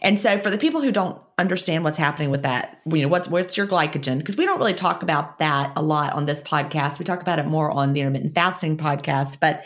And 0.00 0.20
so 0.20 0.38
for 0.38 0.50
the 0.50 0.58
people 0.58 0.80
who 0.80 0.92
don't 0.92 1.20
understand 1.38 1.82
what's 1.82 1.98
happening 1.98 2.30
with 2.30 2.42
that 2.42 2.80
you 2.86 3.02
know 3.02 3.08
what's 3.08 3.28
what's 3.28 3.56
your 3.56 3.66
glycogen? 3.66 4.18
Because 4.18 4.36
we 4.36 4.46
don't 4.46 4.58
really 4.58 4.74
talk 4.74 5.02
about 5.02 5.38
that 5.38 5.72
a 5.76 5.82
lot 5.82 6.12
on 6.12 6.26
this 6.26 6.42
podcast. 6.42 6.98
We 6.98 7.04
talk 7.04 7.22
about 7.22 7.38
it 7.38 7.46
more 7.46 7.70
on 7.70 7.92
the 7.92 8.00
intermittent 8.00 8.34
fasting 8.34 8.76
podcast. 8.76 9.40
But 9.40 9.64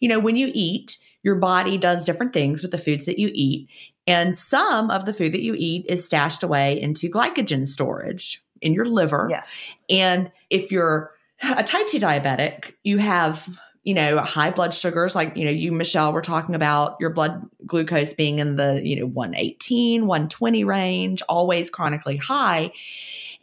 you 0.00 0.08
know 0.08 0.18
when 0.18 0.36
you 0.36 0.50
eat 0.54 0.98
your 1.22 1.34
body 1.34 1.76
does 1.76 2.04
different 2.04 2.32
things 2.32 2.62
with 2.62 2.70
the 2.70 2.78
foods 2.78 3.06
that 3.06 3.18
you 3.18 3.30
eat. 3.34 3.68
And 4.06 4.36
some 4.36 4.90
of 4.90 5.04
the 5.04 5.12
food 5.12 5.32
that 5.32 5.42
you 5.42 5.54
eat 5.56 5.84
is 5.88 6.04
stashed 6.04 6.42
away 6.42 6.80
into 6.80 7.10
glycogen 7.10 7.68
storage 7.68 8.42
in 8.62 8.72
your 8.72 8.86
liver. 8.86 9.28
Yes. 9.30 9.74
And 9.88 10.32
if 10.48 10.72
you're 10.72 11.12
a 11.42 11.64
type 11.64 11.88
2 11.88 11.98
diabetic, 11.98 12.74
you 12.84 12.98
have, 12.98 13.48
you 13.84 13.94
know, 13.94 14.18
high 14.18 14.50
blood 14.50 14.74
sugars. 14.74 15.14
Like, 15.14 15.36
you 15.36 15.44
know, 15.44 15.50
you, 15.50 15.72
Michele, 15.72 16.12
were 16.12 16.20
talking 16.22 16.54
about 16.54 16.96
your 17.00 17.10
blood 17.10 17.48
glucose 17.66 18.12
being 18.12 18.38
in 18.38 18.56
the, 18.56 18.80
you 18.84 18.96
know, 18.96 19.06
118, 19.06 20.06
120 20.06 20.64
range, 20.64 21.22
always 21.28 21.70
chronically 21.70 22.16
high. 22.16 22.72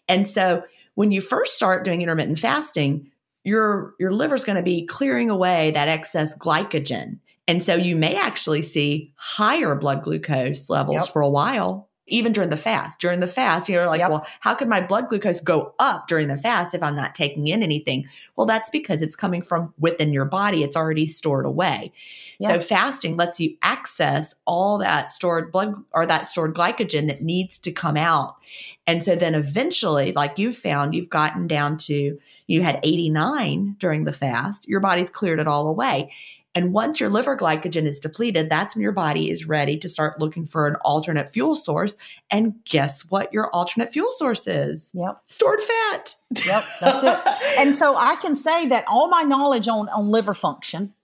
And 0.08 0.28
so 0.28 0.64
when 0.96 1.12
you 1.12 1.22
first 1.22 1.56
start 1.56 1.84
doing 1.84 2.02
intermittent 2.02 2.40
fasting, 2.40 3.12
your 3.44 3.96
your 4.00 4.12
liver's 4.12 4.44
going 4.44 4.58
to 4.58 4.64
be 4.64 4.86
clearing 4.86 5.30
away 5.30 5.72
that 5.72 5.88
excess 5.88 6.38
glycogen. 6.38 7.20
And 7.48 7.64
so 7.64 7.76
you 7.76 7.96
may 7.96 8.16
actually 8.16 8.62
see 8.62 9.14
higher 9.16 9.74
blood 9.76 10.04
glucose 10.04 10.70
levels 10.70 10.96
yep. 10.98 11.08
for 11.08 11.22
a 11.22 11.30
while 11.30 11.88
even 12.08 12.32
during 12.32 12.50
the 12.50 12.58
fast. 12.58 13.00
During 13.00 13.20
the 13.20 13.28
fast, 13.28 13.68
you're 13.68 13.86
like, 13.86 14.00
yep. 14.00 14.10
well, 14.10 14.26
how 14.40 14.56
could 14.56 14.70
my 14.70 14.82
blood 14.82 15.10
glucose 15.10 15.42
go 15.42 15.74
up 15.78 16.08
during 16.08 16.30
the 16.30 16.38
fast 16.38 16.74
if 16.74 16.82
I'm 16.82 16.96
not 16.96 17.16
taking 17.16 17.48
in 17.48 17.62
anything? 17.62 18.08
Well, 18.36 18.48
that's 18.48 18.70
because 18.70 19.02
it's 19.02 19.16
coming 19.16 19.42
from 19.42 19.74
within 19.78 20.14
your 20.14 20.26
body. 20.26 20.64
It's 20.64 20.78
already 20.78 21.08
stored 21.08 21.46
away. 21.46 21.92
Yep. 22.40 22.52
So 22.52 22.66
fasting 22.66 23.18
lets 23.18 23.40
you 23.40 23.58
access 23.62 24.34
all 24.46 24.78
that 24.78 25.12
stored 25.12 25.52
blood 25.52 25.76
or 25.94 26.06
that 26.06 26.28
stored 26.28 26.56
glycogen 26.56 27.08
that 27.08 27.22
needs 27.22 27.60
to 27.60 27.72
come 27.72 27.98
out. 27.98 28.38
And 28.86 29.04
so 29.04 29.16
then 29.16 29.36
eventually, 29.36 30.14
like 30.14 30.40
you've 30.40 30.56
found, 30.56 30.96
you've 30.96 31.10
gotten 31.10 31.48
down 31.48 31.78
to 31.80 32.18
you 32.48 32.62
had 32.62 32.80
89 32.84 33.76
during 33.80 34.06
the 34.06 34.14
fast, 34.14 34.68
your 34.70 34.80
body's 34.80 35.10
cleared 35.10 35.42
it 35.42 35.48
all 35.48 35.68
away. 35.68 36.12
And 36.58 36.74
once 36.74 37.00
your 37.00 37.10
liver 37.10 37.38
glycogen 37.38 37.86
is 37.86 38.00
depleted, 38.00 38.50
that's 38.50 38.74
when 38.74 38.82
your 38.82 38.92
body 38.92 39.30
is 39.30 39.48
ready 39.48 39.78
to 39.78 39.88
start 39.88 40.20
looking 40.20 40.48
for 40.48 40.68
an 40.68 40.76
alternate 40.82 41.30
fuel 41.30 41.56
source. 41.56 41.96
And 42.32 42.56
guess 42.66 43.04
what 43.12 43.32
your 43.32 43.52
alternate 43.52 43.94
fuel 43.94 44.12
source 44.14 44.48
is? 44.48 44.90
Yep. 44.96 45.22
Stored 45.28 45.62
fat. 45.62 46.16
Yep, 46.48 46.64
that's 46.82 47.04
it. 47.04 47.60
and 47.60 47.76
so 47.76 47.96
I 47.96 48.16
can 48.16 48.36
say 48.36 48.66
that 48.70 48.86
all 48.88 49.08
my 49.08 49.22
knowledge 49.22 49.68
on, 49.68 49.88
on 49.90 50.10
liver 50.10 50.34
function, 50.34 50.96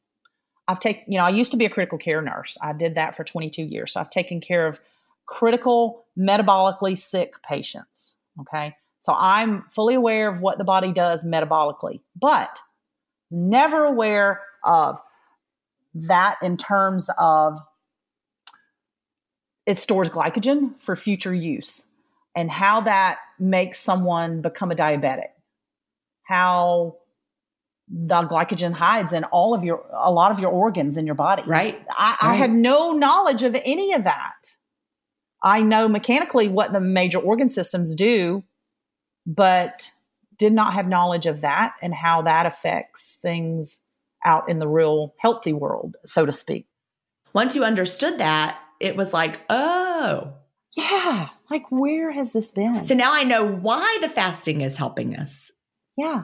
I've 0.67 0.79
taken, 0.79 1.03
you 1.11 1.19
know, 1.19 1.25
I 1.25 1.29
used 1.29 1.51
to 1.51 1.57
be 1.57 1.65
a 1.65 1.69
critical 1.69 1.99
care 1.99 2.23
nurse. 2.23 2.57
I 2.59 2.73
did 2.73 2.95
that 2.95 3.15
for 3.15 3.23
22 3.23 3.61
years. 3.61 3.93
So 3.93 3.99
I've 3.99 4.09
taken 4.09 4.41
care 4.41 4.65
of 4.65 4.79
critical 5.27 6.05
metabolically 6.17 6.97
sick 6.97 7.35
patients. 7.43 8.15
Okay. 8.41 8.75
So 9.01 9.13
I'm 9.15 9.65
fully 9.67 9.93
aware 9.93 10.29
of 10.29 10.41
what 10.41 10.57
the 10.57 10.65
body 10.65 10.91
does 10.91 11.23
metabolically, 11.23 11.99
but 12.19 12.59
never 13.29 13.83
aware 13.83 14.41
of 14.63 14.99
that 15.93 16.37
in 16.41 16.57
terms 16.57 17.09
of 17.17 17.59
it 19.65 19.77
stores 19.77 20.09
glycogen 20.09 20.79
for 20.81 20.95
future 20.95 21.33
use 21.33 21.87
and 22.35 22.49
how 22.51 22.81
that 22.81 23.19
makes 23.39 23.79
someone 23.79 24.41
become 24.41 24.71
a 24.71 24.75
diabetic. 24.75 25.29
How 26.23 26.97
the 27.87 28.23
glycogen 28.23 28.73
hides 28.73 29.13
in 29.13 29.23
all 29.25 29.53
of 29.53 29.63
your 29.63 29.85
a 29.91 30.11
lot 30.11 30.31
of 30.31 30.39
your 30.39 30.51
organs 30.51 30.97
in 30.97 31.05
your 31.05 31.15
body. 31.15 31.43
Right. 31.45 31.79
I, 31.89 32.09
right. 32.09 32.17
I 32.21 32.35
had 32.35 32.51
no 32.51 32.93
knowledge 32.93 33.43
of 33.43 33.55
any 33.65 33.93
of 33.93 34.05
that. 34.05 34.57
I 35.43 35.61
know 35.61 35.89
mechanically 35.89 36.47
what 36.47 36.71
the 36.71 36.79
major 36.79 37.19
organ 37.19 37.49
systems 37.49 37.95
do 37.95 38.43
but 39.25 39.91
did 40.37 40.53
not 40.53 40.73
have 40.73 40.87
knowledge 40.87 41.25
of 41.25 41.41
that 41.41 41.75
and 41.81 41.93
how 41.93 42.23
that 42.23 42.45
affects 42.45 43.17
things 43.21 43.79
out 44.25 44.49
in 44.49 44.59
the 44.59 44.67
real 44.67 45.13
healthy 45.19 45.53
world, 45.53 45.97
so 46.05 46.25
to 46.25 46.33
speak. 46.33 46.67
Once 47.33 47.55
you 47.55 47.63
understood 47.63 48.19
that, 48.19 48.59
it 48.79 48.95
was 48.95 49.13
like, 49.13 49.41
oh. 49.49 50.33
Yeah. 50.75 51.29
Like, 51.49 51.71
where 51.71 52.11
has 52.11 52.31
this 52.31 52.51
been? 52.51 52.83
So 52.83 52.95
now 52.95 53.13
I 53.13 53.23
know 53.23 53.45
why 53.45 53.97
the 54.01 54.09
fasting 54.09 54.61
is 54.61 54.77
helping 54.77 55.15
us. 55.15 55.51
Yeah. 55.97 56.23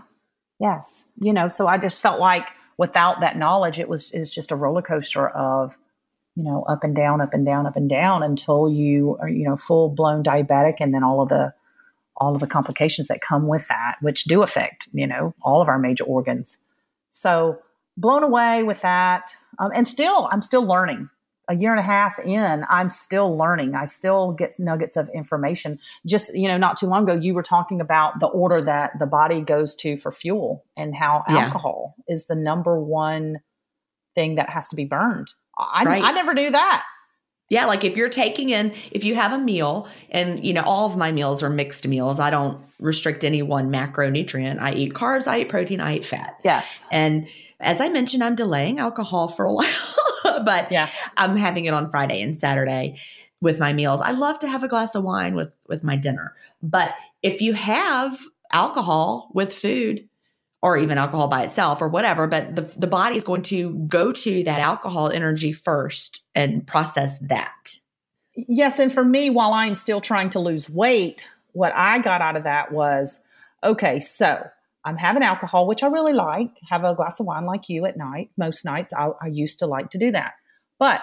Yes. 0.60 1.06
You 1.22 1.34
know, 1.34 1.50
so 1.50 1.68
I 1.68 1.78
just 1.78 2.02
felt 2.02 2.20
like 2.20 2.46
without 2.78 3.22
that 3.22 3.38
knowledge, 3.38 3.80
it 3.80 3.88
was 3.88 4.12
it's 4.12 4.34
just 4.34 4.52
a 4.52 4.56
roller 4.56 4.82
coaster 4.82 5.30
of, 5.30 5.78
you 6.36 6.44
know, 6.44 6.64
up 6.64 6.84
and 6.84 6.96
down, 6.96 7.22
up 7.22 7.34
and 7.34 7.46
down, 7.46 7.68
up 7.68 7.76
and 7.76 7.90
down 7.90 8.24
until 8.24 8.70
you 8.70 9.18
are, 9.22 9.30
you 9.30 9.48
know, 9.48 9.56
full 9.56 9.90
blown 9.90 10.24
diabetic 10.24 10.76
and 10.80 10.94
then 10.94 11.04
all 11.04 11.22
of 11.22 11.30
the 11.30 11.54
all 12.18 12.34
of 12.36 12.42
the 12.42 12.48
complications 12.48 13.08
that 13.08 13.22
come 13.22 13.48
with 13.48 13.68
that, 13.70 13.96
which 14.02 14.26
do 14.26 14.42
affect, 14.42 14.90
you 14.92 15.08
know, 15.08 15.34
all 15.42 15.62
of 15.62 15.70
our 15.70 15.80
major 15.80 16.04
organs. 16.04 16.58
So 17.08 17.60
blown 18.00 18.24
away 18.24 18.64
with 18.64 18.82
that. 18.82 19.36
Um, 19.60 19.72
and 19.76 19.88
still, 19.88 20.30
I'm 20.32 20.42
still 20.42 20.66
learning. 20.66 21.10
A 21.50 21.56
year 21.56 21.72
and 21.72 21.80
a 21.80 21.84
half 21.84 22.20
in, 22.20 22.64
I'm 22.70 22.90
still 22.90 23.36
learning. 23.36 23.74
I 23.74 23.86
still 23.86 24.34
get 24.34 24.60
nuggets 24.60 24.96
of 24.96 25.10
information. 25.16 25.80
Just, 26.06 26.36
you 26.36 26.48
know, 26.48 26.58
not 26.58 26.78
too 26.78 26.86
long 26.86 27.10
ago, 27.10 27.20
you 27.20 27.34
were 27.34 27.42
talking 27.42 27.82
about 27.82 28.20
the 28.20 28.28
order 28.28 28.62
that 28.62 29.00
the 29.00 29.08
body 29.08 29.42
goes 29.42 29.76
to 29.78 29.98
for 29.98 30.12
fuel 30.12 30.64
and 30.78 30.96
how 30.96 31.24
yeah. 31.28 31.40
alcohol 31.40 31.96
is 32.08 32.28
the 32.28 32.36
number 32.36 32.80
one 32.80 33.40
thing 34.14 34.36
that 34.36 34.50
has 34.52 34.68
to 34.68 34.76
be 34.76 34.86
burned. 34.86 35.34
I, 35.58 35.86
right. 35.86 36.04
I 36.04 36.12
never 36.12 36.36
knew 36.36 36.52
that. 36.52 36.86
Yeah, 37.50 37.66
like 37.66 37.84
if 37.84 37.98
you're 37.98 38.10
taking 38.10 38.50
in, 38.50 38.74
if 38.92 39.04
you 39.04 39.16
have 39.16 39.34
a 39.34 39.40
meal, 39.40 39.88
and 40.12 40.46
you 40.46 40.54
know, 40.54 40.62
all 40.62 40.86
of 40.86 40.98
my 40.98 41.12
meals 41.12 41.42
are 41.42 41.50
mixed 41.50 41.88
meals. 41.88 42.20
I 42.20 42.30
don't 42.30 42.64
restrict 42.80 43.24
any 43.24 43.42
one 43.42 43.72
macronutrient. 43.72 44.60
I 44.60 44.74
eat 44.74 44.94
carbs, 44.94 45.26
I 45.26 45.42
eat 45.42 45.50
protein, 45.50 45.82
I 45.82 45.96
eat 45.96 46.06
fat. 46.06 46.40
Yes. 46.44 46.86
And 46.92 47.28
as 47.60 47.82
I 47.82 47.90
mentioned, 47.90 48.24
I'm 48.24 48.36
delaying 48.36 48.80
alcohol 48.80 49.28
for 49.28 49.46
a 49.46 49.54
while, 49.54 50.44
but 50.44 50.72
yeah. 50.72 50.90
I'm 51.18 51.36
having 51.36 51.66
it 51.66 51.74
on 51.74 51.90
Friday 51.90 52.22
and 52.22 52.38
Saturday 52.38 52.98
with 53.42 53.60
my 53.60 53.74
meals. 53.74 54.02
I 54.02 54.12
love 54.12 54.40
to 54.40 54.48
have 54.48 54.64
a 54.64 54.68
glass 54.68 54.96
of 54.96 55.04
wine 55.04 55.36
with 55.36 55.52
with 55.68 55.84
my 55.84 55.96
dinner. 55.96 56.36
But 56.62 56.94
if 57.24 57.42
you 57.42 57.54
have 57.54 58.20
alcohol 58.52 59.30
with 59.34 59.54
food, 59.54 60.10
or 60.62 60.78
even 60.78 60.98
alcohol 60.98 61.28
by 61.28 61.44
itself 61.44 61.82
or 61.82 61.88
whatever, 61.88 62.28
but 62.28 62.56
the, 62.56 62.62
the 62.62 62.88
body 62.88 63.16
is 63.16 63.24
going 63.24 63.44
to 63.44 63.74
go 63.88 64.12
to 64.12 64.44
that 64.44 64.60
alcohol 64.60 65.10
energy 65.10 65.52
first 65.52 66.22
and 66.36 66.68
process 66.68 67.18
that. 67.20 67.78
Yes. 68.36 68.80
And 68.80 68.92
for 68.92 69.04
me, 69.04 69.30
while 69.30 69.54
I'm 69.54 69.76
still 69.76 70.02
trying 70.02 70.32
to 70.32 70.40
lose 70.40 70.70
weight, 70.70 71.28
what 71.54 71.74
I 71.76 72.00
got 72.00 72.22
out 72.22 72.36
of 72.36 72.44
that 72.44 72.72
was 72.72 73.20
okay, 73.64 74.00
so 74.00 74.50
I'm 74.86 74.98
having 74.98 75.24
alcohol, 75.24 75.68
which 75.68 75.84
I 75.84 75.88
really 75.88 76.14
like, 76.14 76.52
have 76.70 76.84
a 76.84 76.96
glass 76.96 77.20
of 77.20 77.26
wine 77.26 77.46
like 77.46 77.70
you 77.70 77.86
at 77.86 77.98
night. 77.98 78.30
Most 78.38 78.64
nights 78.66 78.94
I, 78.94 79.10
I 79.22 79.28
used 79.28 79.60
to 79.60 79.68
like 79.68 79.90
to 79.92 79.98
do 79.98 80.12
that. 80.12 80.34
But 80.80 81.02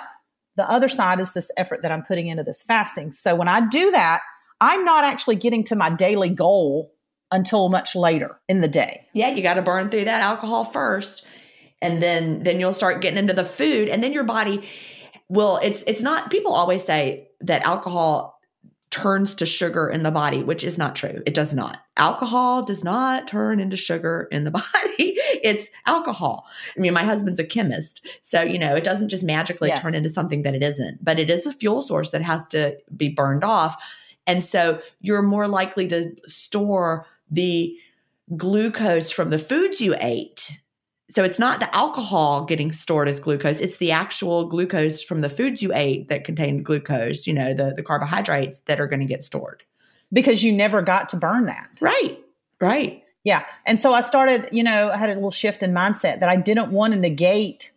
the 0.56 0.68
other 0.68 0.88
side 0.88 1.20
is 1.20 1.32
this 1.32 1.50
effort 1.56 1.82
that 1.82 1.92
I'm 1.92 2.02
putting 2.02 2.28
into 2.28 2.42
this 2.42 2.62
fasting. 2.62 3.12
So 3.12 3.34
when 3.34 3.48
I 3.48 3.60
do 3.60 3.90
that, 3.90 4.22
I'm 4.60 4.84
not 4.84 5.04
actually 5.04 5.36
getting 5.36 5.64
to 5.64 5.76
my 5.76 5.90
daily 5.90 6.30
goal 6.30 6.94
until 7.30 7.68
much 7.68 7.94
later 7.94 8.38
in 8.48 8.62
the 8.62 8.68
day. 8.68 9.06
Yeah, 9.12 9.28
you 9.28 9.42
got 9.42 9.54
to 9.54 9.62
burn 9.62 9.90
through 9.90 10.04
that 10.04 10.22
alcohol 10.22 10.64
first 10.64 11.26
and 11.82 12.02
then 12.02 12.42
then 12.42 12.60
you'll 12.60 12.72
start 12.72 13.02
getting 13.02 13.18
into 13.18 13.34
the 13.34 13.44
food 13.44 13.88
and 13.88 14.02
then 14.02 14.12
your 14.12 14.24
body 14.24 14.66
will 15.28 15.58
it's 15.62 15.82
it's 15.86 16.02
not 16.02 16.30
people 16.30 16.52
always 16.52 16.84
say 16.84 17.28
that 17.40 17.62
alcohol 17.66 18.35
turns 18.96 19.34
to 19.34 19.44
sugar 19.44 19.90
in 19.90 20.02
the 20.04 20.10
body, 20.10 20.42
which 20.42 20.64
is 20.64 20.78
not 20.78 20.96
true. 20.96 21.22
It 21.26 21.34
does 21.34 21.52
not. 21.52 21.84
Alcohol 21.98 22.64
does 22.64 22.82
not 22.82 23.28
turn 23.28 23.60
into 23.60 23.76
sugar 23.76 24.26
in 24.32 24.44
the 24.44 24.50
body. 24.52 24.64
it's 24.96 25.68
alcohol. 25.84 26.46
I 26.74 26.80
mean, 26.80 26.94
my 26.94 27.02
husband's 27.02 27.38
a 27.38 27.44
chemist. 27.44 28.00
So, 28.22 28.40
you 28.40 28.58
know, 28.58 28.74
it 28.74 28.84
doesn't 28.84 29.10
just 29.10 29.22
magically 29.22 29.68
yes. 29.68 29.82
turn 29.82 29.94
into 29.94 30.08
something 30.08 30.40
that 30.42 30.54
it 30.54 30.62
isn't, 30.62 31.04
but 31.04 31.18
it 31.18 31.28
is 31.28 31.44
a 31.44 31.52
fuel 31.52 31.82
source 31.82 32.08
that 32.10 32.22
has 32.22 32.46
to 32.46 32.78
be 32.96 33.10
burned 33.10 33.44
off. 33.44 33.76
And 34.26 34.42
so 34.42 34.80
you're 35.02 35.20
more 35.20 35.46
likely 35.46 35.86
to 35.88 36.14
store 36.26 37.04
the 37.30 37.76
glucose 38.34 39.10
from 39.10 39.28
the 39.28 39.38
foods 39.38 39.82
you 39.82 39.94
ate. 40.00 40.58
So 41.10 41.22
it's 41.22 41.38
not 41.38 41.60
the 41.60 41.74
alcohol 41.74 42.44
getting 42.44 42.72
stored 42.72 43.08
as 43.08 43.20
glucose, 43.20 43.60
it's 43.60 43.76
the 43.76 43.92
actual 43.92 44.48
glucose 44.48 45.02
from 45.02 45.20
the 45.20 45.28
foods 45.28 45.62
you 45.62 45.72
ate 45.74 46.08
that 46.08 46.24
contained 46.24 46.64
glucose, 46.64 47.26
you 47.26 47.32
know, 47.32 47.54
the, 47.54 47.74
the 47.76 47.82
carbohydrates 47.82 48.60
that 48.66 48.80
are 48.80 48.88
going 48.88 49.00
to 49.00 49.06
get 49.06 49.22
stored. 49.22 49.62
Because 50.12 50.42
you 50.42 50.52
never 50.52 50.82
got 50.82 51.08
to 51.10 51.16
burn 51.16 51.46
that. 51.46 51.68
Right. 51.80 52.18
Right. 52.60 53.02
Yeah. 53.24 53.44
And 53.64 53.80
so 53.80 53.92
I 53.92 54.02
started, 54.02 54.48
you 54.52 54.62
know, 54.62 54.90
I 54.90 54.96
had 54.96 55.10
a 55.10 55.14
little 55.14 55.30
shift 55.30 55.62
in 55.62 55.72
mindset 55.72 56.20
that 56.20 56.28
I 56.28 56.36
didn't 56.36 56.70
want 56.70 56.94
to 56.94 56.98
negate 56.98 57.72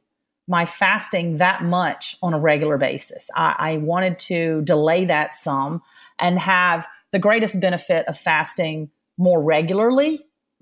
my 0.48 0.66
fasting 0.66 1.38
that 1.38 1.64
much 1.64 2.18
on 2.22 2.34
a 2.34 2.40
regular 2.40 2.78
basis. 2.78 3.30
I, 3.36 3.56
I 3.58 3.78
wanted 3.78 4.18
to 4.20 4.62
delay 4.64 5.06
that 5.06 5.36
some 5.36 5.82
and 6.20 6.40
have 6.40 6.88
the 7.12 7.20
greatest 7.20 7.60
benefit 7.60 8.08
of 8.08 8.18
fasting 8.18 8.90
more 9.18 9.42
regularly. 9.42 10.20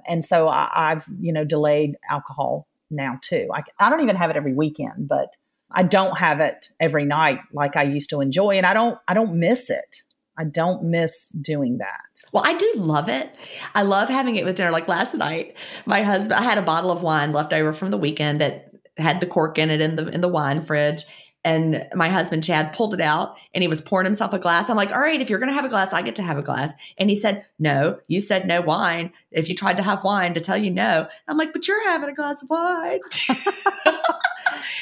And 0.08 0.26
so 0.26 0.48
I, 0.48 0.90
have 0.90 1.06
you 1.20 1.34
know, 1.34 1.44
delayed 1.44 1.96
alcohol 2.10 2.68
now 2.90 3.20
too. 3.22 3.48
I, 3.54 3.64
I 3.80 3.90
don't 3.90 4.02
even 4.02 4.16
have 4.16 4.30
it 4.30 4.36
every 4.36 4.54
weekend, 4.54 5.08
but 5.08 5.30
I 5.72 5.84
don't 5.84 6.18
have 6.18 6.40
it 6.40 6.70
every 6.80 7.06
night 7.06 7.40
like 7.52 7.76
I 7.76 7.84
used 7.84 8.10
to 8.12 8.22
enjoy. 8.22 8.52
And 8.52 8.66
I 8.66 8.74
don't, 8.74 8.98
I 9.08 9.14
don't 9.14 9.36
miss 9.36 9.70
it. 9.70 10.04
I 10.38 10.44
don't 10.44 10.84
miss 10.84 11.30
doing 11.30 11.80
that. 11.80 12.02
Well, 12.32 12.44
I 12.46 12.56
do 12.56 12.72
love 12.76 13.10
it. 13.10 13.30
I 13.74 13.82
love 13.82 14.08
having 14.08 14.36
it 14.36 14.46
with 14.46 14.56
dinner. 14.56 14.72
Like 14.72 14.88
last 14.88 15.16
night, 15.16 15.58
my 15.86 16.04
husband, 16.04 16.36
I 16.36 16.44
had 16.44 16.60
a 16.60 16.62
bottle 16.62 16.92
of 16.92 17.02
wine 17.02 17.34
left 17.34 17.54
over 17.54 17.74
from 17.74 17.90
the 17.90 17.98
weekend 17.98 18.40
that 18.42 18.70
had 18.98 19.20
the 19.20 19.26
cork 19.26 19.58
in 19.58 19.72
it 19.72 19.82
in 19.82 19.96
the 19.96 20.08
in 20.08 20.22
the 20.22 20.28
wine 20.28 20.64
fridge, 20.64 21.06
and 21.48 21.88
my 21.96 22.10
husband 22.10 22.44
Chad 22.44 22.74
pulled 22.74 22.94
it 22.94 23.00
out 23.00 23.38
and 23.54 23.62
he 23.62 23.70
was 23.70 23.80
pouring 23.80 24.04
himself 24.04 24.34
a 24.34 24.40
glass. 24.40 24.70
I'm 24.70 24.76
like, 24.76 24.92
all 24.92 25.00
right, 25.00 25.22
if 25.22 25.30
you're 25.30 25.40
going 25.40 25.48
to 25.48 25.56
have 25.56 25.64
a 25.64 25.70
glass, 25.70 25.94
I 25.94 26.02
get 26.02 26.18
to 26.18 26.22
have 26.22 26.38
a 26.38 26.42
glass. 26.42 26.74
And 26.98 27.10
he 27.10 27.16
said, 27.16 27.46
no, 27.58 28.00
you 28.10 28.20
said 28.20 28.46
no 28.46 28.60
wine. 28.60 29.14
If 29.32 29.48
you 29.48 29.56
tried 29.56 29.78
to 29.78 29.84
have 29.84 30.04
wine 30.04 30.34
to 30.34 30.42
tell 30.42 30.58
you 30.58 30.70
no, 30.70 31.08
I'm 31.26 31.38
like, 31.38 31.54
but 31.54 31.66
you're 31.66 31.88
having 31.88 32.10
a 32.10 32.14
glass 32.14 32.44
of 32.44 32.50
wine. 32.50 33.00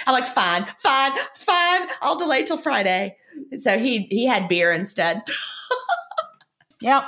I'm 0.08 0.14
like, 0.14 0.26
fine, 0.26 0.66
fine, 0.80 1.12
fine. 1.38 1.88
I'll 2.02 2.18
delay 2.18 2.44
till 2.44 2.58
Friday. 2.58 3.16
So 3.60 3.78
he 3.78 4.08
he 4.10 4.26
had 4.26 4.50
beer 4.50 4.74
instead. 4.74 5.22
yep. 6.82 7.04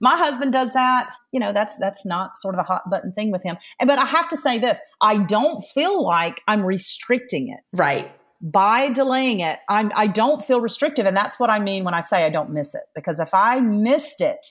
My 0.00 0.16
husband 0.16 0.54
does 0.54 0.72
that. 0.72 1.14
You 1.32 1.40
know, 1.40 1.52
that's 1.52 1.76
that's 1.76 2.06
not 2.06 2.38
sort 2.38 2.54
of 2.54 2.60
a 2.60 2.62
hot 2.62 2.88
button 2.88 3.12
thing 3.12 3.30
with 3.30 3.42
him. 3.42 3.58
But 3.78 3.98
I 3.98 4.06
have 4.06 4.28
to 4.30 4.38
say 4.38 4.58
this, 4.58 4.78
I 5.02 5.18
don't 5.18 5.62
feel 5.62 6.02
like 6.02 6.40
I'm 6.48 6.64
restricting 6.64 7.50
it. 7.50 7.60
Right 7.74 8.10
by 8.40 8.90
delaying 8.90 9.40
it, 9.40 9.58
I'm, 9.68 9.92
I 9.94 10.06
don't 10.06 10.44
feel 10.44 10.60
restrictive. 10.60 11.06
And 11.06 11.16
that's 11.16 11.38
what 11.38 11.50
I 11.50 11.58
mean 11.58 11.84
when 11.84 11.94
I 11.94 12.00
say 12.00 12.24
I 12.24 12.30
don't 12.30 12.50
miss 12.50 12.74
it. 12.74 12.82
Because 12.94 13.20
if 13.20 13.32
I 13.32 13.60
missed 13.60 14.20
it, 14.20 14.46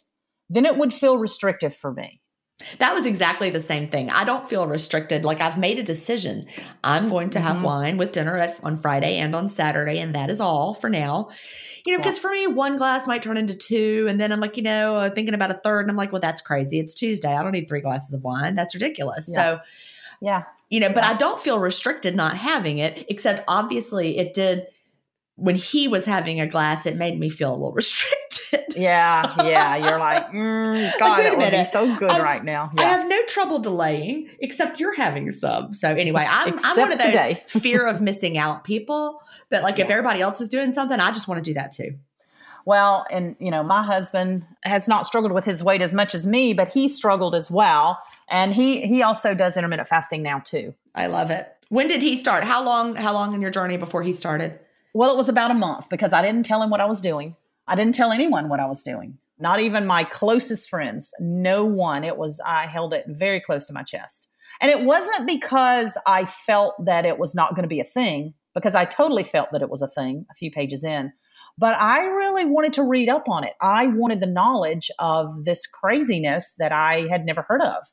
then 0.50 0.65
it 0.65 0.78
would 0.78 0.93
feel 0.93 1.17
restrictive 1.17 1.76
for 1.76 1.91
me. 1.91 2.21
That 2.80 2.93
was 2.93 3.06
exactly 3.06 3.50
the 3.50 3.60
same 3.60 3.89
thing. 3.89 4.10
I 4.10 4.24
don't 4.24 4.50
feel 4.50 4.65
restricted. 4.65 5.26
Like 5.26 5.41
I've 5.41 5.58
made 5.58 5.78
a 5.78 5.84
decision. 5.84 6.48
I'm 6.84 7.10
going 7.10 7.32
to 7.32 7.39
have 7.39 7.58
mm-hmm. 7.58 7.65
wine 7.65 7.98
with 7.98 8.13
dinner 8.13 8.38
at, 8.38 8.58
on 8.63 8.78
Friday 8.78 9.17
and 9.17 9.36
on 9.36 9.50
Saturday, 9.50 10.00
and 10.00 10.15
that 10.15 10.30
is 10.30 10.39
all 10.39 10.74
for 10.74 10.89
now. 10.89 11.30
You 11.86 11.91
know, 11.91 12.00
because 12.00 12.17
yeah. 12.17 12.21
for 12.21 12.32
me, 12.32 12.48
one 12.48 12.78
glass 12.78 13.08
might 13.08 13.21
turn 13.21 13.38
into 13.38 13.56
two, 13.56 14.06
and 14.10 14.19
then 14.19 14.32
I'm 14.32 14.39
like, 14.39 14.56
you 14.56 14.63
know, 14.63 14.95
uh, 14.95 15.10
thinking 15.10 15.34
about 15.34 15.52
a 15.52 15.56
third, 15.56 15.82
and 15.82 15.91
I'm 15.91 15.98
like, 15.98 16.13
well, 16.13 16.21
that's 16.21 16.41
crazy. 16.41 16.80
It's 16.80 16.95
Tuesday. 16.95 17.36
I 17.36 17.43
don't 17.43 17.52
need 17.52 17.67
three 17.67 17.82
glasses 17.82 18.13
of 18.13 18.24
wine. 18.24 18.56
That's 18.56 18.74
ridiculous. 18.74 19.30
Yeah. 19.30 19.36
So, 19.36 19.60
yeah, 20.21 20.43
you 20.69 20.80
know, 20.80 20.89
but 20.89 21.04
I 21.04 21.13
don't 21.13 21.41
feel 21.41 21.60
restricted 21.60 22.15
not 22.15 22.38
having 22.38 22.80
it, 22.80 23.06
except 23.10 23.43
obviously 23.47 24.17
it 24.17 24.34
did 24.34 24.67
when 25.38 25.56
he 25.56 25.88
was 25.88 26.06
having 26.06 26.39
a 26.39 26.47
glass, 26.47 26.86
it 26.86 26.95
made 26.95 27.19
me 27.19 27.30
feel 27.30 27.51
a 27.51 27.56
little 27.56 27.73
restricted. 27.75 28.75
yeah, 28.75 29.43
yeah. 29.43 29.75
You're 29.75 29.99
like, 29.99 30.28
mm, 30.32 30.99
God, 30.99 31.10
like, 31.10 31.23
that 31.23 31.38
would 31.38 31.51
be 31.51 31.65
so 31.65 31.95
good 31.97 32.12
I'm, 32.12 32.21
right 32.21 32.43
now. 32.43 32.71
Yeah. 32.78 32.84
I 32.84 32.86
have 32.88 33.08
no 33.08 33.21
trouble 33.25 33.60
delaying, 33.60 34.30
except 34.39 34.80
you're 34.80 34.95
having 34.95 35.32
some. 35.32 35.74
So 35.74 35.89
anyway, 35.89 36.26
I'm, 36.28 36.57
I'm 36.63 36.78
one 36.78 36.91
of 36.93 36.99
those 36.99 37.07
today. 37.07 37.43
fear 37.47 37.86
of 37.86 38.01
missing 38.01 38.38
out 38.38 38.63
people 38.63 39.22
that 39.49 39.61
like 39.61 39.78
yeah. 39.78 39.86
if 39.86 39.91
everybody 39.91 40.22
else 40.22 40.41
is 40.41 40.49
doing 40.49 40.74
something, 40.74 40.99
I 40.99 41.11
just 41.11 41.28
want 41.28 41.43
to 41.43 41.49
do 41.49 41.55
that 41.55 41.72
too. 41.72 41.95
Well, 42.66 43.05
and 43.11 43.36
you 43.39 43.51
know, 43.51 43.61
my 43.61 43.84
husband 43.84 44.45
has 44.63 44.88
not 44.88 45.05
struggled 45.05 45.34
with 45.34 45.45
his 45.45 45.63
weight 45.63 45.82
as 45.82 45.93
much 45.93 46.16
as 46.16 46.26
me, 46.26 46.53
but 46.53 46.70
he 46.70 46.89
struggled 46.89 47.36
as 47.36 47.51
well 47.51 47.99
and 48.28 48.53
he 48.53 48.82
he 48.82 49.03
also 49.03 49.34
does 49.34 49.57
intermittent 49.57 49.88
fasting 49.88 50.23
now 50.23 50.39
too. 50.39 50.73
I 50.93 51.07
love 51.07 51.32
it. 51.32 51.47
When 51.69 51.88
did 51.88 52.01
he 52.01 52.17
start? 52.17 52.43
How 52.43 52.63
long 52.63 52.95
how 52.95 53.13
long 53.13 53.34
in 53.34 53.41
your 53.41 53.51
journey 53.51 53.78
before 53.78 54.03
he 54.03 54.13
started? 54.13 54.59
Well, 54.93 55.11
it 55.11 55.17
was 55.17 55.30
about 55.30 55.51
a 55.51 55.55
month 55.55 55.89
because 55.89 56.13
I 56.13 56.21
didn't 56.21 56.45
tell 56.45 56.61
him 56.61 56.69
what 56.69 56.82
I 56.82 56.86
was 56.86 57.01
doing. 57.01 57.36
I 57.67 57.76
didn't 57.76 57.95
tell 57.95 58.11
anyone 58.11 58.49
what 58.49 58.59
I 58.59 58.67
was 58.67 58.84
doing. 58.84 59.17
Not 59.38 59.59
even 59.59 59.86
my 59.86 60.03
closest 60.05 60.69
friends. 60.69 61.11
No 61.19 61.65
one. 61.65 62.03
It 62.03 62.17
was 62.17 62.39
I 62.45 62.67
held 62.67 62.93
it 62.93 63.05
very 63.07 63.41
close 63.41 63.65
to 63.67 63.73
my 63.73 63.84
chest. 63.84 64.30
And 64.61 64.71
it 64.71 64.86
wasn't 64.86 65.28
because 65.28 65.97
I 66.05 66.26
felt 66.26 66.86
that 66.86 67.05
it 67.05 67.17
was 67.17 67.36
not 67.36 67.55
going 67.55 67.63
to 67.63 67.69
be 67.69 67.82
a 67.82 67.86
thing 67.86 68.34
because 68.53 68.73
I 68.73 68.86
totally 68.86 69.23
felt 69.23 69.51
that 69.51 69.61
it 69.61 69.69
was 69.69 69.82
a 69.82 69.88
thing 69.88 70.26
a 70.32 70.36
few 70.36 70.49
pages 70.49 70.84
in. 70.84 71.11
But 71.57 71.76
I 71.76 72.05
really 72.05 72.45
wanted 72.45 72.73
to 72.73 72.84
read 72.84 73.09
up 73.09 73.30
on 73.30 73.43
it. 73.43 73.53
I 73.61 73.88
wanted 73.88 74.19
the 74.19 74.28
knowledge 74.28 74.91
of 74.99 75.45
this 75.45 75.65
craziness 75.67 76.53
that 76.57 76.71
I 76.71 77.07
had 77.09 77.26
never 77.26 77.43
heard 77.47 77.61
of. 77.61 77.86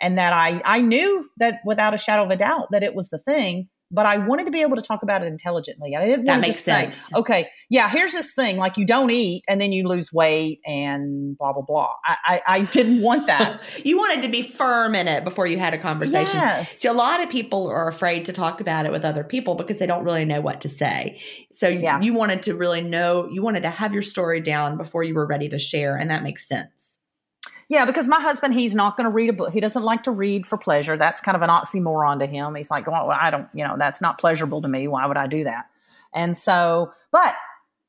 And 0.00 0.18
that 0.18 0.32
I, 0.32 0.60
I 0.64 0.80
knew 0.80 1.28
that 1.38 1.60
without 1.64 1.94
a 1.94 1.98
shadow 1.98 2.24
of 2.24 2.30
a 2.30 2.36
doubt 2.36 2.68
that 2.72 2.82
it 2.82 2.94
was 2.94 3.10
the 3.10 3.18
thing, 3.18 3.68
but 3.90 4.06
I 4.06 4.16
wanted 4.18 4.46
to 4.46 4.50
be 4.50 4.62
able 4.62 4.74
to 4.74 4.82
talk 4.82 5.04
about 5.04 5.22
it 5.22 5.26
intelligently. 5.26 5.94
I 5.94 6.04
didn't 6.04 6.24
that 6.24 6.32
want 6.32 6.40
makes 6.42 6.56
to 6.58 6.62
sense. 6.64 6.96
say, 6.96 7.16
okay, 7.16 7.48
yeah, 7.70 7.88
here's 7.88 8.12
this 8.12 8.34
thing 8.34 8.56
like 8.56 8.76
you 8.76 8.84
don't 8.84 9.10
eat 9.10 9.44
and 9.46 9.60
then 9.60 9.70
you 9.70 9.86
lose 9.86 10.12
weight 10.12 10.60
and 10.66 11.38
blah, 11.38 11.52
blah, 11.52 11.62
blah. 11.62 11.94
I, 12.04 12.16
I, 12.24 12.42
I 12.46 12.60
didn't 12.62 13.02
want 13.02 13.28
that. 13.28 13.62
you 13.84 13.96
wanted 13.96 14.22
to 14.22 14.28
be 14.28 14.42
firm 14.42 14.96
in 14.96 15.06
it 15.06 15.22
before 15.22 15.46
you 15.46 15.58
had 15.58 15.74
a 15.74 15.78
conversation. 15.78 16.40
Yes. 16.40 16.80
So 16.82 16.90
a 16.90 16.92
lot 16.92 17.22
of 17.22 17.30
people 17.30 17.68
are 17.68 17.86
afraid 17.86 18.24
to 18.24 18.32
talk 18.32 18.60
about 18.60 18.84
it 18.84 18.90
with 18.90 19.04
other 19.04 19.22
people 19.22 19.54
because 19.54 19.78
they 19.78 19.86
don't 19.86 20.02
really 20.04 20.24
know 20.24 20.40
what 20.40 20.60
to 20.62 20.68
say. 20.68 21.20
So 21.52 21.68
Yeah. 21.68 22.00
you 22.00 22.14
wanted 22.14 22.42
to 22.44 22.54
really 22.56 22.80
know, 22.80 23.28
you 23.30 23.42
wanted 23.42 23.62
to 23.62 23.70
have 23.70 23.92
your 23.92 24.02
story 24.02 24.40
down 24.40 24.76
before 24.76 25.04
you 25.04 25.14
were 25.14 25.26
ready 25.26 25.48
to 25.50 25.58
share. 25.60 25.94
And 25.96 26.10
that 26.10 26.24
makes 26.24 26.48
sense. 26.48 26.93
Yeah, 27.68 27.84
because 27.84 28.08
my 28.08 28.20
husband, 28.20 28.54
he's 28.54 28.74
not 28.74 28.96
going 28.96 29.04
to 29.04 29.10
read 29.10 29.30
a 29.30 29.32
book. 29.32 29.52
He 29.52 29.60
doesn't 29.60 29.82
like 29.82 30.02
to 30.04 30.10
read 30.10 30.46
for 30.46 30.58
pleasure. 30.58 30.96
That's 30.96 31.20
kind 31.20 31.36
of 31.36 31.42
an 31.42 31.50
oxymoron 31.50 32.18
to 32.20 32.26
him. 32.26 32.54
He's 32.54 32.70
like, 32.70 32.86
well, 32.86 33.10
I 33.10 33.30
don't, 33.30 33.48
you 33.54 33.64
know, 33.66 33.76
that's 33.78 34.00
not 34.00 34.18
pleasurable 34.18 34.62
to 34.62 34.68
me. 34.68 34.86
Why 34.88 35.06
would 35.06 35.16
I 35.16 35.26
do 35.26 35.44
that? 35.44 35.66
And 36.14 36.36
so, 36.36 36.92
but 37.10 37.34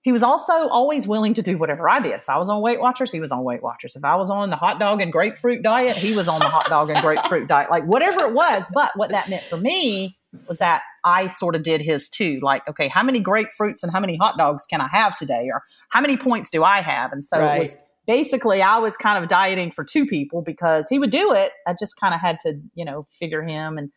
he 0.01 0.11
was 0.11 0.23
also 0.23 0.53
always 0.69 1.07
willing 1.07 1.33
to 1.33 1.41
do 1.41 1.57
whatever 1.57 1.89
I 1.89 1.99
did. 1.99 2.13
If 2.13 2.29
I 2.29 2.37
was 2.37 2.47
on 2.49 2.61
Weight 2.61 2.79
Watchers, 2.79 3.11
he 3.11 3.19
was 3.19 3.31
on 3.31 3.43
Weight 3.43 3.63
Watchers. 3.63 3.95
If 3.95 4.05
I 4.05 4.15
was 4.15 4.29
on 4.29 4.49
the 4.49 4.55
hot 4.55 4.79
dog 4.79 5.01
and 5.01 5.11
grapefruit 5.11 5.63
diet, 5.63 5.97
he 5.97 6.15
was 6.15 6.27
on 6.27 6.39
the 6.39 6.45
hot 6.45 6.67
dog 6.67 6.89
and 6.89 7.01
grapefruit 7.01 7.47
diet. 7.47 7.71
Like 7.71 7.85
whatever 7.85 8.21
it 8.21 8.33
was. 8.33 8.65
But 8.73 8.91
what 8.95 9.09
that 9.09 9.29
meant 9.29 9.43
for 9.43 9.57
me 9.57 10.15
was 10.47 10.59
that 10.59 10.83
I 11.03 11.27
sort 11.27 11.55
of 11.55 11.63
did 11.63 11.81
his 11.81 12.07
too. 12.07 12.39
Like, 12.41 12.67
okay, 12.69 12.87
how 12.87 13.03
many 13.03 13.21
grapefruits 13.21 13.83
and 13.83 13.91
how 13.91 13.99
many 13.99 14.15
hot 14.15 14.37
dogs 14.37 14.65
can 14.67 14.79
I 14.79 14.87
have 14.89 15.17
today? 15.17 15.49
Or 15.51 15.63
how 15.89 16.01
many 16.01 16.17
points 16.17 16.49
do 16.49 16.63
I 16.63 16.81
have? 16.81 17.11
And 17.11 17.25
so 17.25 17.39
Right. 17.39 17.55
it 17.55 17.59
was 17.59 17.77
basically 18.07 18.61
I 18.61 18.77
was 18.79 18.97
kind 18.97 19.21
of 19.21 19.29
dieting 19.29 19.71
for 19.71 19.83
two 19.83 20.05
people 20.05 20.41
because 20.41 20.87
he 20.89 20.99
would 20.99 21.09
do 21.09 21.33
it. 21.33 21.51
I 21.67 21.73
just 21.77 21.99
kind 21.99 22.13
of 22.13 22.19
had 22.19 22.39
to, 22.41 22.59
you 22.73 22.85
know, 22.85 23.07
figure 23.11 23.43
him 23.43 23.77
and 23.77 23.91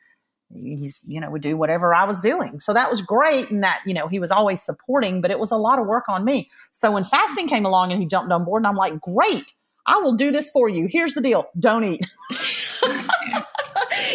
he's, 0.55 1.03
you 1.07 1.21
know, 1.21 1.31
would 1.31 1.43
do 1.43 1.57
whatever 1.57 1.95
I 1.95 2.05
was 2.05 2.21
doing. 2.21 2.61
So 2.61 2.73
that 2.73 2.91
was 2.91 3.03
great. 3.03 3.51
And 3.51 3.63
that, 3.63 3.81
you 3.87 3.95
know, 3.95 4.09
he 4.09 4.19
was 4.19 4.31
always 4.31 4.63
supporting, 4.63 5.21
but 5.21 5.31
it 5.31 5.39
was 5.39 5.51
a 5.51 5.57
lot 5.57 5.79
of 5.79 5.87
work 5.87 6.05
on 6.09 6.25
me. 6.25 6.51
So 6.73 6.93
when 6.93 7.05
fasting 7.05 7.49
came 7.49 7.67
along 7.67 7.93
and 7.93 8.01
he 8.01 8.07
jumped 8.07 8.33
on 8.33 8.45
board 8.45 8.61
and 8.61 8.67
I'm 8.67 8.77
like, 8.77 9.01
great, 9.01 9.53
I 9.87 9.99
will 9.99 10.15
do 10.15 10.31
this 10.31 10.51
for 10.51 10.69
you. 10.69 10.87
Here's 10.89 11.15
the 11.15 11.21
deal. 11.21 11.49
Don't 11.59 11.85
eat. 11.85 12.07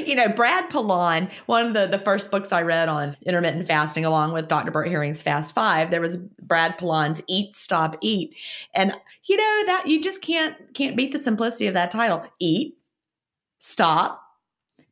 you 0.08 0.16
know, 0.16 0.30
Brad 0.30 0.70
Pilon, 0.70 1.30
one 1.46 1.68
of 1.68 1.74
the, 1.74 1.88
the 1.88 2.00
first 2.00 2.32
books 2.32 2.52
I 2.52 2.62
read 2.62 2.90
on 2.90 3.18
intermittent 3.26 3.68
fasting, 3.68 4.06
along 4.06 4.34
with 4.34 4.48
Dr. 4.48 4.72
Bert 4.72 4.90
Herring's 4.90 5.22
Fast 5.22 5.54
Five, 5.54 5.92
there 5.92 6.02
was 6.02 6.18
Brad 6.42 6.78
Pilon's 6.78 7.22
Eat, 7.28 7.56
Stop, 7.56 7.98
Eat. 8.02 8.36
And 8.74 8.94
you 9.26 9.38
know 9.38 9.66
that 9.68 9.84
you 9.88 10.02
just 10.02 10.22
can't 10.22 10.56
can't 10.74 10.96
beat 10.96 11.12
the 11.12 11.20
simplicity 11.20 11.68
of 11.68 11.74
that 11.74 11.92
title. 11.92 12.26
Eat, 12.40 12.78
stop, 13.60 14.22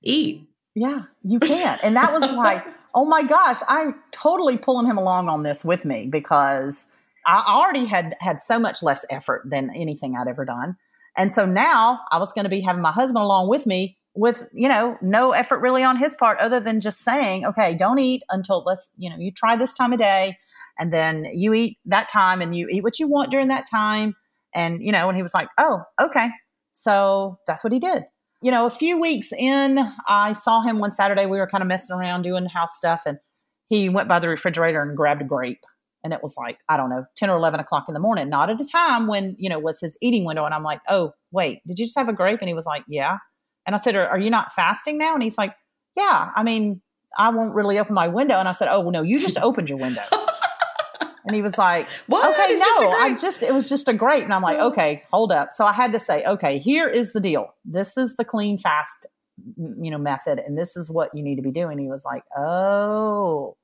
eat. 0.01 0.47
Yeah, 0.75 1.03
you 1.23 1.39
can't. 1.39 1.83
And 1.83 1.95
that 1.97 2.13
was 2.13 2.31
why, 2.31 2.63
oh 2.95 3.03
my 3.03 3.23
gosh, 3.23 3.57
I'm 3.67 3.95
totally 4.11 4.57
pulling 4.57 4.87
him 4.87 4.97
along 4.97 5.27
on 5.27 5.43
this 5.43 5.65
with 5.65 5.83
me 5.83 6.07
because 6.07 6.87
I 7.25 7.43
already 7.45 7.85
had 7.85 8.15
had 8.21 8.41
so 8.41 8.57
much 8.57 8.81
less 8.81 9.03
effort 9.09 9.43
than 9.45 9.69
anything 9.75 10.15
I'd 10.15 10.29
ever 10.29 10.45
done. 10.45 10.77
And 11.17 11.33
so 11.33 11.45
now 11.45 11.99
I 12.11 12.19
was 12.19 12.31
going 12.31 12.45
to 12.45 12.49
be 12.49 12.61
having 12.61 12.81
my 12.81 12.93
husband 12.93 13.21
along 13.21 13.49
with 13.49 13.65
me 13.65 13.97
with, 14.13 14.47
you 14.53 14.67
know, 14.67 14.97
no 15.01 15.31
effort 15.31 15.59
really 15.59 15.83
on 15.83 15.97
his 15.97 16.15
part 16.15 16.37
other 16.39 16.59
than 16.59 16.81
just 16.81 16.99
saying, 16.99 17.45
okay, 17.45 17.73
don't 17.73 17.99
eat 17.99 18.23
until 18.29 18.63
let's, 18.65 18.89
you 18.97 19.09
know, 19.09 19.15
you 19.17 19.31
try 19.31 19.55
this 19.55 19.73
time 19.73 19.93
of 19.93 19.99
day 19.99 20.37
and 20.79 20.93
then 20.93 21.25
you 21.33 21.53
eat 21.53 21.77
that 21.85 22.09
time 22.09 22.41
and 22.41 22.55
you 22.55 22.67
eat 22.69 22.83
what 22.83 22.99
you 22.99 23.07
want 23.07 23.31
during 23.31 23.47
that 23.47 23.65
time. 23.69 24.15
And, 24.53 24.81
you 24.81 24.91
know, 24.91 25.07
and 25.07 25.15
he 25.15 25.23
was 25.23 25.33
like, 25.33 25.47
oh, 25.57 25.81
okay. 25.99 26.29
So 26.73 27.39
that's 27.47 27.63
what 27.63 27.71
he 27.71 27.79
did 27.79 28.03
you 28.41 28.49
know, 28.49 28.65
a 28.65 28.71
few 28.71 28.99
weeks 28.99 29.31
in, 29.31 29.79
I 30.07 30.33
saw 30.33 30.61
him 30.61 30.79
one 30.79 30.91
Saturday. 30.91 31.25
We 31.25 31.37
were 31.37 31.47
kind 31.47 31.61
of 31.61 31.67
messing 31.67 31.95
around 31.95 32.23
doing 32.23 32.47
house 32.47 32.75
stuff, 32.75 33.03
and 33.05 33.19
he 33.69 33.87
went 33.87 34.09
by 34.09 34.19
the 34.19 34.29
refrigerator 34.29 34.81
and 34.81 34.97
grabbed 34.97 35.21
a 35.21 35.25
grape. 35.25 35.63
And 36.03 36.13
it 36.13 36.23
was 36.23 36.35
like, 36.35 36.57
I 36.67 36.77
don't 36.77 36.89
know, 36.89 37.05
10 37.15 37.29
or 37.29 37.37
11 37.37 37.59
o'clock 37.59 37.85
in 37.87 37.93
the 37.93 37.99
morning, 37.99 38.27
not 38.29 38.49
at 38.49 38.59
a 38.59 38.65
time 38.65 39.05
when, 39.05 39.35
you 39.37 39.49
know, 39.49 39.59
was 39.59 39.79
his 39.79 39.95
eating 40.01 40.25
window. 40.25 40.45
And 40.45 40.53
I'm 40.53 40.63
like, 40.63 40.81
oh, 40.89 41.13
wait, 41.31 41.61
did 41.67 41.77
you 41.77 41.85
just 41.85 41.97
have 41.97 42.09
a 42.09 42.13
grape? 42.13 42.39
And 42.41 42.49
he 42.49 42.55
was 42.55 42.65
like, 42.65 42.83
yeah. 42.87 43.17
And 43.65 43.75
I 43.75 43.77
said, 43.79 43.95
are, 43.95 44.07
are 44.07 44.19
you 44.19 44.29
not 44.29 44.53
fasting 44.53 44.97
now? 44.97 45.13
And 45.13 45.21
he's 45.23 45.37
like, 45.37 45.53
yeah, 45.95 46.29
I 46.35 46.43
mean, 46.43 46.81
I 47.17 47.29
won't 47.29 47.53
really 47.55 47.77
open 47.79 47.93
my 47.93 48.07
window. 48.07 48.35
And 48.35 48.47
I 48.47 48.53
said, 48.53 48.67
oh, 48.71 48.79
well, 48.81 48.91
no, 48.91 49.01
you 49.03 49.19
just 49.19 49.37
opened 49.41 49.69
your 49.69 49.77
window. 49.77 50.01
And 51.25 51.35
he 51.35 51.41
was 51.43 51.57
like, 51.57 51.87
What? 52.07 52.25
okay, 52.33 52.53
It's 52.53 52.65
just 52.65 52.79
no, 52.81 52.89
I 52.91 53.13
just, 53.15 53.43
it 53.43 53.53
was 53.53 53.69
just 53.69 53.87
a 53.87 53.93
grape. 53.93 54.23
And 54.23 54.33
I'm 54.33 54.41
like, 54.41 54.57
Oh. 54.59 54.69
okay, 54.69 55.03
hold 55.13 55.31
up. 55.31 55.49
So 55.53 55.65
I 55.65 55.71
had 55.73 55.93
to 55.93 55.99
say, 55.99 56.23
okay, 56.25 56.57
here 56.57 56.89
is 56.89 57.13
the 57.13 57.19
deal. 57.19 57.53
This 57.63 57.95
is 57.95 58.15
the 58.15 58.25
clean 58.25 58.57
fast, 58.57 59.05
you 59.57 59.91
know, 59.91 59.99
method. 59.99 60.39
And 60.39 60.57
this 60.57 60.75
is 60.75 60.89
what 60.89 61.09
you 61.13 61.21
need 61.23 61.35
to 61.35 61.43
be 61.43 61.51
doing. 61.51 61.77
He 61.77 61.87
was 61.87 62.03
like, 62.05 62.23
oh, 62.35 63.55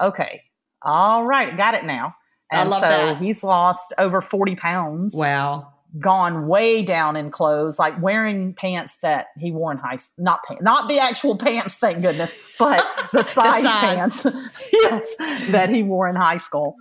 okay. 0.00 0.42
All 0.82 1.24
right. 1.26 1.54
Got 1.54 1.74
it 1.74 1.84
now. 1.84 2.14
I 2.50 2.60
And 2.62 2.70
love 2.70 2.80
so 2.80 2.88
that. 2.88 3.18
he's 3.18 3.44
lost 3.44 3.92
over 3.98 4.20
40 4.22 4.56
pounds, 4.56 5.14
Wow. 5.14 5.74
Gone 5.98 6.46
way 6.46 6.82
down 6.82 7.16
in 7.16 7.30
clothes, 7.30 7.78
like 7.78 8.00
wearing 8.00 8.54
pants 8.54 8.98
that 9.02 9.28
he 9.36 9.50
wore 9.50 9.72
in 9.72 9.78
high 9.78 9.98
not 10.18 10.44
pants, 10.44 10.62
not 10.62 10.88
the 10.88 10.98
actual 10.98 11.36
pants, 11.36 11.76
thank 11.78 12.02
goodness, 12.02 12.34
but 12.58 12.86
the 13.12 13.22
size, 13.22 13.64
size. 13.64 13.80
pants, 13.80 14.26
yes, 14.72 15.16
that 15.50 15.70
he 15.70 15.82
wore 15.82 16.08
in 16.08 16.16
high 16.16 16.38
school. 16.38 16.76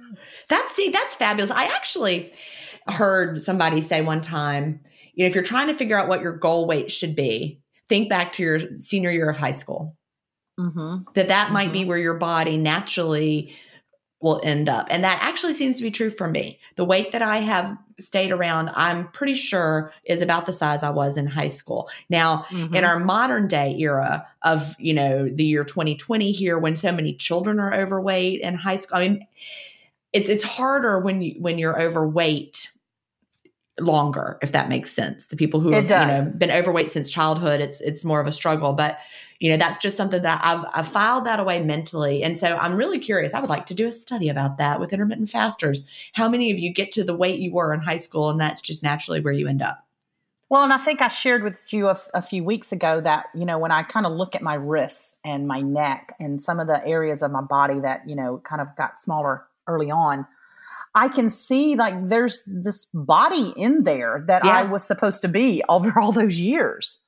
That's 0.47 0.75
see, 0.75 0.89
that's 0.89 1.15
fabulous. 1.15 1.51
I 1.51 1.65
actually 1.65 2.31
heard 2.87 3.41
somebody 3.41 3.81
say 3.81 4.01
one 4.01 4.21
time, 4.21 4.81
you 5.13 5.23
know, 5.23 5.27
if 5.27 5.35
you're 5.35 5.43
trying 5.43 5.67
to 5.67 5.73
figure 5.73 5.97
out 5.97 6.07
what 6.07 6.21
your 6.21 6.37
goal 6.37 6.67
weight 6.67 6.91
should 6.91 7.15
be, 7.15 7.59
think 7.87 8.09
back 8.09 8.33
to 8.33 8.43
your 8.43 8.59
senior 8.79 9.11
year 9.11 9.29
of 9.29 9.37
high 9.37 9.51
school. 9.51 9.95
Mm-hmm. 10.59 11.11
That 11.13 11.29
that 11.29 11.51
might 11.51 11.71
be 11.71 11.85
where 11.85 11.97
your 11.97 12.15
body 12.15 12.57
naturally 12.57 13.55
will 14.21 14.41
end 14.43 14.67
up. 14.67 14.87
And 14.89 15.03
that 15.03 15.19
actually 15.21 15.53
seems 15.53 15.77
to 15.77 15.83
be 15.83 15.91
true 15.91 16.09
for 16.09 16.27
me. 16.27 16.59
The 16.75 16.83
weight 16.83 17.13
that 17.13 17.21
I 17.21 17.37
have 17.37 17.77
stayed 17.99 18.31
around, 18.31 18.69
I'm 18.75 19.07
pretty 19.11 19.33
sure 19.33 19.93
is 20.03 20.21
about 20.21 20.45
the 20.45 20.51
size 20.53 20.83
I 20.83 20.89
was 20.89 21.17
in 21.17 21.25
high 21.25 21.49
school. 21.49 21.89
Now, 22.09 22.45
Mm-hmm. 22.49 22.75
in 22.75 22.85
our 22.85 22.99
modern 22.99 23.47
day 23.47 23.75
era 23.77 24.25
of 24.41 24.75
you 24.79 24.93
know 24.93 25.29
the 25.29 25.43
year 25.43 25.63
2020 25.63 26.31
here 26.31 26.57
when 26.57 26.75
so 26.75 26.91
many 26.91 27.13
children 27.13 27.59
are 27.59 27.73
overweight 27.73 28.41
in 28.41 28.55
high 28.55 28.77
school 28.77 28.97
i 28.97 29.07
mean 29.07 29.27
it's 30.13 30.29
it's 30.29 30.43
harder 30.43 30.99
when 30.99 31.21
you 31.21 31.35
when 31.39 31.59
you're 31.59 31.79
overweight 31.81 32.69
longer 33.79 34.37
if 34.41 34.51
that 34.51 34.67
makes 34.69 34.91
sense 34.91 35.27
the 35.27 35.35
people 35.37 35.59
who 35.59 35.71
have 35.73 35.83
you 35.83 35.89
know 36.29 36.31
been 36.37 36.51
overweight 36.51 36.89
since 36.89 37.09
childhood 37.11 37.61
it's 37.61 37.79
it's 37.81 38.03
more 38.03 38.19
of 38.19 38.27
a 38.27 38.31
struggle 38.31 38.73
but 38.73 38.97
you 39.39 39.49
know 39.49 39.57
that's 39.57 39.79
just 39.79 39.97
something 39.97 40.21
that 40.21 40.41
I've, 40.43 40.65
I've 40.73 40.87
filed 40.87 41.25
that 41.25 41.39
away 41.39 41.61
mentally. 41.63 42.23
And 42.23 42.37
so 42.39 42.55
i'm 42.57 42.75
really 42.75 42.99
curious 42.99 43.33
i 43.33 43.39
would 43.39 43.49
like 43.49 43.65
to 43.67 43.73
do 43.73 43.87
a 43.87 43.91
study 43.91 44.29
about 44.29 44.57
that 44.57 44.79
with 44.79 44.93
intermittent 44.93 45.29
fasters. 45.29 45.83
How 46.13 46.29
many 46.29 46.51
of 46.51 46.59
you 46.59 46.71
get 46.71 46.91
to 46.93 47.03
the 47.03 47.15
weight 47.15 47.39
you 47.39 47.51
were 47.51 47.73
in 47.73 47.79
high 47.81 47.97
school 47.97 48.29
and 48.29 48.39
that's 48.39 48.61
just 48.61 48.83
naturally 48.83 49.21
where 49.21 49.33
you 49.33 49.47
end 49.47 49.61
up? 49.61 49.85
Well, 50.49 50.63
and 50.63 50.73
I 50.73 50.79
think 50.79 50.99
I 50.99 51.09
shared 51.09 51.43
with 51.43 51.71
you 51.71 51.89
a 51.89 52.21
few 52.23 52.43
weeks 52.43 52.71
ago 52.71 53.01
that, 53.01 53.27
you 53.35 53.45
know, 53.45 53.59
when 53.59 53.71
I 53.71 53.83
kind 53.83 54.07
of 54.07 54.13
look 54.13 54.35
at 54.35 54.41
my 54.41 54.55
wrists 54.55 55.15
and 55.23 55.47
my 55.47 55.61
neck 55.61 56.15
and 56.19 56.41
some 56.41 56.59
of 56.59 56.65
the 56.65 56.83
areas 56.87 57.21
of 57.21 57.29
my 57.29 57.41
body 57.41 57.79
that, 57.81 58.09
you 58.09 58.15
know, 58.15 58.41
kind 58.43 58.59
of 58.59 58.75
got 58.75 58.97
smaller 58.97 59.45
early 59.67 59.91
on, 59.91 60.25
I 60.95 61.07
can 61.07 61.29
see 61.29 61.75
like 61.75 62.07
there's 62.07 62.43
this 62.47 62.85
body 62.95 63.53
in 63.55 63.83
there 63.83 64.23
that 64.25 64.43
I 64.43 64.63
was 64.63 64.83
supposed 64.83 65.21
to 65.21 65.27
be 65.27 65.61
over 65.69 65.93
all 65.99 66.11
those 66.11 66.39
years. 66.39 67.01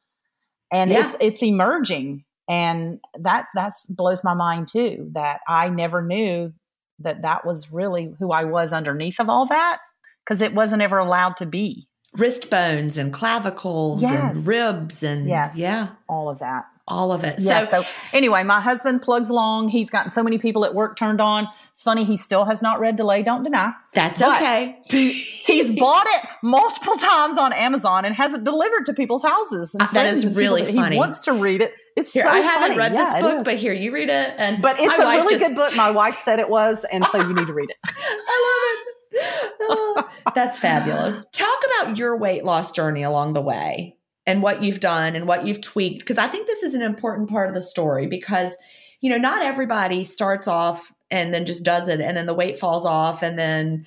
And 0.71 0.89
Yeah. 0.91 1.05
it's 1.05 1.15
it's 1.19 1.43
emerging. 1.43 2.23
And 2.49 2.99
that 3.19 3.45
that's 3.55 3.85
blows 3.85 4.23
my 4.23 4.33
mind 4.33 4.67
too 4.67 5.09
that 5.13 5.41
I 5.47 5.69
never 5.69 6.01
knew 6.01 6.53
that 6.99 7.21
that 7.23 7.45
was 7.45 7.71
really 7.71 8.13
who 8.19 8.31
I 8.31 8.43
was 8.43 8.73
underneath 8.73 9.19
of 9.19 9.29
all 9.29 9.45
that 9.47 9.79
because 10.25 10.41
it 10.41 10.53
wasn't 10.53 10.81
ever 10.81 10.97
allowed 10.97 11.37
to 11.37 11.45
be. 11.45 11.87
wrist 12.17 12.49
bones 12.49 12.97
and 12.97 13.13
clavicles 13.13 14.01
Yes. 14.01 14.37
and 14.39 14.47
ribs 14.47 15.01
and 15.01 15.27
Yes. 15.27 15.57
yeah, 15.57 15.89
All 16.09 16.27
of 16.29 16.39
that. 16.39 16.65
All 16.87 17.11
of 17.13 17.23
it. 17.23 17.35
Yeah. 17.39 17.65
so 17.65 17.81
So, 17.83 17.87
anyway, 18.13 18.43
my 18.43 18.59
husband 18.61 19.01
plugs 19.01 19.29
along. 19.29 19.69
He's 19.69 19.89
gotten 19.89 20.09
so 20.11 20.23
many 20.23 20.37
people 20.37 20.65
at 20.65 20.73
work 20.73 20.97
turned 20.97 21.21
on. 21.21 21.47
It's 21.71 21.83
funny. 21.83 22.03
He 22.03 22.17
still 22.17 22.45
has 22.45 22.61
not 22.61 22.79
read 22.79 22.95
Delay, 22.97 23.23
Don't 23.23 23.43
Deny. 23.43 23.71
that's 23.93 24.21
okay. 24.21 24.77
He's 24.85 25.71
bought 25.79 26.05
it 26.07 26.27
multiple 26.43 26.97
times 26.97 27.37
on 27.37 27.53
Amazon 27.53 28.03
and 28.05 28.15
has 28.15 28.33
it 28.33 28.43
delivered 28.43 28.85
to 28.87 28.93
people's 28.93 29.23
houses. 29.23 29.73
And 29.73 29.83
Uh, 29.83 29.87
that 29.93 30.07
is 30.07 30.25
really 30.35 30.63
that 30.63 30.73
funny. 30.75 30.95
He 30.95 30.99
wants 30.99 31.21
to 31.21 31.33
read 31.33 31.61
it. 31.61 31.73
It's 31.95 32.13
Here, 32.13 32.23
so 32.23 32.29
I 32.29 32.39
haven't 32.39 32.69
funny. 32.69 32.77
read 32.79 32.93
Yeah, 32.93 33.13
this 33.13 33.21
book, 33.21 33.43
but 33.45 33.57
here 33.57 33.73
you 33.73 33.91
read 33.93 34.09
it. 34.09 34.33
And 34.37 34.61
but 34.61 34.77
it's 34.79 34.97
a 34.97 35.05
really 35.05 35.35
just- 35.37 35.47
good 35.47 35.55
book. 35.55 35.75
My 35.75 35.91
wife 35.91 36.15
said 36.15 36.39
it 36.39 36.49
was, 36.49 36.85
and 36.91 37.05
so 37.07 37.19
you 37.19 37.33
need 37.33 37.47
to 37.47 37.53
read 37.53 37.69
it. 37.69 37.77
I 37.85 38.77
love 38.77 38.87
it. 38.87 39.53
Oh, 39.61 40.09
that's 40.35 40.57
fabulous. 40.57 41.25
Talk 41.33 41.59
about 41.83 41.97
your 41.97 42.17
weight 42.17 42.45
loss 42.45 42.71
journey 42.71 43.03
along 43.03 43.33
the 43.33 43.41
way 43.41 43.97
and 44.25 44.41
what 44.41 44.61
you've 44.61 44.79
done 44.79 45.15
and 45.15 45.27
what 45.27 45.45
you've 45.45 45.61
tweaked. 45.61 45.99
Because 45.99 46.17
I 46.17 46.27
think 46.27 46.47
this 46.47 46.63
is 46.63 46.73
an 46.73 46.81
important 46.81 47.29
part 47.29 47.49
of 47.49 47.55
the 47.55 47.61
story 47.61 48.07
because, 48.07 48.55
you 48.99 49.09
know, 49.09 49.17
not 49.17 49.43
everybody 49.43 50.03
starts 50.03 50.47
off 50.47 50.93
and 51.09 51.33
then 51.33 51.45
just 51.45 51.63
does 51.63 51.87
it 51.87 51.99
and 51.99 52.15
then 52.15 52.25
the 52.25 52.33
weight 52.33 52.57
falls 52.59 52.85
off 52.85 53.21
and 53.21 53.37
then 53.37 53.85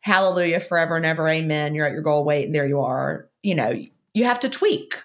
hallelujah 0.00 0.60
forever 0.60 0.96
and 0.96 1.04
ever 1.04 1.28
amen 1.28 1.74
you're 1.74 1.86
at 1.86 1.92
your 1.92 2.02
goal 2.02 2.24
weight 2.24 2.44
and 2.44 2.54
there 2.54 2.66
you 2.66 2.80
are 2.80 3.28
you 3.42 3.56
know 3.56 3.74
you 4.14 4.22
have 4.22 4.38
to 4.38 4.48
tweak 4.48 5.02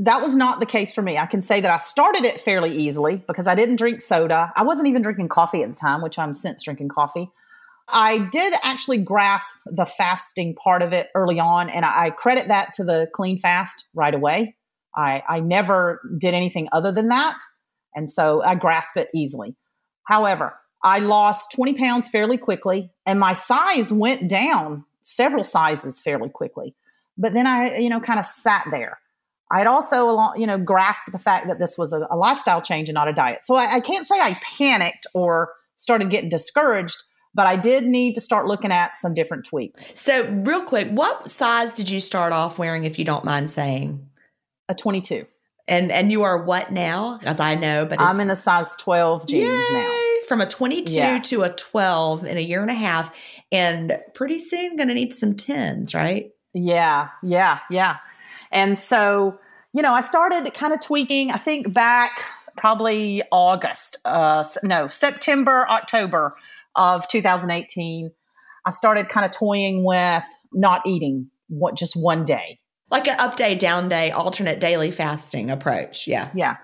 that 0.00 0.20
was 0.20 0.34
not 0.34 0.60
the 0.60 0.66
case 0.66 0.92
for 0.92 1.02
me. 1.02 1.18
I 1.18 1.26
can 1.26 1.40
say 1.40 1.60
that 1.60 1.70
I 1.70 1.76
started 1.76 2.24
it 2.24 2.40
fairly 2.40 2.76
easily 2.76 3.22
because 3.28 3.46
I 3.46 3.54
didn't 3.54 3.76
drink 3.76 4.00
soda. 4.00 4.52
I 4.56 4.64
wasn't 4.64 4.88
even 4.88 5.02
drinking 5.02 5.28
coffee 5.28 5.62
at 5.62 5.70
the 5.70 5.76
time, 5.76 6.02
which 6.02 6.18
I'm 6.18 6.32
since 6.32 6.62
drinking 6.64 6.88
coffee. 6.88 7.30
I 7.88 8.18
did 8.32 8.54
actually 8.62 8.98
grasp 8.98 9.58
the 9.66 9.84
fasting 9.84 10.54
part 10.54 10.82
of 10.82 10.92
it 10.92 11.08
early 11.14 11.38
on, 11.38 11.68
and 11.68 11.84
I 11.84 12.10
credit 12.10 12.48
that 12.48 12.74
to 12.74 12.84
the 12.84 13.08
clean 13.12 13.38
fast 13.38 13.84
right 13.94 14.14
away. 14.14 14.56
I, 14.96 15.22
I 15.28 15.40
never 15.40 16.00
did 16.18 16.34
anything 16.34 16.68
other 16.72 16.92
than 16.92 17.08
that. 17.08 17.38
And 17.94 18.08
so 18.08 18.42
I 18.42 18.54
grasp 18.54 18.96
it 18.96 19.08
easily. 19.14 19.56
However, 20.04 20.54
I 20.82 20.98
lost 20.98 21.52
20 21.52 21.74
pounds 21.74 22.08
fairly 22.08 22.38
quickly, 22.38 22.90
and 23.06 23.18
my 23.18 23.32
size 23.32 23.92
went 23.92 24.28
down 24.28 24.84
several 25.02 25.44
sizes 25.44 26.00
fairly 26.00 26.28
quickly. 26.28 26.74
But 27.16 27.34
then 27.34 27.46
I, 27.46 27.78
you 27.78 27.88
know, 27.88 28.00
kind 28.00 28.18
of 28.18 28.26
sat 28.26 28.66
there. 28.70 28.98
I'd 29.50 29.66
also, 29.66 30.34
you 30.34 30.46
know, 30.46 30.58
grasped 30.58 31.12
the 31.12 31.18
fact 31.18 31.46
that 31.48 31.58
this 31.58 31.78
was 31.78 31.92
a, 31.92 32.06
a 32.10 32.16
lifestyle 32.16 32.60
change 32.60 32.88
and 32.88 32.94
not 32.94 33.08
a 33.08 33.12
diet. 33.12 33.44
So 33.44 33.54
I, 33.54 33.76
I 33.76 33.80
can't 33.80 34.06
say 34.06 34.18
I 34.18 34.38
panicked 34.56 35.06
or 35.14 35.52
started 35.76 36.10
getting 36.10 36.28
discouraged, 36.28 36.96
but 37.34 37.46
I 37.46 37.56
did 37.56 37.84
need 37.84 38.14
to 38.14 38.20
start 38.20 38.46
looking 38.46 38.70
at 38.70 38.96
some 38.96 39.12
different 39.12 39.44
tweaks. 39.44 39.92
So, 39.94 40.24
real 40.24 40.62
quick, 40.62 40.88
what 40.88 41.30
size 41.30 41.72
did 41.72 41.88
you 41.90 42.00
start 42.00 42.32
off 42.32 42.58
wearing, 42.58 42.84
if 42.84 42.98
you 42.98 43.04
don't 43.04 43.24
mind 43.24 43.50
saying? 43.50 44.08
A 44.68 44.74
22. 44.74 45.26
And 45.66 45.90
and 45.90 46.12
you 46.12 46.22
are 46.22 46.44
what 46.44 46.70
now? 46.70 47.18
As 47.24 47.40
I 47.40 47.54
know, 47.54 47.86
but 47.86 48.00
I'm 48.00 48.20
in 48.20 48.30
a 48.30 48.36
size 48.36 48.76
12 48.76 49.26
jeans 49.26 49.48
yay! 49.48 49.72
now. 49.72 50.00
From 50.28 50.40
a 50.40 50.46
22 50.46 50.92
yes. 50.92 51.28
to 51.30 51.42
a 51.42 51.50
12 51.50 52.24
in 52.24 52.36
a 52.36 52.40
year 52.40 52.62
and 52.62 52.70
a 52.70 52.74
half, 52.74 53.14
and 53.52 53.98
pretty 54.14 54.38
soon 54.38 54.76
going 54.76 54.88
to 54.88 54.94
need 54.94 55.14
some 55.14 55.36
tens, 55.36 55.94
right? 55.94 56.30
Yeah, 56.54 57.08
yeah, 57.22 57.58
yeah. 57.70 57.96
And 58.50 58.78
so, 58.78 59.38
you 59.72 59.82
know, 59.82 59.92
I 59.92 60.00
started 60.00 60.52
kind 60.54 60.72
of 60.72 60.80
tweaking. 60.80 61.30
I 61.30 61.38
think 61.38 61.72
back 61.72 62.24
probably 62.56 63.22
August, 63.32 63.96
uh, 64.04 64.44
no, 64.62 64.88
September, 64.88 65.66
October 65.68 66.36
of 66.76 67.06
2018. 67.08 68.10
I 68.66 68.70
started 68.70 69.08
kind 69.08 69.26
of 69.26 69.32
toying 69.32 69.84
with 69.84 70.24
not 70.52 70.82
eating 70.86 71.30
what 71.48 71.76
just 71.76 71.94
one 71.94 72.24
day 72.24 72.58
like 72.94 73.08
an 73.08 73.18
up 73.18 73.36
day, 73.36 73.56
down 73.56 73.88
day, 73.88 74.12
alternate 74.12 74.60
daily 74.60 74.92
fasting 74.92 75.50
approach. 75.50 76.06
Yeah. 76.06 76.30
Yeah. 76.34 76.56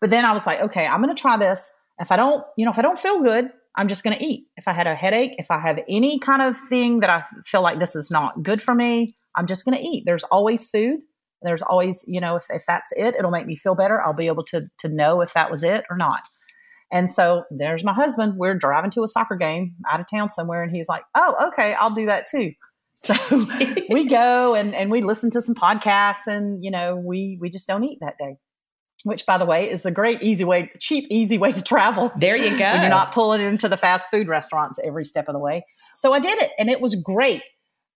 But 0.00 0.10
then 0.10 0.24
I 0.24 0.32
was 0.32 0.46
like, 0.46 0.60
okay, 0.60 0.86
I'm 0.86 1.02
going 1.02 1.14
to 1.14 1.20
try 1.20 1.36
this. 1.36 1.70
If 1.98 2.10
I 2.10 2.16
don't, 2.16 2.44
you 2.56 2.64
know, 2.64 2.70
if 2.70 2.78
I 2.78 2.82
don't 2.82 2.98
feel 2.98 3.22
good, 3.22 3.50
I'm 3.76 3.88
just 3.88 4.02
going 4.02 4.16
to 4.16 4.24
eat. 4.24 4.46
If 4.56 4.66
I 4.66 4.72
had 4.72 4.86
a 4.86 4.94
headache, 4.94 5.34
if 5.38 5.50
I 5.50 5.60
have 5.60 5.78
any 5.88 6.18
kind 6.18 6.40
of 6.40 6.58
thing 6.58 7.00
that 7.00 7.10
I 7.10 7.24
feel 7.44 7.62
like 7.62 7.80
this 7.80 7.94
is 7.94 8.10
not 8.10 8.42
good 8.42 8.62
for 8.62 8.74
me, 8.74 9.14
I'm 9.34 9.46
just 9.46 9.64
going 9.64 9.76
to 9.76 9.84
eat. 9.84 10.04
There's 10.06 10.24
always 10.24 10.66
food. 10.66 11.00
There's 11.42 11.62
always, 11.62 12.02
you 12.08 12.20
know, 12.20 12.36
if, 12.36 12.46
if 12.48 12.64
that's 12.66 12.90
it, 12.96 13.14
it'll 13.16 13.30
make 13.30 13.46
me 13.46 13.54
feel 13.54 13.74
better. 13.74 14.00
I'll 14.00 14.14
be 14.14 14.28
able 14.28 14.44
to 14.44 14.62
to 14.78 14.88
know 14.88 15.20
if 15.20 15.34
that 15.34 15.50
was 15.50 15.62
it 15.62 15.84
or 15.90 15.98
not. 15.98 16.20
And 16.94 17.10
so 17.10 17.42
there's 17.50 17.82
my 17.82 17.92
husband. 17.92 18.34
We're 18.36 18.54
driving 18.54 18.92
to 18.92 19.02
a 19.02 19.08
soccer 19.08 19.34
game 19.34 19.74
out 19.90 19.98
of 19.98 20.06
town 20.06 20.30
somewhere, 20.30 20.62
and 20.62 20.74
he's 20.74 20.88
like, 20.88 21.02
"Oh, 21.16 21.48
okay, 21.48 21.74
I'll 21.74 21.92
do 21.92 22.06
that 22.06 22.26
too." 22.30 22.52
So 23.04 23.14
we 23.90 24.08
go 24.08 24.54
and, 24.54 24.74
and 24.74 24.90
we 24.90 25.02
listen 25.02 25.30
to 25.32 25.42
some 25.42 25.54
podcasts 25.54 26.26
and, 26.26 26.64
you 26.64 26.70
know, 26.70 26.96
we, 26.96 27.36
we 27.38 27.50
just 27.50 27.68
don't 27.68 27.84
eat 27.84 27.98
that 28.00 28.16
day, 28.18 28.38
which 29.02 29.26
by 29.26 29.36
the 29.36 29.44
way 29.44 29.68
is 29.68 29.84
a 29.84 29.90
great, 29.90 30.22
easy 30.22 30.44
way, 30.44 30.70
cheap, 30.80 31.06
easy 31.10 31.36
way 31.36 31.52
to 31.52 31.62
travel. 31.62 32.10
There 32.16 32.34
you 32.34 32.58
go. 32.58 32.72
You're 32.72 32.88
not 32.88 33.12
pulling 33.12 33.42
into 33.42 33.68
the 33.68 33.76
fast 33.76 34.08
food 34.10 34.26
restaurants 34.26 34.80
every 34.82 35.04
step 35.04 35.28
of 35.28 35.34
the 35.34 35.38
way. 35.38 35.66
So 35.94 36.14
I 36.14 36.18
did 36.18 36.40
it 36.40 36.52
and 36.58 36.70
it 36.70 36.80
was 36.80 36.94
great. 36.94 37.42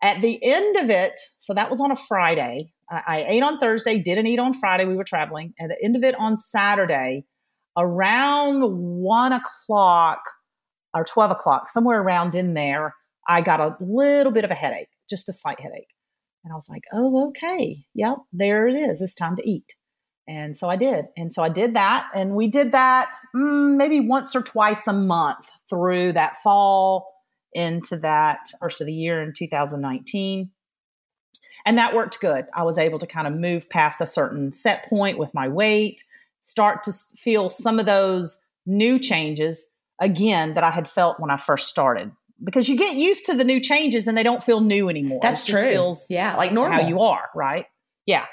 At 0.03 0.21
the 0.21 0.39
end 0.43 0.77
of 0.77 0.91
it, 0.91 1.19
so 1.39 1.55
that 1.55 1.71
was 1.71 1.81
on 1.81 1.91
a 1.91 1.97
Friday. 1.97 2.75
I, 2.91 3.03
I 3.07 3.25
ate 3.29 3.43
on 3.43 3.59
Thursday, 3.61 3.99
didn't 4.01 4.27
eat 4.27 4.39
on 4.39 4.53
Friday. 4.53 4.85
We 4.85 4.97
were 4.99 5.05
traveling. 5.05 5.55
At 5.59 5.71
the 5.71 5.83
end 5.83 5.97
of 5.97 6.05
it 6.05 6.17
on 6.19 6.37
Saturday, 6.37 7.25
around 7.79 8.63
one 8.63 9.33
o'clock 9.33 10.21
or 10.95 11.05
12 11.05 11.31
o'clock, 11.31 11.69
somewhere 11.69 12.01
around 12.01 12.35
in 12.35 12.55
there, 12.55 12.95
I 13.29 13.41
got 13.41 13.61
a 13.61 13.77
little 13.81 14.33
bit 14.33 14.45
of 14.45 14.51
a 14.51 14.55
headache 14.55 14.89
just 15.09 15.29
a 15.29 15.33
slight 15.33 15.61
headache. 15.61 15.95
And 16.45 16.53
I 16.53 16.57
was 16.57 16.69
like, 16.69 16.85
oh, 16.93 17.29
okay. 17.29 17.85
Yep, 17.95 18.19
there 18.33 18.69
it 18.69 18.75
is. 18.75 19.03
It's 19.03 19.15
time 19.15 19.37
to 19.37 19.49
eat. 19.49 19.75
And 20.29 20.57
so 20.57 20.69
I 20.69 20.77
did. 20.77 21.07
And 21.17 21.33
so 21.33 21.43
I 21.43 21.49
did 21.49 21.75
that. 21.75 22.09
And 22.15 22.35
we 22.35 22.49
did 22.49 22.73
that 22.73 23.13
mm, 23.35 23.77
maybe 23.77 24.01
once 24.01 24.37
or 24.37 24.43
twice 24.43 24.87
a 24.87 24.93
month 24.93 25.51
through 25.69 26.13
that 26.13 26.37
fall 26.39 27.13
into 27.55 27.97
that 27.97 28.51
first 28.61 28.81
of 28.81 28.87
the 28.87 28.93
year 28.93 29.23
in 29.23 29.33
2019. 29.33 30.51
And 31.67 31.79
that 31.79 31.95
worked 31.95 32.21
good. 32.21 32.47
I 32.55 32.63
was 32.63 32.79
able 32.79 32.99
to 32.99 33.07
kind 33.07 33.27
of 33.27 33.35
move 33.35 33.69
past 33.69 34.01
a 34.01 34.07
certain 34.07 34.53
set 34.53 34.89
point 34.89 35.19
with 35.19 35.35
my 35.35 35.49
weight, 35.49 36.05
start 36.41 36.83
to 36.85 36.93
feel 37.17 37.49
some 37.49 37.79
of 37.79 37.87
those 37.87 38.39
new 38.67 38.99
changes 38.99 39.67
again 40.01 40.55
that 40.55 40.65
I 40.65 40.71
had 40.71 40.89
felt 40.89 41.19
when 41.19 41.31
I 41.31 41.37
first 41.37 41.69
started 41.69 42.13
because 42.43 42.69
you 42.69 42.77
get 42.77 42.95
used 42.95 43.27
to 43.27 43.35
the 43.35 43.45
new 43.45 43.61
changes 43.61 44.07
and 44.07 44.17
they 44.17 44.23
don't 44.23 44.43
feel 44.43 44.61
new 44.61 44.89
anymore. 44.89 45.21
That's 45.23 45.45
true. 45.45 45.61
Feels 45.61 46.07
yeah, 46.09 46.37
like 46.37 46.53
normal. 46.53 46.81
How 46.81 46.89
you 46.89 47.01
are, 47.01 47.29
right? 47.35 47.67
Yeah. 48.07 48.27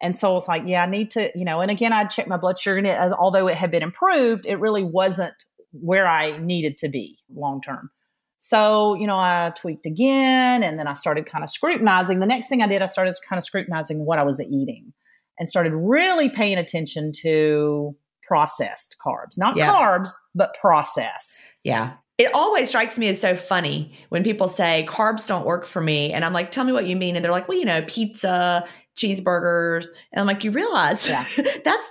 And 0.00 0.16
so 0.16 0.36
it's 0.36 0.46
like, 0.46 0.62
yeah, 0.66 0.84
I 0.84 0.86
need 0.86 1.10
to, 1.12 1.32
you 1.34 1.44
know, 1.44 1.60
and 1.60 1.70
again, 1.70 1.92
I 1.92 2.04
checked 2.04 2.28
my 2.28 2.36
blood 2.36 2.58
sugar 2.58 2.78
and 2.78 2.86
it, 2.86 2.96
uh, 2.96 3.16
although 3.18 3.48
it 3.48 3.56
had 3.56 3.70
been 3.70 3.82
improved, 3.82 4.46
it 4.46 4.60
really 4.60 4.84
wasn't 4.84 5.34
where 5.72 6.06
I 6.06 6.38
needed 6.38 6.78
to 6.78 6.88
be 6.88 7.18
long 7.34 7.60
term. 7.60 7.90
So, 8.36 8.94
you 8.94 9.08
know, 9.08 9.16
I 9.16 9.52
tweaked 9.56 9.86
again 9.86 10.62
and 10.62 10.78
then 10.78 10.86
I 10.86 10.92
started 10.92 11.26
kind 11.26 11.42
of 11.42 11.50
scrutinizing. 11.50 12.20
The 12.20 12.26
next 12.26 12.48
thing 12.48 12.62
I 12.62 12.68
did, 12.68 12.82
I 12.82 12.86
started 12.86 13.16
kind 13.28 13.38
of 13.38 13.44
scrutinizing 13.44 14.04
what 14.04 14.20
I 14.20 14.22
was 14.22 14.40
eating 14.40 14.92
and 15.38 15.48
started 15.48 15.72
really 15.74 16.28
paying 16.28 16.58
attention 16.58 17.12
to 17.22 17.96
processed 18.22 18.96
carbs, 19.04 19.38
not 19.38 19.56
yeah. 19.56 19.72
carbs, 19.72 20.10
but 20.34 20.54
processed. 20.60 21.52
Yeah. 21.64 21.94
It 22.18 22.30
always 22.34 22.68
strikes 22.68 22.98
me 22.98 23.08
as 23.08 23.20
so 23.20 23.36
funny 23.36 23.92
when 24.08 24.24
people 24.24 24.48
say 24.48 24.84
carbs 24.88 25.26
don't 25.26 25.46
work 25.46 25.64
for 25.64 25.80
me. 25.80 26.12
And 26.12 26.24
I'm 26.24 26.32
like, 26.32 26.50
tell 26.50 26.64
me 26.64 26.72
what 26.72 26.86
you 26.86 26.96
mean. 26.96 27.14
And 27.14 27.24
they're 27.24 27.32
like, 27.32 27.48
well, 27.48 27.58
you 27.58 27.64
know, 27.64 27.82
pizza, 27.82 28.66
cheeseburgers. 28.96 29.86
And 30.12 30.20
I'm 30.20 30.26
like, 30.26 30.42
you 30.42 30.50
realize 30.50 31.08
yeah. 31.08 31.52
that's 31.64 31.90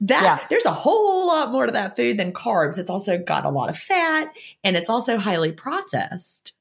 that 0.00 0.22
yeah. 0.22 0.46
there's 0.50 0.64
a 0.64 0.72
whole 0.72 1.28
lot 1.28 1.50
more 1.52 1.66
to 1.66 1.72
that 1.72 1.96
food 1.96 2.18
than 2.18 2.32
carbs. 2.32 2.78
It's 2.78 2.90
also 2.90 3.18
got 3.18 3.44
a 3.44 3.50
lot 3.50 3.70
of 3.70 3.78
fat 3.78 4.32
and 4.64 4.76
it's 4.76 4.90
also 4.90 5.16
highly 5.16 5.52
processed. 5.52 6.52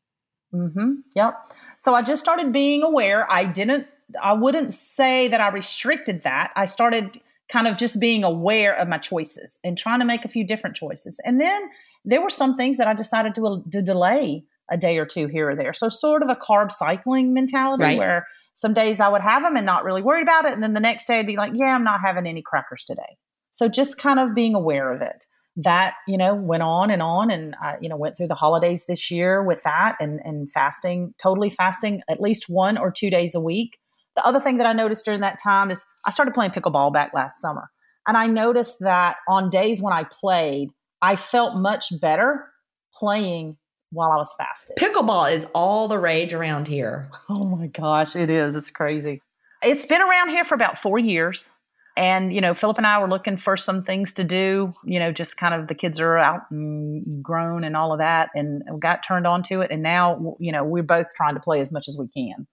Mm-hmm. 0.53 0.93
Yep. 1.15 1.35
So 1.79 1.93
I 1.93 2.01
just 2.03 2.21
started 2.21 2.53
being 2.53 2.83
aware. 2.83 3.29
I 3.31 3.45
didn't, 3.45 3.87
I 4.21 4.33
wouldn't 4.33 4.73
say 4.73 5.27
that 5.27 5.41
I 5.41 5.49
restricted 5.49 6.23
that. 6.23 6.51
I 6.55 6.65
started 6.65 7.21
kind 7.49 7.67
of 7.67 7.77
just 7.77 7.99
being 7.99 8.23
aware 8.23 8.75
of 8.75 8.87
my 8.87 8.97
choices 8.97 9.59
and 9.63 9.77
trying 9.77 9.99
to 9.99 10.05
make 10.05 10.25
a 10.25 10.29
few 10.29 10.45
different 10.45 10.75
choices. 10.75 11.19
And 11.25 11.39
then 11.39 11.69
there 12.03 12.21
were 12.21 12.29
some 12.29 12.57
things 12.57 12.77
that 12.77 12.87
I 12.87 12.93
decided 12.93 13.35
to, 13.35 13.63
to 13.71 13.81
delay 13.81 14.43
a 14.69 14.77
day 14.77 14.97
or 14.97 15.05
two 15.05 15.27
here 15.27 15.49
or 15.49 15.55
there. 15.55 15.73
So 15.73 15.89
sort 15.89 16.23
of 16.23 16.29
a 16.29 16.35
carb 16.35 16.71
cycling 16.71 17.33
mentality 17.33 17.83
right. 17.83 17.97
where 17.97 18.27
some 18.53 18.73
days 18.73 18.99
I 18.99 19.07
would 19.07 19.21
have 19.21 19.43
them 19.43 19.55
and 19.55 19.65
not 19.65 19.83
really 19.83 20.01
worried 20.01 20.23
about 20.23 20.45
it. 20.45 20.53
And 20.53 20.63
then 20.63 20.73
the 20.73 20.79
next 20.79 21.07
day 21.07 21.19
I'd 21.19 21.27
be 21.27 21.37
like, 21.37 21.53
yeah, 21.55 21.73
I'm 21.75 21.83
not 21.83 22.01
having 22.01 22.27
any 22.27 22.41
crackers 22.41 22.83
today. 22.83 23.17
So 23.53 23.67
just 23.67 23.97
kind 23.97 24.19
of 24.19 24.35
being 24.35 24.55
aware 24.55 24.91
of 24.91 25.01
it. 25.01 25.25
That, 25.59 25.95
you 26.07 26.19
know, 26.19 26.35
went 26.35 26.61
on 26.61 26.91
and 26.91 27.01
on 27.01 27.31
and 27.31 27.55
I, 27.59 27.77
you 27.81 27.89
know, 27.89 27.97
went 27.97 28.15
through 28.15 28.27
the 28.27 28.35
holidays 28.35 28.85
this 28.85 29.09
year 29.09 29.43
with 29.43 29.63
that 29.63 29.95
and, 29.99 30.19
and 30.23 30.51
fasting, 30.51 31.15
totally 31.17 31.49
fasting 31.49 32.03
at 32.07 32.21
least 32.21 32.47
one 32.47 32.77
or 32.77 32.91
two 32.91 33.09
days 33.09 33.33
a 33.33 33.39
week. 33.39 33.79
The 34.17 34.25
other 34.25 34.39
thing 34.39 34.57
that 34.57 34.65
I 34.65 34.73
noticed 34.73 35.05
during 35.05 35.21
that 35.21 35.37
time 35.41 35.69
is 35.69 35.85
I 36.03 36.09
started 36.09 36.33
playing 36.33 36.49
pickleball 36.49 36.91
back 36.91 37.11
last 37.13 37.39
summer. 37.39 37.69
And 38.07 38.17
I 38.17 38.25
noticed 38.25 38.77
that 38.79 39.17
on 39.29 39.51
days 39.51 39.79
when 39.79 39.93
I 39.93 40.05
played, 40.05 40.69
I 41.03 41.15
felt 41.15 41.55
much 41.55 41.93
better 42.01 42.47
playing 42.95 43.57
while 43.91 44.09
I 44.11 44.15
was 44.15 44.33
fasting. 44.35 44.75
Pickleball 44.79 45.31
is 45.31 45.45
all 45.53 45.87
the 45.87 45.99
rage 45.99 46.33
around 46.33 46.67
here. 46.67 47.11
Oh 47.29 47.45
my 47.45 47.67
gosh, 47.67 48.15
it 48.15 48.31
is. 48.31 48.55
It's 48.55 48.71
crazy. 48.71 49.21
It's 49.61 49.85
been 49.85 50.01
around 50.01 50.29
here 50.29 50.43
for 50.43 50.55
about 50.55 50.79
four 50.79 50.97
years. 50.97 51.51
And, 51.95 52.33
you 52.33 52.41
know, 52.41 52.55
Philip 52.55 52.79
and 52.79 52.87
I 52.87 52.99
were 52.99 53.09
looking 53.09 53.37
for 53.37 53.55
some 53.55 53.83
things 53.83 54.13
to 54.13 54.23
do, 54.23 54.73
you 54.83 54.97
know, 54.97 55.11
just 55.11 55.37
kind 55.37 55.53
of 55.53 55.67
the 55.67 55.75
kids 55.75 55.99
are 55.99 56.17
out 56.17 56.41
and 56.49 57.23
grown 57.23 57.63
and 57.63 57.77
all 57.77 57.93
of 57.93 57.99
that. 57.99 58.29
And 58.33 58.63
we 58.71 58.79
got 58.79 59.03
turned 59.03 59.27
on 59.27 59.43
to 59.43 59.61
it. 59.61 59.69
And 59.69 59.83
now, 59.83 60.35
you 60.39 60.51
know, 60.51 60.63
we're 60.63 60.81
both 60.81 61.13
trying 61.15 61.35
to 61.35 61.39
play 61.39 61.59
as 61.59 61.71
much 61.71 61.87
as 61.87 61.99
we 61.99 62.07
can. 62.07 62.47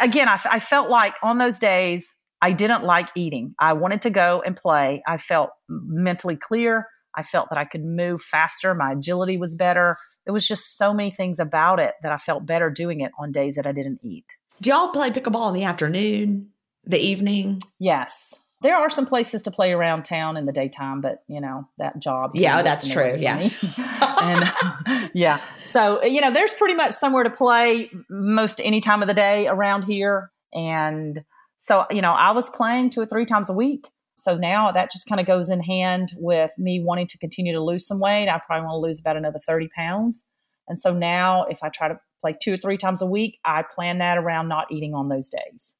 Again, 0.00 0.28
I, 0.28 0.40
I 0.50 0.60
felt 0.60 0.90
like 0.90 1.14
on 1.22 1.38
those 1.38 1.58
days, 1.58 2.14
I 2.40 2.52
didn't 2.52 2.84
like 2.84 3.08
eating. 3.16 3.54
I 3.58 3.72
wanted 3.72 4.02
to 4.02 4.10
go 4.10 4.42
and 4.44 4.56
play. 4.56 5.02
I 5.06 5.18
felt 5.18 5.50
mentally 5.68 6.36
clear. 6.36 6.86
I 7.16 7.22
felt 7.24 7.48
that 7.50 7.58
I 7.58 7.64
could 7.64 7.84
move 7.84 8.22
faster. 8.22 8.74
My 8.74 8.92
agility 8.92 9.38
was 9.38 9.56
better. 9.56 9.96
There 10.24 10.32
was 10.32 10.46
just 10.46 10.76
so 10.76 10.94
many 10.94 11.10
things 11.10 11.40
about 11.40 11.80
it 11.80 11.94
that 12.02 12.12
I 12.12 12.16
felt 12.16 12.46
better 12.46 12.70
doing 12.70 13.00
it 13.00 13.10
on 13.18 13.32
days 13.32 13.56
that 13.56 13.66
I 13.66 13.72
didn't 13.72 14.00
eat. 14.02 14.26
Do 14.60 14.70
y'all 14.70 14.92
play 14.92 15.10
pickleball 15.10 15.48
in 15.48 15.54
the 15.54 15.64
afternoon, 15.64 16.50
the 16.84 16.98
evening? 16.98 17.60
Yes. 17.78 18.38
There 18.60 18.76
are 18.76 18.90
some 18.90 19.06
places 19.06 19.42
to 19.42 19.50
play 19.50 19.72
around 19.72 20.04
town 20.04 20.36
in 20.36 20.44
the 20.44 20.52
daytime, 20.52 21.00
but 21.00 21.22
you 21.28 21.40
know 21.40 21.68
that 21.78 22.00
job. 22.00 22.32
Yeah, 22.34 22.62
that's 22.62 22.88
true. 22.88 23.14
Yeah, 23.16 23.38
and 24.22 25.10
yeah. 25.14 25.40
So 25.60 26.02
you 26.04 26.20
know, 26.20 26.32
there's 26.32 26.54
pretty 26.54 26.74
much 26.74 26.92
somewhere 26.92 27.24
to 27.24 27.30
play 27.30 27.90
most 28.10 28.60
any 28.62 28.80
time 28.80 29.02
of 29.02 29.08
the 29.08 29.14
day 29.14 29.46
around 29.46 29.82
here, 29.82 30.30
and 30.52 31.24
so 31.58 31.86
you 31.90 32.02
know, 32.02 32.12
I 32.12 32.32
was 32.32 32.50
playing 32.50 32.90
two 32.90 33.00
or 33.00 33.06
three 33.06 33.26
times 33.26 33.48
a 33.48 33.54
week. 33.54 33.88
So 34.18 34.36
now 34.36 34.72
that 34.72 34.90
just 34.90 35.08
kind 35.08 35.20
of 35.20 35.26
goes 35.28 35.48
in 35.48 35.60
hand 35.60 36.12
with 36.16 36.50
me 36.58 36.82
wanting 36.84 37.06
to 37.06 37.18
continue 37.18 37.52
to 37.52 37.62
lose 37.62 37.86
some 37.86 38.00
weight. 38.00 38.28
I 38.28 38.40
probably 38.44 38.66
want 38.66 38.74
to 38.74 38.86
lose 38.86 38.98
about 38.98 39.16
another 39.16 39.38
30 39.38 39.68
pounds. 39.68 40.24
And 40.66 40.80
so 40.80 40.92
now 40.92 41.44
if 41.44 41.62
I 41.62 41.68
try 41.68 41.86
to 41.86 42.00
play 42.20 42.36
two 42.40 42.54
or 42.54 42.56
three 42.56 42.76
times 42.76 43.00
a 43.00 43.06
week, 43.06 43.38
I 43.44 43.62
plan 43.62 43.98
that 43.98 44.18
around 44.18 44.48
not 44.48 44.72
eating 44.72 44.92
on 44.92 45.08
those 45.08 45.28
days. 45.28 45.76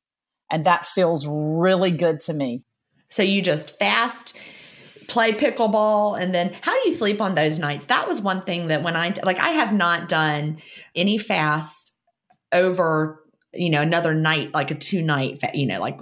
And 0.50 0.64
that 0.64 0.86
feels 0.86 1.26
really 1.26 1.90
good 1.90 2.20
to 2.20 2.32
me. 2.32 2.62
So 3.10 3.22
you 3.22 3.42
just 3.42 3.78
fast, 3.78 4.38
play 5.08 5.32
pickleball, 5.32 6.20
and 6.20 6.34
then 6.34 6.54
how 6.60 6.72
do 6.72 6.88
you 6.88 6.94
sleep 6.94 7.20
on 7.20 7.34
those 7.34 7.58
nights? 7.58 7.86
That 7.86 8.06
was 8.06 8.20
one 8.20 8.42
thing 8.42 8.68
that 8.68 8.82
when 8.82 8.96
I, 8.96 9.14
like, 9.24 9.40
I 9.40 9.50
have 9.50 9.72
not 9.72 10.08
done 10.08 10.58
any 10.94 11.18
fast 11.18 11.98
over, 12.52 13.22
you 13.52 13.70
know, 13.70 13.82
another 13.82 14.14
night, 14.14 14.52
like 14.52 14.70
a 14.70 14.74
two 14.74 15.02
night, 15.02 15.42
you 15.54 15.66
know, 15.66 15.80
like 15.80 15.98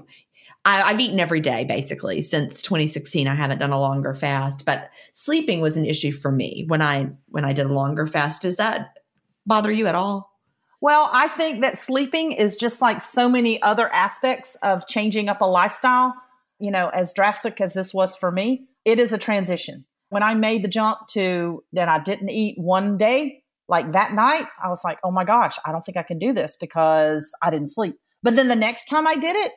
I, 0.66 0.90
have 0.90 1.00
eaten 1.00 1.20
every 1.20 1.40
day 1.40 1.64
basically 1.64 2.22
since 2.22 2.60
2016. 2.60 3.28
I 3.28 3.34
haven't 3.34 3.58
done 3.58 3.70
a 3.70 3.80
longer 3.80 4.14
fast, 4.14 4.66
but 4.66 4.90
sleeping 5.12 5.60
was 5.60 5.76
an 5.76 5.86
issue 5.86 6.10
for 6.10 6.32
me 6.32 6.64
when 6.66 6.82
I 6.82 7.10
when 7.28 7.44
I 7.44 7.52
did 7.52 7.66
a 7.66 7.72
longer 7.72 8.06
fast. 8.06 8.42
Does 8.42 8.56
that 8.56 8.98
bother 9.46 9.70
you 9.70 9.86
at 9.86 9.94
all? 9.94 10.32
Well, 10.80 11.08
I 11.12 11.28
think 11.28 11.62
that 11.62 11.78
sleeping 11.78 12.32
is 12.32 12.56
just 12.56 12.82
like 12.82 13.00
so 13.00 13.28
many 13.28 13.62
other 13.62 13.90
aspects 13.92 14.56
of 14.62 14.86
changing 14.88 15.28
up 15.28 15.40
a 15.40 15.46
lifestyle. 15.46 16.14
You 16.58 16.70
know, 16.70 16.88
as 16.88 17.12
drastic 17.12 17.60
as 17.60 17.74
this 17.74 17.92
was 17.92 18.16
for 18.16 18.30
me, 18.30 18.66
it 18.84 18.98
is 18.98 19.12
a 19.12 19.18
transition. 19.18 19.84
When 20.08 20.22
I 20.22 20.34
made 20.34 20.62
the 20.62 20.68
jump 20.68 21.00
to 21.10 21.62
that 21.72 21.88
I 21.88 21.98
didn't 21.98 22.30
eat 22.30 22.56
one 22.58 22.96
day, 22.96 23.42
like 23.68 23.92
that 23.92 24.14
night, 24.14 24.46
I 24.62 24.68
was 24.68 24.82
like, 24.84 24.98
oh 25.02 25.10
my 25.10 25.24
gosh, 25.24 25.58
I 25.66 25.72
don't 25.72 25.82
think 25.82 25.96
I 25.96 26.02
can 26.02 26.18
do 26.18 26.32
this 26.32 26.56
because 26.58 27.30
I 27.42 27.50
didn't 27.50 27.68
sleep. 27.68 27.96
But 28.22 28.36
then 28.36 28.48
the 28.48 28.56
next 28.56 28.86
time 28.86 29.06
I 29.06 29.16
did 29.16 29.36
it, 29.36 29.52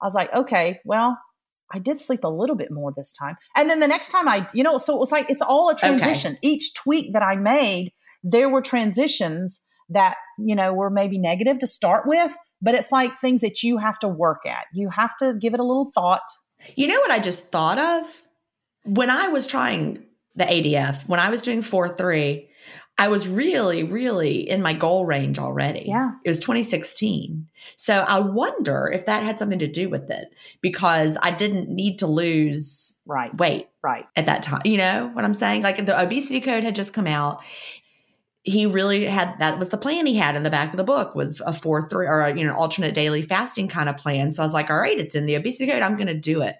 I 0.00 0.06
was 0.06 0.14
like, 0.14 0.34
okay, 0.34 0.80
well, 0.84 1.16
I 1.72 1.78
did 1.78 2.00
sleep 2.00 2.24
a 2.24 2.28
little 2.28 2.56
bit 2.56 2.70
more 2.70 2.92
this 2.94 3.12
time. 3.12 3.36
And 3.56 3.70
then 3.70 3.80
the 3.80 3.88
next 3.88 4.10
time 4.10 4.28
I, 4.28 4.46
you 4.52 4.62
know, 4.62 4.78
so 4.78 4.94
it 4.94 4.98
was 4.98 5.12
like, 5.12 5.30
it's 5.30 5.40
all 5.40 5.70
a 5.70 5.76
transition. 5.76 6.32
Okay. 6.32 6.40
Each 6.42 6.74
tweak 6.74 7.12
that 7.14 7.22
I 7.22 7.36
made, 7.36 7.92
there 8.22 8.48
were 8.48 8.60
transitions 8.60 9.60
that, 9.88 10.16
you 10.38 10.54
know, 10.54 10.74
were 10.74 10.90
maybe 10.90 11.18
negative 11.18 11.60
to 11.60 11.66
start 11.66 12.04
with, 12.06 12.34
but 12.60 12.74
it's 12.74 12.92
like 12.92 13.18
things 13.18 13.40
that 13.40 13.62
you 13.62 13.78
have 13.78 13.98
to 14.00 14.08
work 14.08 14.40
at. 14.46 14.66
You 14.74 14.90
have 14.90 15.16
to 15.18 15.34
give 15.40 15.54
it 15.54 15.60
a 15.60 15.64
little 15.64 15.90
thought. 15.94 16.22
You 16.76 16.88
know 16.88 17.00
what 17.00 17.10
I 17.10 17.18
just 17.18 17.50
thought 17.50 17.78
of? 17.78 18.22
When 18.84 19.10
I 19.10 19.28
was 19.28 19.46
trying 19.46 20.06
the 20.34 20.44
ADF, 20.44 21.08
when 21.08 21.20
I 21.20 21.30
was 21.30 21.42
doing 21.42 21.62
4 21.62 21.96
3, 21.96 22.48
I 22.98 23.08
was 23.08 23.26
really, 23.26 23.84
really 23.84 24.48
in 24.48 24.62
my 24.62 24.74
goal 24.74 25.06
range 25.06 25.38
already. 25.38 25.84
Yeah. 25.86 26.10
It 26.24 26.28
was 26.28 26.40
2016. 26.40 27.48
So 27.76 27.94
I 28.06 28.20
wonder 28.20 28.90
if 28.92 29.06
that 29.06 29.22
had 29.22 29.38
something 29.38 29.60
to 29.60 29.66
do 29.66 29.88
with 29.88 30.10
it 30.10 30.28
because 30.60 31.16
I 31.20 31.30
didn't 31.30 31.68
need 31.68 31.98
to 32.00 32.06
lose 32.06 32.98
right. 33.06 33.34
weight 33.36 33.68
right 33.82 34.04
at 34.14 34.26
that 34.26 34.42
time. 34.42 34.62
You 34.64 34.78
know 34.78 35.10
what 35.12 35.24
I'm 35.24 35.34
saying? 35.34 35.62
Like 35.62 35.84
the 35.84 36.00
obesity 36.00 36.40
code 36.40 36.64
had 36.64 36.74
just 36.74 36.92
come 36.92 37.06
out. 37.06 37.42
He 38.44 38.66
really 38.66 39.04
had 39.04 39.38
that 39.38 39.58
was 39.58 39.68
the 39.68 39.76
plan 39.76 40.04
he 40.06 40.16
had 40.16 40.34
in 40.34 40.42
the 40.42 40.50
back 40.50 40.70
of 40.70 40.76
the 40.76 40.84
book 40.84 41.14
was 41.14 41.40
a 41.40 41.52
four 41.52 41.88
three 41.88 42.06
or 42.06 42.20
a, 42.20 42.36
you 42.36 42.44
know 42.44 42.54
alternate 42.54 42.94
daily 42.94 43.22
fasting 43.22 43.68
kind 43.68 43.88
of 43.88 43.96
plan. 43.96 44.32
So 44.32 44.42
I 44.42 44.46
was 44.46 44.52
like, 44.52 44.70
all 44.70 44.78
right, 44.78 44.98
it's 44.98 45.14
in 45.14 45.26
the 45.26 45.36
obesity 45.36 45.70
code. 45.70 45.82
I'm 45.82 45.94
going 45.94 46.08
to 46.08 46.14
do 46.14 46.42
it. 46.42 46.56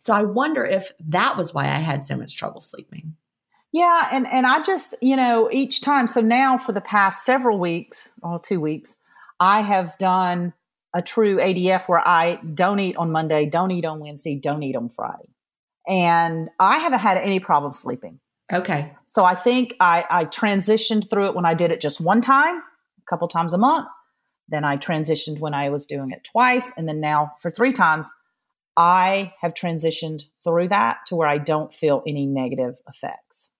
So 0.00 0.14
I 0.14 0.22
wonder 0.22 0.64
if 0.64 0.92
that 1.00 1.36
was 1.36 1.52
why 1.52 1.64
I 1.66 1.78
had 1.80 2.06
so 2.06 2.16
much 2.16 2.36
trouble 2.36 2.60
sleeping. 2.60 3.14
Yeah, 3.72 4.08
and 4.12 4.26
and 4.28 4.46
I 4.46 4.62
just 4.62 4.94
you 5.02 5.16
know 5.16 5.50
each 5.52 5.82
time. 5.82 6.08
So 6.08 6.20
now 6.20 6.56
for 6.56 6.72
the 6.72 6.80
past 6.80 7.24
several 7.24 7.58
weeks, 7.58 8.12
or 8.22 8.40
two 8.40 8.60
weeks, 8.60 8.96
I 9.38 9.60
have 9.60 9.98
done 9.98 10.54
a 10.94 11.02
true 11.02 11.36
ADF 11.36 11.88
where 11.88 12.06
I 12.06 12.36
don't 12.54 12.80
eat 12.80 12.96
on 12.96 13.12
Monday, 13.12 13.44
don't 13.44 13.70
eat 13.70 13.84
on 13.84 14.00
Wednesday, 14.00 14.36
don't 14.36 14.62
eat 14.62 14.76
on 14.76 14.88
Friday, 14.88 15.28
and 15.86 16.48
I 16.58 16.78
haven't 16.78 17.00
had 17.00 17.18
any 17.18 17.40
problem 17.40 17.74
sleeping. 17.74 18.20
Okay. 18.52 18.92
So 19.06 19.24
I 19.24 19.34
think 19.34 19.74
I, 19.80 20.04
I 20.10 20.24
transitioned 20.24 21.10
through 21.10 21.26
it 21.26 21.34
when 21.34 21.44
I 21.44 21.54
did 21.54 21.70
it 21.70 21.80
just 21.80 22.00
one 22.00 22.20
time, 22.20 22.56
a 22.56 23.04
couple 23.08 23.28
times 23.28 23.52
a 23.52 23.58
month. 23.58 23.88
Then 24.48 24.64
I 24.64 24.78
transitioned 24.78 25.40
when 25.40 25.52
I 25.52 25.68
was 25.68 25.84
doing 25.84 26.10
it 26.10 26.24
twice, 26.24 26.72
and 26.76 26.88
then 26.88 27.00
now 27.00 27.32
for 27.40 27.50
three 27.50 27.72
times. 27.72 28.10
I 28.80 29.32
have 29.40 29.54
transitioned 29.54 30.22
through 30.44 30.68
that 30.68 30.98
to 31.08 31.16
where 31.16 31.26
I 31.26 31.38
don't 31.38 31.72
feel 31.72 32.00
any 32.06 32.26
negative 32.26 32.76
effects 32.88 33.50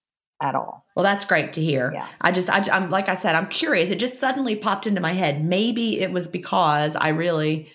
at 0.40 0.54
all. 0.54 0.86
Well, 0.94 1.02
that's 1.02 1.24
great 1.24 1.52
to 1.54 1.60
hear. 1.60 1.90
Yeah. 1.92 2.06
I 2.20 2.30
just, 2.30 2.48
I, 2.48 2.76
am 2.76 2.90
like 2.90 3.08
I 3.08 3.16
said, 3.16 3.34
I'm 3.34 3.48
curious. 3.48 3.90
It 3.90 3.98
just 3.98 4.20
suddenly 4.20 4.54
popped 4.54 4.86
into 4.86 5.00
my 5.00 5.12
head. 5.12 5.44
Maybe 5.44 6.00
it 6.00 6.12
was 6.12 6.28
because 6.28 6.94
I 6.94 7.08
really, 7.08 7.68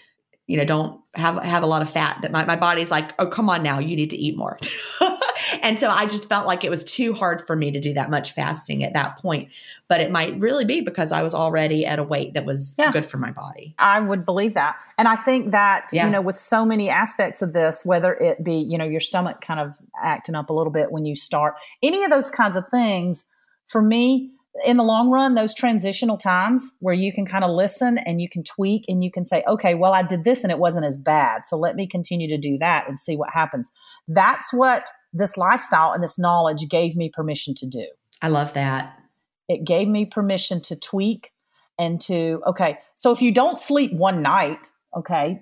you 0.47 0.55
know, 0.55 0.64
don't 0.64 1.01
have 1.16 1.41
have 1.43 1.64
a 1.64 1.68
lot 1.68 1.82
of 1.82 1.89
fat 1.89 2.20
that 2.22 2.32
my, 2.32 2.45
my 2.45 2.55
body's 2.55 2.89
like, 2.89 3.14
oh, 3.20 3.28
come 3.28 3.49
on 3.49 3.61
now, 3.61 3.80
you 3.80 3.97
need 3.97 4.11
to 4.11 4.18
eat 4.18 4.38
more. 4.38 4.57
and 5.61 5.79
so 5.79 5.89
I 5.89 6.05
just 6.05 6.27
felt 6.27 6.47
like 6.47 6.63
it 6.63 6.69
was 6.69 6.83
too 6.83 7.13
hard 7.13 7.45
for 7.45 7.55
me 7.55 7.71
to 7.71 7.79
do 7.79 7.93
that 7.93 8.09
much 8.09 8.31
fasting 8.31 8.83
at 8.83 8.93
that 8.93 9.17
point. 9.17 9.49
But 9.87 10.01
it 10.01 10.11
might 10.11 10.39
really 10.39 10.65
be 10.65 10.81
because 10.81 11.11
I 11.11 11.23
was 11.23 11.33
already 11.33 11.85
at 11.85 11.99
a 11.99 12.03
weight 12.03 12.33
that 12.33 12.45
was 12.45 12.75
yeah. 12.77 12.91
good 12.91 13.05
for 13.05 13.17
my 13.17 13.31
body. 13.31 13.75
I 13.77 13.99
would 13.99 14.25
believe 14.25 14.53
that. 14.55 14.77
And 14.97 15.07
I 15.07 15.15
think 15.15 15.51
that, 15.51 15.89
yeah. 15.91 16.05
you 16.05 16.11
know, 16.11 16.21
with 16.21 16.37
so 16.37 16.65
many 16.65 16.89
aspects 16.89 17.41
of 17.41 17.53
this, 17.53 17.85
whether 17.85 18.13
it 18.13 18.43
be, 18.43 18.55
you 18.55 18.77
know, 18.77 18.85
your 18.85 19.01
stomach 19.01 19.41
kind 19.41 19.59
of 19.59 19.75
acting 20.01 20.35
up 20.35 20.49
a 20.49 20.53
little 20.53 20.73
bit 20.73 20.91
when 20.91 21.05
you 21.05 21.15
start, 21.15 21.55
any 21.81 22.03
of 22.03 22.09
those 22.09 22.31
kinds 22.31 22.57
of 22.57 22.67
things, 22.69 23.25
for 23.67 23.81
me, 23.81 24.31
in 24.65 24.77
the 24.77 24.83
long 24.83 25.09
run, 25.09 25.33
those 25.33 25.55
transitional 25.55 26.17
times 26.17 26.71
where 26.79 26.93
you 26.93 27.11
can 27.11 27.25
kind 27.25 27.43
of 27.43 27.51
listen 27.51 27.97
and 27.97 28.21
you 28.21 28.29
can 28.29 28.43
tweak 28.43 28.85
and 28.87 29.03
you 29.03 29.11
can 29.11 29.25
say, 29.25 29.43
okay, 29.47 29.73
well, 29.73 29.93
I 29.93 30.03
did 30.03 30.23
this 30.23 30.43
and 30.43 30.51
it 30.51 30.59
wasn't 30.59 30.85
as 30.85 30.97
bad. 30.97 31.45
So 31.45 31.57
let 31.57 31.75
me 31.75 31.87
continue 31.87 32.29
to 32.29 32.37
do 32.37 32.57
that 32.59 32.87
and 32.87 32.99
see 32.99 33.15
what 33.15 33.29
happens. 33.33 33.71
That's 34.07 34.53
what 34.53 34.89
this 35.14 35.38
lifestyle 35.38 35.93
and 35.93 36.03
this 36.03 36.18
knowledge 36.18 36.68
gave 36.68 36.95
me 36.95 37.09
permission 37.09 37.53
to 37.55 37.68
do. 37.68 37.88
I 38.22 38.30
love 38.30 38.53
that. 38.53 38.99
It 39.47 39.66
gave 39.66 39.88
me 39.88 40.05
permission 40.05 40.61
to 40.64 40.76
tweak 40.76 41.32
and 41.78 41.99
to, 42.01 42.41
okay, 42.45 42.80
so 42.95 43.11
if 43.11 43.22
you 43.22 43.32
don't 43.32 43.59
sleep 43.59 43.93
one 43.93 44.22
night, 44.22 44.59
okay, 44.95 45.39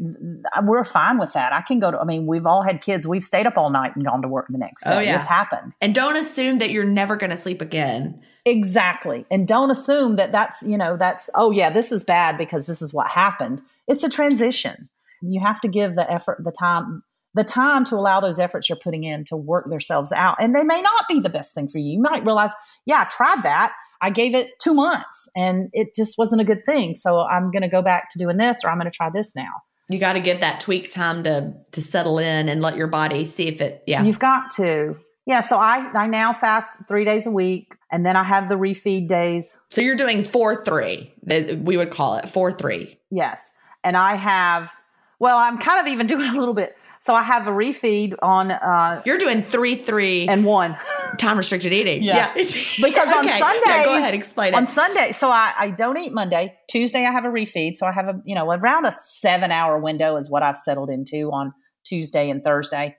we're 0.64 0.84
fine 0.86 1.18
with 1.18 1.34
that. 1.34 1.54
I 1.54 1.62
can 1.62 1.80
go 1.80 1.92
to, 1.92 2.00
I 2.00 2.06
mean, 2.06 2.26
we've 2.26 2.46
all 2.46 2.62
had 2.62 2.82
kids, 2.82 3.06
we've 3.06 3.24
stayed 3.24 3.46
up 3.46 3.58
all 3.58 3.70
night 3.70 3.96
and 3.96 4.06
gone 4.06 4.22
to 4.22 4.28
work 4.28 4.48
the 4.50 4.58
next 4.58 4.88
oh, 4.88 4.92
day. 4.92 4.98
Oh, 4.98 5.00
yeah. 5.02 5.20
It's 5.20 5.28
happened. 5.28 5.76
And 5.82 5.94
don't 5.94 6.16
assume 6.16 6.60
that 6.60 6.72
you're 6.72 6.86
never 6.86 7.16
going 7.16 7.32
to 7.32 7.38
sleep 7.38 7.62
again. 7.62 8.22
Exactly. 8.46 9.26
And 9.30 9.48
don't 9.48 9.70
assume 9.70 10.16
that 10.16 10.32
that's, 10.32 10.64
you 10.64 10.78
know, 10.78 10.98
that's, 10.98 11.30
oh, 11.36 11.52
yeah, 11.52 11.70
this 11.70 11.92
is 11.92 12.04
bad 12.04 12.38
because 12.38 12.66
this 12.66 12.82
is 12.82 12.94
what 12.94 13.10
happened. 13.10 13.62
It's 13.88 14.04
a 14.04 14.10
transition. 14.10 14.90
You 15.22 15.42
have 15.42 15.62
to 15.62 15.68
give 15.68 15.96
the 15.96 16.10
effort, 16.10 16.44
the 16.44 16.52
time, 16.52 17.04
the 17.34 17.44
time 17.44 17.86
to 17.86 17.96
allow 17.96 18.20
those 18.20 18.40
efforts 18.40 18.70
you're 18.70 18.78
putting 18.78 19.04
in 19.04 19.24
to 19.26 19.36
work 19.36 19.70
themselves 19.70 20.12
out. 20.12 20.36
And 20.40 20.54
they 20.54 20.64
may 20.64 20.82
not 20.82 21.08
be 21.08 21.20
the 21.20 21.30
best 21.30 21.54
thing 21.54 21.68
for 21.68 21.78
you. 21.78 21.94
You 21.94 22.00
might 22.02 22.26
realize, 22.26 22.52
yeah, 22.86 23.02
I 23.02 23.06
tried 23.06 23.44
that. 23.44 23.74
I 24.02 24.10
gave 24.10 24.34
it 24.34 24.60
two 24.60 24.74
months 24.74 25.30
and 25.36 25.70
it 25.74 25.94
just 25.96 26.18
wasn't 26.18 26.42
a 26.42 26.44
good 26.44 26.66
thing. 26.66 26.96
So 26.96 27.22
I'm 27.22 27.52
going 27.52 27.62
to 27.62 27.70
go 27.70 27.82
back 27.82 28.10
to 28.12 28.20
doing 28.20 28.38
this 28.38 28.64
or 28.64 28.70
I'm 28.70 28.78
going 28.80 28.92
to 28.92 28.96
try 28.96 29.10
this 29.10 29.36
now. 29.36 29.52
You 29.90 30.00
got 30.00 30.14
to 30.14 30.20
give 30.20 30.40
that 30.42 30.60
tweak 30.60 30.90
time 30.90 31.24
to 31.24 31.54
to 31.72 31.82
settle 31.82 32.18
in 32.18 32.50
and 32.50 32.62
let 32.62 32.78
your 32.78 32.88
body 32.88 33.26
see 33.26 33.48
if 33.48 33.62
it 33.62 33.84
yeah. 33.86 34.04
You've 34.04 34.20
got 34.20 34.50
to. 34.52 34.98
Yeah, 35.26 35.42
so 35.42 35.58
I 35.58 35.90
I 35.94 36.08
now 36.08 36.34
fast 36.34 36.80
3 36.88 37.06
days 37.06 37.28
a 37.28 37.32
week 37.32 37.76
and 37.92 38.06
then 38.06 38.16
I 38.16 38.24
have 38.24 38.50
the 38.50 38.56
refeed 38.56 39.08
days. 39.08 39.58
So 39.70 39.82
you're 39.82 39.96
doing 39.96 40.20
4-3. 40.20 41.64
We 41.64 41.78
would 41.78 41.92
call 41.92 42.16
it 42.16 42.26
4-3. 42.26 42.98
Yes. 43.12 43.52
And 43.84 43.98
I 43.98 44.16
have 44.16 44.72
well, 45.20 45.38
I'm 45.38 45.60
kind 45.60 45.80
of 45.80 45.92
even 45.92 46.08
doing 46.16 46.30
a 46.30 46.40
little 46.40 46.56
bit 46.56 46.76
so 47.02 47.16
I 47.16 47.24
have 47.24 47.48
a 47.48 47.52
refeed 47.52 48.16
on. 48.22 48.52
Uh, 48.52 49.02
You're 49.06 49.18
doing 49.18 49.42
three, 49.42 49.76
three, 49.76 50.28
and 50.28 50.46
one. 50.46 50.78
Time 51.18 51.36
restricted 51.36 51.74
eating. 51.74 52.04
Yeah. 52.04 52.32
yeah. 52.36 52.44
because 52.44 53.08
okay. 53.10 53.18
on 53.18 53.40
Sunday, 53.40 53.62
yeah, 53.66 53.84
go 53.86 53.98
ahead, 53.98 54.14
explain 54.14 54.54
it. 54.54 54.58
On 54.58 54.68
Sunday, 54.68 55.12
so 55.12 55.30
I, 55.30 55.54
I 55.58 55.70
don't 55.72 55.98
eat 55.98 56.14
Monday. 56.14 56.56
Tuesday, 56.70 57.00
I 57.06 57.12
have 57.12 57.26
a 57.26 57.30
refeed. 57.30 57.78
So 57.78 57.88
I 57.88 57.92
have 57.92 58.08
a, 58.08 58.22
you 58.24 58.36
know, 58.36 58.52
around 58.52 58.86
a 58.86 58.92
seven 58.92 59.52
hour 59.52 59.80
window 59.80 60.16
is 60.16 60.30
what 60.30 60.44
I've 60.44 60.58
settled 60.58 60.92
into 60.92 61.32
on 61.32 61.54
Tuesday 61.84 62.30
and 62.30 62.44
Thursday. 62.44 62.96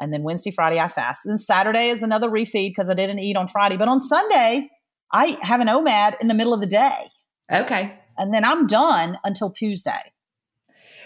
And 0.00 0.12
then 0.12 0.24
Wednesday, 0.24 0.50
Friday, 0.50 0.80
I 0.80 0.88
fast. 0.88 1.20
Then 1.24 1.38
Saturday 1.38 1.88
is 1.88 2.02
another 2.02 2.28
refeed 2.28 2.70
because 2.70 2.90
I 2.90 2.94
didn't 2.94 3.20
eat 3.20 3.36
on 3.36 3.46
Friday. 3.46 3.76
But 3.76 3.86
on 3.86 4.00
Sunday, 4.00 4.68
I 5.12 5.38
have 5.42 5.60
an 5.60 5.68
OMAD 5.68 6.20
in 6.20 6.26
the 6.26 6.34
middle 6.34 6.52
of 6.52 6.60
the 6.60 6.66
day. 6.66 7.08
Okay. 7.52 7.96
And 8.18 8.34
then 8.34 8.44
I'm 8.44 8.66
done 8.66 9.16
until 9.22 9.50
Tuesday. 9.50 10.12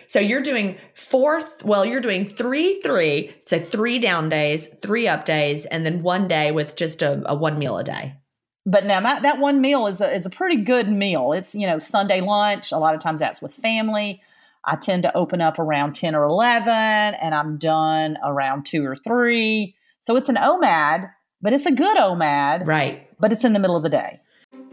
So 0.09 0.21
you're 0.21 0.43
doing 0.43 0.79
fourth, 0.95 1.63
well, 1.65 1.85
you're 1.85 2.01
doing 2.01 2.27
three, 2.27 2.81
three, 2.81 3.35
so 3.45 3.61
three 3.61 3.99
down 3.99 4.31
days, 4.31 4.67
three 4.81 5.07
up 5.07 5.27
days, 5.27 5.67
and 5.67 5.85
then 5.85 6.03
one 6.03 6.29
day 6.29 6.51
with 6.51 6.77
just 6.77 7.03
a, 7.03 7.23
a 7.31 7.35
one 7.35 7.59
meal 7.59 7.77
a 7.77 7.85
day. 7.85 8.15
But 8.65 8.87
now 8.87 9.01
that, 9.03 9.21
that 9.21 9.39
one 9.39 9.61
meal 9.61 9.87
is 9.87 10.01
a, 10.01 10.11
is 10.11 10.25
a 10.25 10.31
pretty 10.31 10.57
good 10.57 10.89
meal. 10.89 11.35
It's, 11.35 11.55
you 11.55 11.67
know, 11.67 11.79
Sunday 11.79 12.23
lunch. 12.23 12.73
A 12.73 12.79
lot 12.79 12.95
of 12.95 13.03
times 13.03 13.21
that's 13.21 13.43
with 13.43 13.53
family. 13.55 14.23
I 14.65 14.77
tend 14.77 15.03
to 15.03 15.15
open 15.15 15.43
up 15.43 15.59
around 15.59 15.95
10 15.95 16.15
or 16.15 16.25
11 16.25 16.71
and 16.71 17.35
I'm 17.35 17.59
done 17.59 18.17
around 18.25 18.65
2 18.65 18.87
or 18.87 18.97
3. 18.97 19.75
So 20.01 20.17
it's 20.17 20.31
an 20.31 20.37
OMAD, 20.37 21.11
but 21.43 21.53
it's 21.53 21.67
a 21.67 21.73
good 21.73 21.99
OMAD. 21.99 22.67
Right. 22.67 23.09
But 23.21 23.33
it's 23.33 23.45
in 23.45 23.53
the 23.53 23.61
middle 23.61 23.77
of 23.77 23.83
the 23.83 23.91
day. 23.91 24.21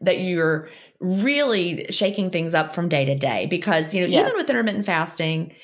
that 0.00 0.20
you're 0.20 0.68
really 1.00 1.86
shaking 1.90 2.30
things 2.30 2.54
up 2.54 2.72
from 2.72 2.88
day 2.88 3.04
to 3.04 3.14
day 3.14 3.46
because 3.46 3.94
you 3.94 4.00
know 4.02 4.06
Yes. 4.06 4.26
even 4.26 4.36
with 4.36 4.48
intermittent 4.48 4.86
fasting 4.86 5.54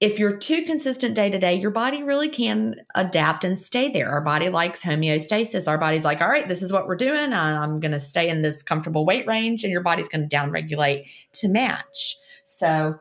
if 0.00 0.18
you're 0.18 0.36
too 0.36 0.62
consistent 0.62 1.14
day 1.14 1.30
to 1.30 1.38
day 1.38 1.54
your 1.54 1.70
body 1.70 2.02
really 2.02 2.28
can 2.28 2.74
adapt 2.94 3.44
and 3.44 3.58
stay 3.58 3.90
there 3.90 4.10
our 4.10 4.20
body 4.20 4.50
likes 4.50 4.82
homeostasis 4.82 5.66
our 5.66 5.78
body's 5.78 6.04
like 6.04 6.20
all 6.20 6.28
right 6.28 6.48
this 6.50 6.62
is 6.62 6.70
what 6.72 6.86
we're 6.86 6.96
doing 6.96 7.32
i'm 7.32 7.80
going 7.80 7.92
to 7.92 8.00
stay 8.00 8.28
in 8.28 8.42
this 8.42 8.62
comfortable 8.62 9.06
weight 9.06 9.26
range 9.26 9.64
and 9.64 9.72
your 9.72 9.82
body's 9.82 10.08
going 10.08 10.28
to 10.28 10.36
downregulate 10.36 11.06
to 11.32 11.48
match 11.48 12.16
so 12.44 12.98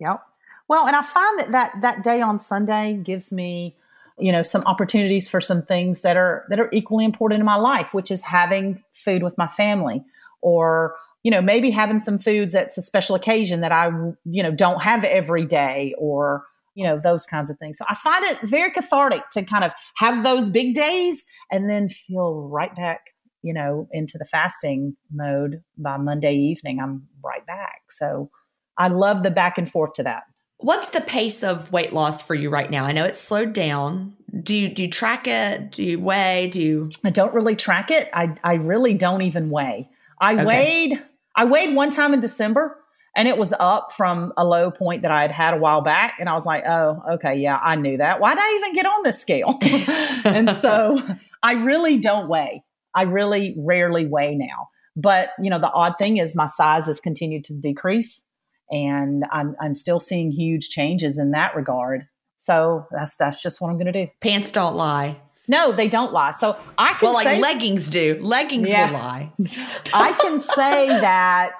Yep. 0.00 0.20
Well, 0.68 0.86
and 0.86 0.96
I 0.96 1.02
find 1.02 1.38
that 1.38 1.52
that 1.52 1.80
that 1.82 2.02
day 2.02 2.20
on 2.20 2.38
Sunday 2.38 2.94
gives 3.02 3.32
me, 3.32 3.76
you 4.18 4.32
know, 4.32 4.42
some 4.42 4.62
opportunities 4.62 5.28
for 5.28 5.40
some 5.40 5.62
things 5.62 6.00
that 6.00 6.16
are 6.16 6.44
that 6.48 6.58
are 6.60 6.68
equally 6.72 7.04
important 7.04 7.40
in 7.40 7.46
my 7.46 7.56
life, 7.56 7.92
which 7.94 8.10
is 8.10 8.22
having 8.22 8.82
food 8.92 9.22
with 9.22 9.36
my 9.38 9.46
family, 9.46 10.04
or 10.44 10.94
you 11.24 11.30
know, 11.30 11.40
maybe 11.40 11.70
having 11.70 12.00
some 12.00 12.18
foods 12.18 12.52
that's 12.52 12.76
a 12.76 12.82
special 12.82 13.16
occasion 13.16 13.62
that 13.62 13.72
I 13.72 13.86
you 14.26 14.42
know 14.42 14.52
don't 14.52 14.82
have 14.82 15.02
every 15.04 15.46
day, 15.46 15.94
or 15.98 16.44
you 16.74 16.84
know 16.86 17.00
those 17.02 17.24
kinds 17.26 17.50
of 17.50 17.58
things. 17.58 17.78
So 17.78 17.84
I 17.88 17.94
find 17.94 18.24
it 18.26 18.40
very 18.42 18.70
cathartic 18.70 19.22
to 19.32 19.42
kind 19.42 19.64
of 19.64 19.72
have 19.96 20.22
those 20.22 20.50
big 20.50 20.74
days 20.74 21.24
and 21.50 21.68
then 21.70 21.88
feel 21.88 22.46
right 22.52 22.74
back, 22.76 23.00
you 23.42 23.54
know, 23.54 23.88
into 23.90 24.18
the 24.18 24.26
fasting 24.26 24.96
mode 25.10 25.62
by 25.78 25.96
Monday 25.96 26.34
evening. 26.34 26.78
I'm 26.78 27.08
right 27.24 27.46
back. 27.46 27.80
So 27.90 28.30
I 28.76 28.88
love 28.88 29.22
the 29.22 29.30
back 29.30 29.56
and 29.56 29.70
forth 29.70 29.94
to 29.94 30.02
that. 30.02 30.24
what's 30.58 30.90
the 30.90 31.00
pace 31.00 31.42
of 31.42 31.72
weight 31.72 31.92
loss 31.92 32.22
for 32.22 32.34
you 32.34 32.48
right 32.50 32.70
now 32.70 32.84
i 32.84 32.92
know 32.92 33.04
it's 33.04 33.20
slowed 33.20 33.52
down 33.52 34.14
do 34.42 34.54
you 34.54 34.68
do 34.68 34.82
you 34.82 34.90
track 34.90 35.26
it 35.26 35.70
do 35.72 35.82
you 35.82 35.98
weigh 36.00 36.48
do 36.52 36.60
you 36.60 36.88
I 37.04 37.10
don't 37.10 37.34
really 37.34 37.56
track 37.56 37.90
it. 37.90 38.08
I 38.12 38.34
I 38.42 38.54
really 38.54 38.94
don't 38.94 39.22
even 39.22 39.50
weigh. 39.50 39.88
I 40.24 40.34
Okay. 40.34 40.44
weighed 40.46 41.02
I 41.36 41.44
weighed 41.44 41.74
one 41.74 41.90
time 41.90 42.14
in 42.14 42.20
December 42.20 42.78
and 43.16 43.26
it 43.28 43.36
was 43.36 43.52
up 43.58 43.92
from 43.92 44.32
a 44.36 44.44
low 44.44 44.70
point 44.70 45.02
that 45.02 45.10
I 45.10 45.22
had 45.22 45.32
had 45.32 45.54
a 45.54 45.58
while 45.58 45.80
back 45.80 46.16
and 46.20 46.28
I 46.28 46.34
was 46.34 46.46
like, 46.46 46.64
"Oh, 46.66 47.02
okay, 47.14 47.36
yeah, 47.36 47.58
I 47.62 47.76
knew 47.76 47.96
that. 47.98 48.20
Why 48.20 48.34
did 48.34 48.42
I 48.42 48.56
even 48.60 48.72
get 48.74 48.86
on 48.86 49.02
this 49.04 49.20
scale?" 49.20 49.58
and 50.24 50.48
so 50.50 51.00
I 51.42 51.52
really 51.54 51.98
don't 51.98 52.28
weigh. 52.28 52.64
I 52.94 53.02
really 53.02 53.54
rarely 53.58 54.06
weigh 54.06 54.34
now. 54.36 54.68
But, 54.96 55.30
you 55.40 55.50
know, 55.50 55.58
the 55.58 55.72
odd 55.72 55.94
thing 55.98 56.18
is 56.18 56.36
my 56.36 56.46
size 56.46 56.86
has 56.86 57.00
continued 57.00 57.44
to 57.46 57.54
decrease 57.54 58.22
and 58.70 59.24
I'm 59.32 59.54
I'm 59.60 59.74
still 59.74 60.00
seeing 60.00 60.30
huge 60.30 60.68
changes 60.68 61.18
in 61.18 61.32
that 61.32 61.54
regard. 61.56 62.06
So 62.36 62.86
that's 62.90 63.16
that's 63.16 63.42
just 63.42 63.60
what 63.60 63.70
I'm 63.70 63.76
going 63.76 63.92
to 63.92 64.06
do. 64.06 64.10
pants 64.20 64.50
don't 64.50 64.74
lie 64.76 65.20
No, 65.48 65.72
they 65.72 65.88
don't 65.88 66.12
lie. 66.12 66.30
So 66.32 66.56
I 66.78 66.92
can 66.94 67.00
well 67.02 67.12
like 67.14 67.26
say 67.26 67.40
leggings 67.40 67.88
do 67.90 68.18
leggings 68.20 68.68
Yeah. 68.68 68.86
will 68.86 68.94
lie 68.94 69.32
I 69.94 70.12
can 70.20 70.40
say 70.40 70.98
that 71.00 71.58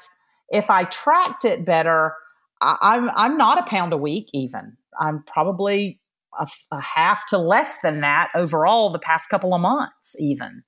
if 0.50 0.70
I 0.70 0.84
tracked 0.84 1.44
it 1.44 1.64
better, 1.64 2.14
I, 2.60 2.76
I'm 2.80 3.10
I'm 3.10 3.36
not 3.36 3.58
a 3.58 3.62
pound 3.64 3.92
a 3.92 3.96
week. 3.98 4.28
Even 4.32 4.76
I'm 5.00 5.22
probably 5.26 6.00
a 6.72 6.80
half 6.80 7.26
to 7.26 7.38
less 7.38 7.76
than 7.82 8.00
that 8.00 8.30
overall 8.34 8.90
the 8.90 8.98
past 8.98 9.28
couple 9.28 9.54
of 9.54 9.60
months. 9.60 10.16
Even 10.18 10.62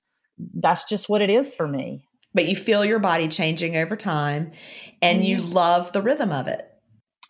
that's 0.55 0.85
just 0.85 1.09
what 1.09 1.23
it 1.23 1.31
is 1.31 1.55
for 1.55 1.67
me. 1.67 2.05
but 2.35 2.47
you 2.47 2.55
feel 2.55 2.85
your 2.85 2.99
body 2.99 3.27
changing 3.29 3.77
over 3.77 3.97
time 3.97 4.53
and 5.01 5.25
you 5.25 5.39
Mm-hmm. 5.39 5.53
love 5.53 5.93
the 5.93 6.03
rhythm 6.03 6.31
of 6.33 6.47
it. 6.47 6.69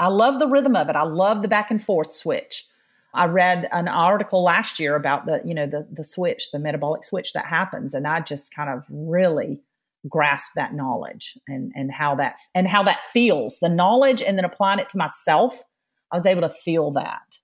I 0.00 0.08
love 0.08 0.38
the 0.40 0.48
rhythm 0.48 0.74
of 0.76 0.88
it. 0.88 0.96
I 0.96 1.04
love 1.04 1.40
the 1.42 1.48
back 1.48 1.70
and 1.70 1.82
forth 1.82 2.12
switch. 2.14 2.66
I 3.16 3.26
read 3.26 3.68
an 3.72 3.88
article 3.88 4.42
last 4.44 4.78
year 4.78 4.94
about 4.94 5.26
the, 5.26 5.40
you 5.44 5.54
know, 5.54 5.66
the 5.66 5.86
the 5.92 6.04
switch, 6.04 6.50
the 6.52 6.58
metabolic 6.58 7.02
switch 7.04 7.32
that 7.32 7.46
happens, 7.46 7.94
and 7.94 8.06
I 8.06 8.20
just 8.20 8.54
kind 8.54 8.70
of 8.70 8.84
really 8.90 9.60
grasped 10.08 10.54
that 10.54 10.72
knowledge 10.74 11.36
and 11.48 11.72
and 11.74 11.90
how 11.90 12.14
that 12.16 12.36
and 12.54 12.68
how 12.68 12.82
that 12.84 13.02
feels. 13.04 13.58
The 13.60 13.68
knowledge 13.68 14.22
and 14.22 14.38
then 14.38 14.44
applying 14.44 14.78
it 14.78 14.88
to 14.90 14.98
myself, 14.98 15.62
I 16.12 16.16
was 16.16 16.26
able 16.26 16.42
to 16.42 16.50
feel 16.50 16.92
that. 16.92 17.38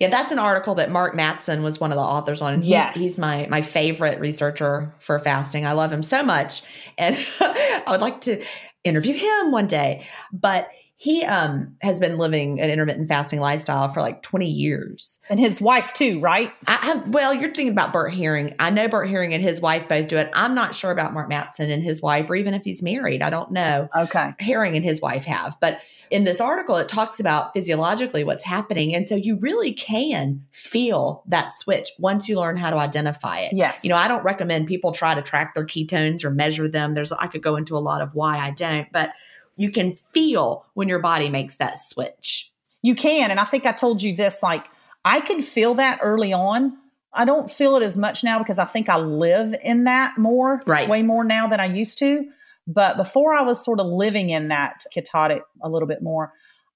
Yeah, 0.00 0.08
that's 0.08 0.30
an 0.30 0.38
article 0.38 0.76
that 0.76 0.90
Mark 0.90 1.14
Mattson 1.14 1.62
was 1.64 1.80
one 1.80 1.90
of 1.90 1.96
the 1.96 2.02
authors 2.04 2.40
on. 2.40 2.54
And 2.54 2.62
he's, 2.62 2.70
Yes. 2.70 2.94
he's 2.96 3.18
my 3.18 3.46
my 3.50 3.62
favorite 3.62 4.20
researcher 4.20 4.94
for 5.00 5.18
fasting. 5.18 5.66
I 5.66 5.72
love 5.72 5.90
him 5.92 6.02
so 6.04 6.22
much, 6.22 6.62
and 6.96 7.16
I 7.40 7.84
would 7.88 8.00
like 8.00 8.20
to 8.22 8.44
interview 8.84 9.14
him 9.14 9.50
one 9.50 9.66
day. 9.66 10.06
But 10.32 10.68
he 11.00 11.24
um 11.24 11.76
has 11.80 12.00
been 12.00 12.18
living 12.18 12.60
an 12.60 12.70
intermittent 12.70 13.08
fasting 13.08 13.38
lifestyle 13.38 13.88
for 13.88 14.00
like 14.00 14.20
twenty 14.20 14.50
years. 14.50 15.20
And 15.30 15.38
his 15.38 15.60
wife 15.60 15.92
too, 15.92 16.18
right? 16.20 16.52
I, 16.66 17.02
I, 17.04 17.08
well, 17.08 17.32
you're 17.32 17.54
thinking 17.54 17.68
about 17.68 17.92
Bert 17.92 18.12
Herring. 18.12 18.56
I 18.58 18.70
know 18.70 18.88
Bert 18.88 19.08
Herring 19.08 19.32
and 19.32 19.42
his 19.42 19.60
wife 19.60 19.88
both 19.88 20.08
do 20.08 20.16
it. 20.16 20.28
I'm 20.34 20.56
not 20.56 20.74
sure 20.74 20.90
about 20.90 21.14
Mark 21.14 21.30
Mattson 21.30 21.70
and 21.70 21.84
his 21.84 22.02
wife, 22.02 22.28
or 22.28 22.34
even 22.34 22.52
if 22.52 22.64
he's 22.64 22.82
married. 22.82 23.22
I 23.22 23.30
don't 23.30 23.52
know. 23.52 23.88
Okay. 23.96 24.34
Herring 24.40 24.74
and 24.74 24.84
his 24.84 25.00
wife 25.00 25.24
have. 25.24 25.56
But 25.60 25.80
in 26.10 26.24
this 26.24 26.40
article, 26.40 26.74
it 26.76 26.88
talks 26.88 27.20
about 27.20 27.52
physiologically 27.52 28.24
what's 28.24 28.42
happening. 28.42 28.92
And 28.92 29.08
so 29.08 29.14
you 29.14 29.36
really 29.38 29.72
can 29.72 30.46
feel 30.50 31.22
that 31.28 31.52
switch 31.52 31.90
once 31.98 32.28
you 32.28 32.38
learn 32.38 32.56
how 32.56 32.70
to 32.70 32.76
identify 32.76 33.40
it. 33.40 33.52
Yes. 33.52 33.84
You 33.84 33.90
know, 33.90 33.96
I 33.96 34.08
don't 34.08 34.24
recommend 34.24 34.66
people 34.66 34.92
try 34.92 35.14
to 35.14 35.22
track 35.22 35.54
their 35.54 35.66
ketones 35.66 36.24
or 36.24 36.30
measure 36.30 36.66
them. 36.66 36.94
There's, 36.94 37.12
I 37.12 37.28
could 37.28 37.42
go 37.42 37.54
into 37.54 37.76
a 37.76 37.78
lot 37.78 38.00
of 38.00 38.14
why 38.14 38.38
I 38.38 38.50
don't, 38.50 38.90
but 38.90 39.12
you 39.58 39.70
can 39.70 39.92
feel 39.92 40.64
when 40.74 40.88
your 40.88 41.00
body 41.00 41.28
makes 41.28 41.56
that 41.56 41.76
switch. 41.76 42.50
You 42.80 42.94
can. 42.94 43.30
And 43.30 43.38
I 43.40 43.44
think 43.44 43.66
I 43.66 43.72
told 43.72 44.00
you 44.00 44.16
this 44.16 44.42
like, 44.42 44.64
I 45.04 45.20
could 45.20 45.44
feel 45.44 45.74
that 45.74 45.98
early 46.00 46.32
on. 46.32 46.76
I 47.12 47.24
don't 47.24 47.50
feel 47.50 47.76
it 47.76 47.82
as 47.82 47.96
much 47.96 48.22
now 48.22 48.38
because 48.38 48.58
I 48.58 48.64
think 48.64 48.88
I 48.88 48.98
live 48.98 49.54
in 49.62 49.84
that 49.84 50.16
more, 50.16 50.62
Right. 50.66 50.88
way 50.88 51.02
more 51.02 51.24
now 51.24 51.48
than 51.48 51.58
I 51.58 51.66
used 51.66 51.98
to. 51.98 52.24
But 52.68 52.96
before 52.96 53.34
I 53.34 53.42
was 53.42 53.64
sort 53.64 53.80
of 53.80 53.86
living 53.86 54.30
in 54.30 54.48
that 54.48 54.84
ketotic 54.96 55.40
a 55.62 55.68
little 55.68 55.88
bit 55.88 56.02
more, 56.02 56.32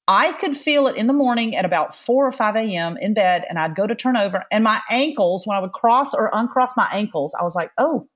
I 0.09 0.33
could 0.33 0.57
feel 0.57 0.89
it 0.89 0.97
in 0.97 1.07
the 1.07 1.13
morning 1.13 1.55
at 1.55 1.65
about 1.65 1.95
4 1.95 2.27
or 2.27 2.33
5 2.33 2.57
a.m. 2.57 2.97
in 2.97 3.15
bed, 3.15 3.45
and 3.49 3.59
I'd 3.59 3.77
go 3.77 3.87
to 3.87 3.95
turn 3.95 4.17
over, 4.17 4.43
and 4.51 4.65
my 4.65 4.81
ankles, 4.91 5.47
when 5.47 5.57
I 5.57 5.61
would 5.61 5.73
cross 5.73 6.13
or 6.13 6.31
uncross 6.33 6.77
my 6.77 6.89
ankles, 6.93 7.37
I 7.39 7.45
was 7.45 7.55
like, 7.55 7.71
oh, 7.79 8.09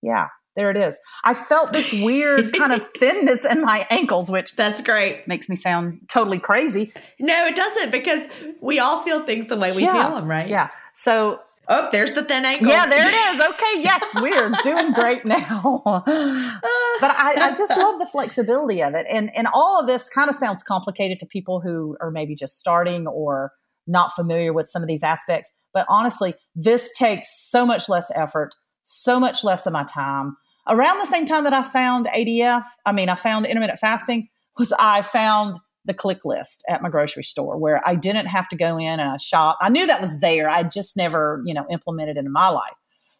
yeah, 0.00 0.28
there 0.56 0.70
it 0.70 0.76
is. 0.76 0.98
I 1.24 1.34
felt 1.34 1.72
this 1.72 1.92
weird 1.92 2.52
kind 2.56 2.72
of 2.72 2.82
thinness 2.98 3.44
in 3.44 3.62
my 3.62 3.86
ankles, 3.90 4.30
which 4.30 4.54
That's 4.56 4.80
great. 4.82 5.26
makes 5.26 5.48
me 5.48 5.56
sound 5.56 6.00
totally 6.08 6.38
crazy. 6.38 6.92
No, 7.18 7.46
it 7.46 7.56
doesn't 7.56 7.90
because 7.90 8.28
we 8.60 8.78
all 8.78 8.98
feel 9.02 9.24
things 9.24 9.48
the 9.48 9.56
way 9.56 9.72
we 9.72 9.82
Yeah. 9.82 10.06
feel 10.08 10.16
them, 10.16 10.28
right? 10.28 10.48
Yeah. 10.48 10.68
So 10.92 11.40
Oh, 11.66 11.88
there's 11.92 12.12
the 12.12 12.22
thin 12.22 12.44
ankle. 12.44 12.68
Yeah, 12.68 12.84
there 12.86 13.08
it 13.08 13.14
is. 13.14 13.40
Okay, 13.54 13.82
yes, 13.82 14.04
we're 14.20 14.50
doing 14.62 14.92
great 14.92 15.24
now. 15.24 15.82
but 16.06 17.10
I, 17.10 17.34
I 17.38 17.54
just 17.56 17.70
love 17.76 17.98
the 17.98 18.06
flexibility 18.12 18.82
of 18.82 18.94
it. 18.94 19.06
And 19.08 19.34
and 19.36 19.46
all 19.54 19.80
of 19.80 19.86
this 19.86 20.08
kind 20.10 20.28
of 20.28 20.36
sounds 20.36 20.62
complicated 20.62 21.18
to 21.20 21.26
people 21.26 21.60
who 21.60 21.96
are 22.02 22.10
maybe 22.10 22.34
just 22.34 22.58
starting 22.58 23.06
or 23.06 23.52
not 23.86 24.12
familiar 24.14 24.52
with 24.52 24.68
some 24.68 24.82
of 24.82 24.88
these 24.88 25.02
aspects. 25.02 25.50
But 25.72 25.86
honestly, 25.88 26.34
this 26.54 26.92
takes 26.92 27.28
so 27.50 27.64
much 27.66 27.88
less 27.88 28.10
effort, 28.14 28.54
so 28.82 29.18
much 29.18 29.42
less 29.42 29.66
of 29.66 29.72
my 29.72 29.84
time. 29.84 30.36
Around 30.66 30.98
the 30.98 31.06
same 31.06 31.26
time 31.26 31.44
that 31.44 31.52
I 31.52 31.62
found 31.62 32.06
ADF, 32.06 32.64
I 32.86 32.92
mean, 32.92 33.08
I 33.08 33.16
found 33.16 33.46
intermittent 33.46 33.78
fasting, 33.78 34.28
was 34.58 34.72
I 34.78 35.02
found 35.02 35.58
the 35.84 35.94
click 35.94 36.24
list 36.24 36.64
at 36.68 36.82
my 36.82 36.88
grocery 36.88 37.24
store 37.24 37.58
where 37.58 37.86
I 37.86 37.94
didn't 37.94 38.26
have 38.26 38.48
to 38.48 38.56
go 38.56 38.78
in 38.78 39.00
and 39.00 39.02
I 39.02 39.16
shop. 39.18 39.58
I 39.60 39.68
knew 39.68 39.86
that 39.86 40.00
was 40.00 40.18
there. 40.20 40.48
I 40.48 40.62
just 40.62 40.96
never, 40.96 41.42
you 41.44 41.52
know, 41.52 41.66
implemented 41.70 42.16
it 42.16 42.24
in 42.24 42.32
my 42.32 42.48
life. 42.48 42.72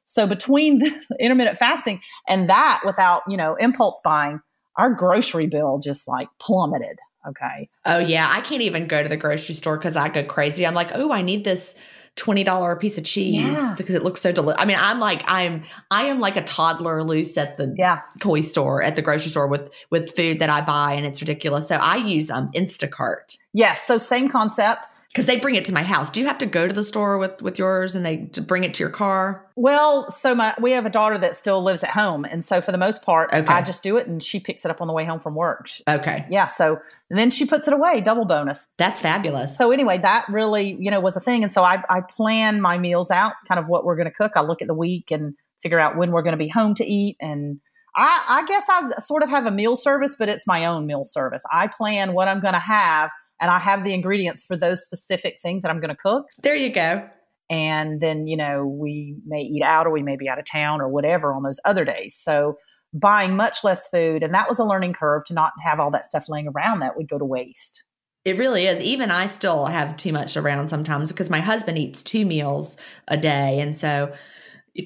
So 0.06 0.26
between 0.26 0.78
the 0.78 0.92
intermittent 1.20 1.58
fasting 1.58 2.00
and 2.28 2.48
that 2.48 2.80
without, 2.84 3.22
you 3.28 3.36
know, 3.36 3.54
impulse 3.56 4.00
buying, 4.02 4.40
our 4.76 4.90
grocery 4.90 5.46
bill 5.46 5.78
just 5.78 6.08
like 6.08 6.28
plummeted. 6.40 6.98
Okay. 7.28 7.68
Oh 7.86 7.98
yeah, 7.98 8.28
I 8.30 8.40
can't 8.40 8.62
even 8.62 8.86
go 8.86 9.02
to 9.02 9.08
the 9.08 9.16
grocery 9.16 9.54
store 9.54 9.78
because 9.78 9.96
I 9.96 10.08
go 10.08 10.24
crazy. 10.24 10.66
I'm 10.66 10.74
like, 10.74 10.90
oh, 10.94 11.12
I 11.12 11.22
need 11.22 11.44
this 11.44 11.74
twenty 12.16 12.44
dollar 12.44 12.76
piece 12.76 12.96
of 12.98 13.04
cheese 13.04 13.34
Yeah. 13.56 13.74
because 13.76 13.94
it 13.94 14.02
looks 14.04 14.20
so 14.20 14.30
delicious. 14.32 14.60
I 14.60 14.64
mean, 14.66 14.76
I'm 14.80 15.00
like, 15.00 15.22
I'm, 15.26 15.64
I 15.90 16.04
am 16.04 16.20
like 16.20 16.36
a 16.36 16.42
toddler 16.42 17.02
loose 17.02 17.36
at 17.36 17.56
the 17.56 17.74
Yeah. 17.76 18.00
toy 18.20 18.40
store 18.42 18.82
at 18.82 18.94
the 18.96 19.02
grocery 19.02 19.30
store 19.30 19.48
with 19.48 19.70
with 19.90 20.14
food 20.14 20.38
that 20.40 20.50
I 20.50 20.60
buy, 20.60 20.92
and 20.92 21.04
it's 21.06 21.20
ridiculous. 21.20 21.68
So 21.68 21.76
I 21.76 21.96
use 21.96 22.30
um 22.30 22.50
Instacart 22.52 23.38
Yes. 23.52 23.82
So 23.86 23.98
same 23.98 24.28
concept. 24.28 24.86
Because 25.14 25.26
they 25.26 25.38
bring 25.38 25.54
it 25.54 25.64
to 25.66 25.72
my 25.72 25.84
house. 25.84 26.10
Do 26.10 26.18
you 26.20 26.26
have 26.26 26.38
to 26.38 26.46
go 26.46 26.66
to 26.66 26.74
the 26.74 26.82
store 26.82 27.18
with 27.18 27.40
with 27.40 27.56
yours 27.56 27.94
and 27.94 28.04
they 28.04 28.16
bring 28.46 28.64
it 28.64 28.74
to 28.74 28.82
your 28.82 28.90
car? 28.90 29.46
Well, 29.54 30.10
so 30.10 30.34
my 30.34 30.54
we 30.60 30.72
have 30.72 30.86
a 30.86 30.90
daughter 30.90 31.16
that 31.18 31.36
still 31.36 31.62
lives 31.62 31.84
at 31.84 31.90
home, 31.90 32.24
and 32.24 32.44
so 32.44 32.60
for 32.60 32.72
the 32.72 32.78
most 32.78 33.02
part, 33.04 33.32
Okay. 33.32 33.46
I 33.46 33.62
just 33.62 33.84
do 33.84 33.96
it, 33.96 34.08
and 34.08 34.20
she 34.22 34.40
picks 34.40 34.64
it 34.64 34.70
up 34.72 34.80
on 34.80 34.88
the 34.88 34.92
way 34.92 35.04
home 35.04 35.20
from 35.20 35.36
work. 35.36 35.68
Okay, 35.88 36.26
Yeah. 36.28 36.48
So 36.48 36.80
and 37.10 37.18
then 37.18 37.30
she 37.30 37.46
puts 37.46 37.68
it 37.68 37.74
away, 37.74 38.00
double 38.00 38.24
bonus. 38.24 38.66
that's 38.76 39.00
fabulous. 39.00 39.56
So 39.56 39.70
anyway, 39.70 39.98
that 39.98 40.26
really, 40.28 40.74
you 40.80 40.90
know, 40.90 40.98
was 41.00 41.16
a 41.16 41.20
thing. 41.20 41.44
And 41.44 41.52
so 41.52 41.62
I, 41.62 41.82
I 41.88 42.00
plan 42.00 42.60
my 42.60 42.76
meals 42.78 43.10
out, 43.12 43.34
kind 43.46 43.60
of 43.60 43.68
what 43.68 43.84
we're 43.84 43.94
going 43.96 44.06
to 44.08 44.12
cook. 44.12 44.32
I 44.34 44.40
look 44.40 44.62
at 44.62 44.68
the 44.68 44.74
week 44.74 45.12
and 45.12 45.34
figure 45.62 45.78
out 45.78 45.96
when 45.96 46.10
we're 46.10 46.22
going 46.22 46.32
to 46.32 46.44
be 46.44 46.48
home 46.48 46.74
to 46.74 46.84
eat. 46.84 47.16
And 47.20 47.60
I, 47.94 48.24
I 48.28 48.44
guess 48.46 48.64
I 48.68 48.98
sort 48.98 49.22
of 49.22 49.28
have 49.30 49.46
a 49.46 49.52
meal 49.52 49.76
service, 49.76 50.16
but 50.18 50.28
it's 50.28 50.46
my 50.46 50.66
own 50.66 50.86
meal 50.86 51.04
service. 51.04 51.42
I 51.52 51.68
plan 51.68 52.14
what 52.14 52.26
I'm 52.26 52.40
going 52.40 52.54
to 52.54 52.58
have 52.60 53.10
and 53.40 53.50
I 53.50 53.58
have 53.58 53.84
the 53.84 53.92
ingredients 53.94 54.44
for 54.44 54.56
those 54.56 54.82
specific 54.84 55.38
things 55.42 55.62
that 55.62 55.70
I'm 55.70 55.80
going 55.80 55.90
to 55.90 55.96
cook. 55.96 56.26
There 56.42 56.54
you 56.54 56.70
go. 56.70 57.08
And 57.50 58.00
then, 58.00 58.26
you 58.26 58.36
know, 58.36 58.64
we 58.66 59.16
may 59.26 59.42
eat 59.42 59.62
out 59.62 59.86
or 59.86 59.90
we 59.90 60.02
may 60.02 60.16
be 60.16 60.28
out 60.28 60.38
of 60.38 60.44
town 60.46 60.80
or 60.80 60.88
whatever 60.88 61.32
on 61.34 61.42
those 61.42 61.60
other 61.64 61.84
days. 61.84 62.18
So 62.20 62.56
buying 62.94 63.36
much 63.36 63.62
less 63.64 63.88
food. 63.88 64.22
And 64.22 64.32
that 64.34 64.48
was 64.48 64.58
a 64.58 64.64
learning 64.64 64.94
curve 64.94 65.24
to 65.26 65.34
not 65.34 65.52
have 65.62 65.78
all 65.80 65.90
that 65.90 66.06
stuff 66.06 66.24
laying 66.28 66.48
around 66.48 66.80
that 66.80 66.96
would 66.96 67.08
go 67.08 67.18
to 67.18 67.24
waste. 67.24 67.84
It 68.24 68.38
really 68.38 68.64
is. 68.66 68.80
Even 68.80 69.10
I 69.10 69.26
still 69.26 69.66
have 69.66 69.96
too 69.98 70.12
much 70.12 70.36
around 70.36 70.68
sometimes 70.68 71.10
because 71.12 71.28
my 71.28 71.40
husband 71.40 71.76
eats 71.76 72.02
two 72.02 72.24
meals 72.24 72.76
a 73.08 73.18
day. 73.18 73.60
And 73.60 73.76
so 73.76 74.14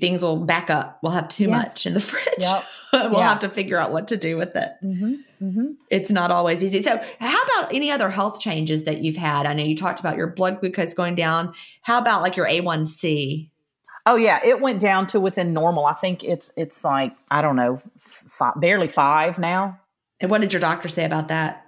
things 0.00 0.22
will 0.22 0.44
back 0.44 0.68
up. 0.70 0.98
We'll 1.02 1.12
have 1.12 1.28
too 1.28 1.44
Yes. 1.48 1.50
much 1.52 1.86
in 1.86 1.94
the 1.94 2.00
fridge. 2.00 2.24
Yep. 2.40 2.62
we'll 2.92 3.12
Yeah. 3.20 3.28
have 3.28 3.38
to 3.40 3.48
figure 3.48 3.78
out 3.78 3.92
what 3.92 4.08
to 4.08 4.16
do 4.16 4.36
with 4.36 4.56
it. 4.56 4.70
Mm-hmm. 4.82 5.14
Mm-hmm. 5.40 5.72
It's 5.90 6.10
not 6.10 6.30
always 6.30 6.64
easy. 6.64 6.82
So, 6.82 7.02
how 7.20 7.42
about 7.42 7.72
any 7.72 7.90
other 7.90 8.10
health 8.10 8.40
changes 8.40 8.84
that 8.84 8.98
you've 8.98 9.16
had? 9.16 9.46
I 9.46 9.54
know 9.54 9.62
you 9.62 9.76
talked 9.76 10.00
about 10.00 10.16
your 10.16 10.26
blood 10.26 10.60
glucose 10.60 10.94
going 10.94 11.14
down. 11.14 11.54
How 11.82 11.98
about 11.98 12.22
like 12.22 12.36
your 12.36 12.46
A1C? 12.46 13.50
Oh 14.06 14.16
yeah, 14.16 14.40
it 14.44 14.60
went 14.60 14.80
down 14.80 15.06
to 15.08 15.20
within 15.20 15.52
normal. 15.52 15.86
I 15.86 15.94
think 15.94 16.24
it's 16.24 16.52
it's 16.56 16.82
like 16.82 17.14
I 17.30 17.42
don't 17.42 17.56
know, 17.56 17.80
five, 18.08 18.54
barely 18.56 18.86
five 18.86 19.38
now. 19.38 19.78
And 20.20 20.30
what 20.30 20.40
did 20.40 20.52
your 20.52 20.60
doctor 20.60 20.88
say 20.88 21.04
about 21.04 21.28
that? 21.28 21.64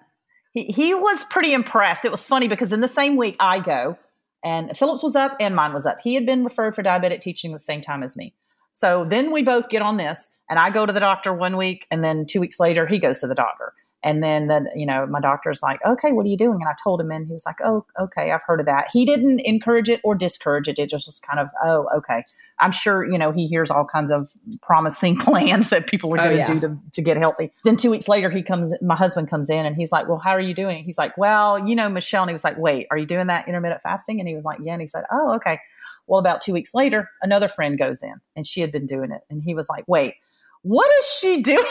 He 0.53 0.64
he 0.64 0.95
was 0.95 1.25
pretty 1.25 1.53
impressed. 1.53 2.05
It 2.05 2.11
was 2.11 2.27
funny 2.27 2.49
because 2.49 2.73
in 2.73 2.81
the 2.81 2.89
same 2.89 3.16
week 3.16 3.37
I 3.39 3.61
go, 3.61 3.99
and 4.45 4.77
Phillips 4.77 5.03
was 5.03 5.16
up 5.16 5.37
and 5.39 5.55
mine 5.55 5.73
was 5.73 5.87
up. 5.87 5.99
He 6.03 6.14
had 6.14 6.27
been 6.27 6.43
referred 6.45 6.75
for 6.75 6.83
diabetic 6.83 7.21
teaching 7.21 7.53
at 7.53 7.57
the 7.57 7.64
same 7.64 7.83
time 7.83 8.03
as 8.03 8.16
me. 8.16 8.35
So 8.73 9.05
then 9.05 9.33
we 9.33 9.43
both 9.43 9.68
get 9.68 9.83
on 9.83 9.97
this, 9.97 10.27
and 10.51 10.59
I 10.59 10.68
go 10.70 10.84
to 10.84 10.92
the 10.92 11.01
doctor 11.01 11.32
one 11.32 11.57
week, 11.57 11.86
and 11.90 12.05
then 12.05 12.26
two 12.26 12.40
weeks 12.40 12.61
later 12.61 12.86
he 12.86 12.98
goes 12.98 13.18
to 13.18 13.26
the 13.26 13.34
doctor. 13.34 13.72
And 14.03 14.24
then, 14.24 14.46
then 14.48 14.66
you 14.74 14.86
know, 14.86 15.05
my 15.07 15.20
doctor's 15.20 15.62
like, 15.62 15.78
"Okay, 15.84 16.12
what 16.12 16.24
are 16.24 16.30
you 16.30 16.36
doing?" 16.38 16.55
And 16.62 16.68
I 16.68 16.74
told 16.82 17.03
him, 17.03 17.11
and 17.11 17.26
he 17.26 17.34
was 17.34 17.44
like, 17.44 17.57
"Oh, 17.62 17.84
okay, 18.01 18.30
I've 18.30 18.42
heard 18.46 18.59
of 18.61 18.64
that." 18.64 18.88
He 18.90 19.05
didn't 19.05 19.40
encourage 19.40 19.90
it 19.90 20.01
or 20.03 20.14
discourage 20.14 20.68
it. 20.68 20.78
It 20.78 20.84
was 20.84 21.05
just 21.05 21.07
was 21.07 21.20
kind 21.20 21.38
of, 21.38 21.48
"Oh, 21.62 21.86
okay." 21.98 22.24
I'm 22.62 22.72
sure 22.72 23.05
you 23.05 23.18
know 23.18 23.30
he 23.30 23.46
hears 23.46 23.70
all 23.70 23.84
kinds 23.84 24.11
of 24.11 24.30
promising 24.62 25.16
plans 25.26 25.68
that 25.68 25.86
people 25.86 26.11
are 26.14 26.18
Oh, 26.18 26.24
going 26.24 26.30
to 26.30 26.38
yeah. 26.38 26.55
do 26.55 26.61
to 26.61 26.78
to 26.94 27.03
get 27.03 27.18
healthy. 27.18 27.53
Then 27.64 27.76
two 27.76 27.90
weeks 27.90 28.09
later, 28.09 28.30
he 28.30 28.42
comes. 28.42 28.74
My 28.80 28.96
husband 28.96 29.28
comes 29.28 29.51
in, 29.51 29.66
and 29.66 29.76
he's 29.76 29.92
like, 29.92 30.09
"Well, 30.09 30.18
how 30.18 30.30
are 30.30 30.40
you 30.40 30.55
doing?" 30.55 30.82
He's 30.84 30.96
like, 30.96 31.18
"Well, 31.18 31.68
you 31.68 31.76
know, 31.76 31.90
Michele." 31.90 32.22
And 32.22 32.30
he 32.30 32.34
was 32.34 32.42
like, 32.44 32.57
"Wait, 32.57 32.86
are 32.90 32.96
you 32.96 33.05
doing 33.07 33.26
that 33.26 33.48
intermittent 33.48 33.82
fasting?" 33.82 34.18
And 34.18 34.26
he 34.26 34.34
was 34.34 34.46
like, 34.46 34.61
"Yeah." 34.64 34.72
And 34.72 34.80
he 34.80 34.86
said, 34.86 35.05
"Oh, 35.12 35.34
okay." 35.34 35.61
Well, 36.07 36.18
about 36.20 36.40
two 36.40 36.55
weeks 36.55 36.72
later, 36.74 37.11
another 37.20 37.48
friend 37.48 37.76
goes 37.78 38.03
in, 38.03 38.14
and 38.34 38.46
she 38.46 38.62
had 38.62 38.72
been 38.72 38.86
doing 38.86 39.11
it, 39.12 39.20
and 39.28 39.42
he 39.42 39.55
was 39.55 39.68
like, 39.68 39.84
"Wait, 39.86 40.14
what 40.62 40.90
is 41.00 41.06
she 41.06 41.42
doing?" 41.42 41.64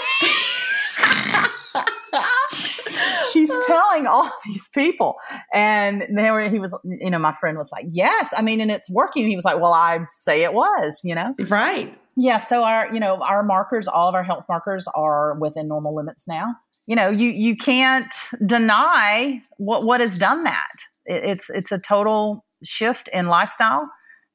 She's 3.32 3.52
telling 3.68 4.08
all 4.08 4.32
these 4.46 4.68
people, 4.70 5.16
and 5.54 6.04
they 6.16 6.32
were. 6.32 6.50
He 6.50 6.60
was, 6.60 6.78
you 6.84 7.10
know, 7.10 7.20
my 7.20 7.34
friend 7.34 7.58
was 7.58 7.72
like, 7.72 7.86
"Yes, 7.92 8.34
I 8.36 8.42
mean, 8.42 8.62
and 8.62 8.72
it's 8.72 8.90
working." 8.90 9.30
He 9.30 9.36
was 9.36 9.46
like, 9.46 9.60
"Well, 9.60 9.74
I'd 9.74 10.10
say 10.10 10.44
it 10.44 10.54
was," 10.54 11.02
you 11.04 11.16
know. 11.16 11.36
Right. 11.50 11.98
Yeah, 12.16 12.38
so 12.38 12.64
our 12.64 12.94
you 12.94 13.00
know 13.00 13.22
our 13.22 13.44
markers, 13.44 13.88
all 13.88 14.10
of 14.10 14.16
our 14.16 14.24
health 14.24 14.46
markers 14.50 14.88
are 14.96 15.38
within 15.40 15.68
normal 15.68 15.96
limits 15.96 16.28
now. 16.28 16.56
You 16.88 16.96
know, 16.96 17.10
you 17.10 17.30
you 17.30 17.56
can't 17.56 18.14
deny 18.46 19.42
what 19.58 19.86
what 19.86 20.02
has 20.02 20.18
done 20.18 20.44
that. 20.44 20.76
It, 21.06 21.24
it's 21.24 21.50
it's 21.50 21.72
a 21.72 21.80
total 21.80 22.46
shift 22.64 23.08
in 23.14 23.28
lifestyle 23.28 23.88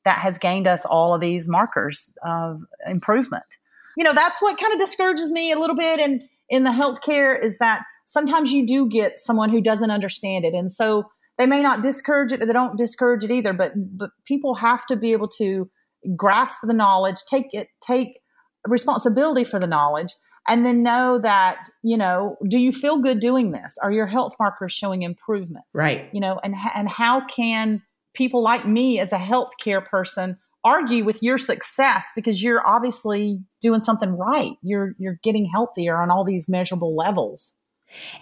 that 0.04 0.18
has 0.18 0.38
gained 0.38 0.66
us 0.66 0.84
all 0.84 1.14
of 1.14 1.20
these 1.20 1.48
markers 1.48 2.10
of 2.24 2.60
improvement. 2.86 3.58
You 3.96 4.04
know, 4.04 4.14
that's 4.14 4.40
what 4.40 4.58
kind 4.58 4.72
of 4.72 4.78
discourages 4.78 5.32
me 5.32 5.52
a 5.52 5.58
little 5.58 5.76
bit 5.76 6.00
in 6.00 6.20
in 6.48 6.64
the 6.64 6.70
healthcare 6.70 7.42
is 7.42 7.58
that 7.58 7.82
sometimes 8.06 8.52
you 8.52 8.66
do 8.66 8.88
get 8.88 9.18
someone 9.18 9.50
who 9.50 9.60
doesn't 9.60 9.90
understand 9.90 10.44
it, 10.44 10.54
and 10.54 10.70
so 10.70 11.04
they 11.38 11.46
may 11.46 11.62
not 11.62 11.82
discourage 11.82 12.32
it, 12.32 12.42
or 12.42 12.46
they 12.46 12.52
don't 12.52 12.78
discourage 12.78 13.24
it 13.24 13.30
either. 13.30 13.52
But 13.52 13.72
but 13.76 14.10
people 14.26 14.54
have 14.56 14.86
to 14.86 14.96
be 14.96 15.12
able 15.12 15.28
to 15.38 15.70
grasp 16.16 16.60
the 16.62 16.74
knowledge, 16.74 17.22
take 17.28 17.52
it, 17.52 17.68
take 17.80 18.20
responsibility 18.68 19.44
for 19.44 19.58
the 19.58 19.66
knowledge, 19.66 20.14
and 20.46 20.64
then 20.64 20.82
know 20.82 21.18
that 21.18 21.64
you 21.82 21.96
know, 21.96 22.36
do 22.48 22.58
you 22.58 22.72
feel 22.72 22.98
good 22.98 23.20
doing 23.20 23.52
this? 23.52 23.76
Are 23.82 23.92
your 23.92 24.06
health 24.06 24.34
markers 24.38 24.72
showing 24.72 25.02
improvement? 25.02 25.64
Right. 25.72 26.08
You 26.12 26.20
know, 26.20 26.38
and 26.42 26.54
and 26.74 26.88
how 26.88 27.26
can 27.26 27.82
people 28.14 28.42
like 28.42 28.66
me 28.66 29.00
as 29.00 29.12
a 29.12 29.18
healthcare 29.18 29.84
person 29.84 30.38
argue 30.64 31.04
with 31.04 31.22
your 31.22 31.38
success 31.38 32.06
because 32.16 32.42
you're 32.42 32.66
obviously 32.66 33.40
doing 33.60 33.82
something 33.82 34.10
right. 34.10 34.52
You're 34.62 34.94
you're 34.98 35.18
getting 35.22 35.46
healthier 35.46 36.00
on 36.00 36.10
all 36.10 36.24
these 36.24 36.48
measurable 36.48 36.96
levels. 36.96 37.52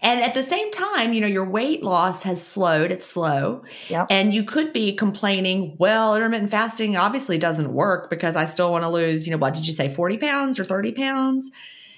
And 0.02 0.20
at 0.20 0.34
the 0.34 0.42
same 0.42 0.70
time, 0.70 1.12
you 1.12 1.20
know, 1.20 1.26
your 1.26 1.48
weight 1.48 1.82
loss 1.82 2.24
has 2.24 2.44
slowed. 2.44 2.90
It's 2.90 3.06
slow. 3.06 3.62
Yep. 3.88 4.08
And 4.10 4.34
you 4.34 4.44
could 4.44 4.72
be 4.72 4.94
complaining, 4.94 5.76
well, 5.78 6.14
intermittent 6.14 6.50
fasting 6.50 6.96
obviously 6.96 7.38
doesn't 7.38 7.72
work 7.72 8.10
because 8.10 8.36
I 8.36 8.44
still 8.44 8.70
want 8.70 8.84
to 8.84 8.90
lose, 8.90 9.26
you 9.26 9.30
know, 9.30 9.38
what 9.38 9.54
did 9.54 9.66
you 9.66 9.72
say, 9.72 9.88
40 9.88 10.18
pounds 10.18 10.60
or 10.60 10.64
30 10.64 10.92
pounds? 10.92 11.50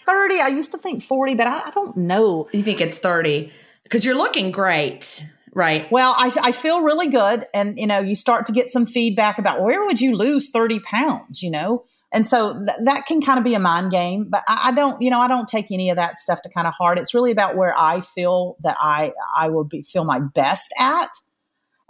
30, 0.07 0.41
I 0.41 0.49
used 0.49 0.73
to 0.73 0.79
think 0.79 1.03
40, 1.03 1.35
but 1.35 1.47
I, 1.47 1.63
I 1.67 1.71
don't 1.71 1.97
know. 1.97 2.49
You 2.53 2.63
think 2.63 2.81
it's 2.81 2.99
30 2.99 3.51
because 3.83 4.05
you're 4.05 4.17
looking 4.17 4.51
great, 4.51 5.27
right? 5.55 5.91
Well, 5.91 6.15
I, 6.17 6.33
I 6.41 6.53
feel 6.53 6.83
really 6.83 7.09
good. 7.09 7.47
And, 7.55 7.79
you 7.79 7.87
know, 7.87 8.01
you 8.01 8.15
start 8.15 8.47
to 8.47 8.53
get 8.53 8.71
some 8.71 8.87
feedback 8.87 9.39
about 9.39 9.63
where 9.63 9.85
would 9.85 10.01
you 10.01 10.17
lose 10.17 10.51
30 10.51 10.81
pounds, 10.81 11.43
you 11.43 11.51
know? 11.51 11.85
And 12.13 12.29
so 12.29 12.55
th- 12.55 12.79
that 12.85 13.07
can 13.07 13.21
kind 13.21 13.39
of 13.39 13.45
be 13.45 13.55
a 13.55 13.59
mind 13.59 13.91
game, 13.91 14.27
but 14.31 14.45
I, 14.47 14.69
I 14.69 14.73
don't, 14.73 15.01
you 15.03 15.11
know, 15.11 15.21
I 15.21 15.29
don't 15.29 15.49
take 15.49 15.67
any 15.71 15.91
of 15.91 15.97
that 15.97 16.19
stuff 16.19 16.43
to 16.43 16.49
kind 16.49 16.67
of 16.67 16.73
heart. 16.75 16.99
It's 16.99 17.15
really 17.15 17.31
about 17.31 17.57
where 17.57 17.75
I 17.77 18.01
feel 18.03 18.57
that 18.63 18.77
I, 18.79 19.13
I 19.37 19.49
will 19.49 19.65
be, 19.65 19.83
feel 19.83 20.05
my 20.05 20.21
best 20.21 20.73
at. 20.79 21.11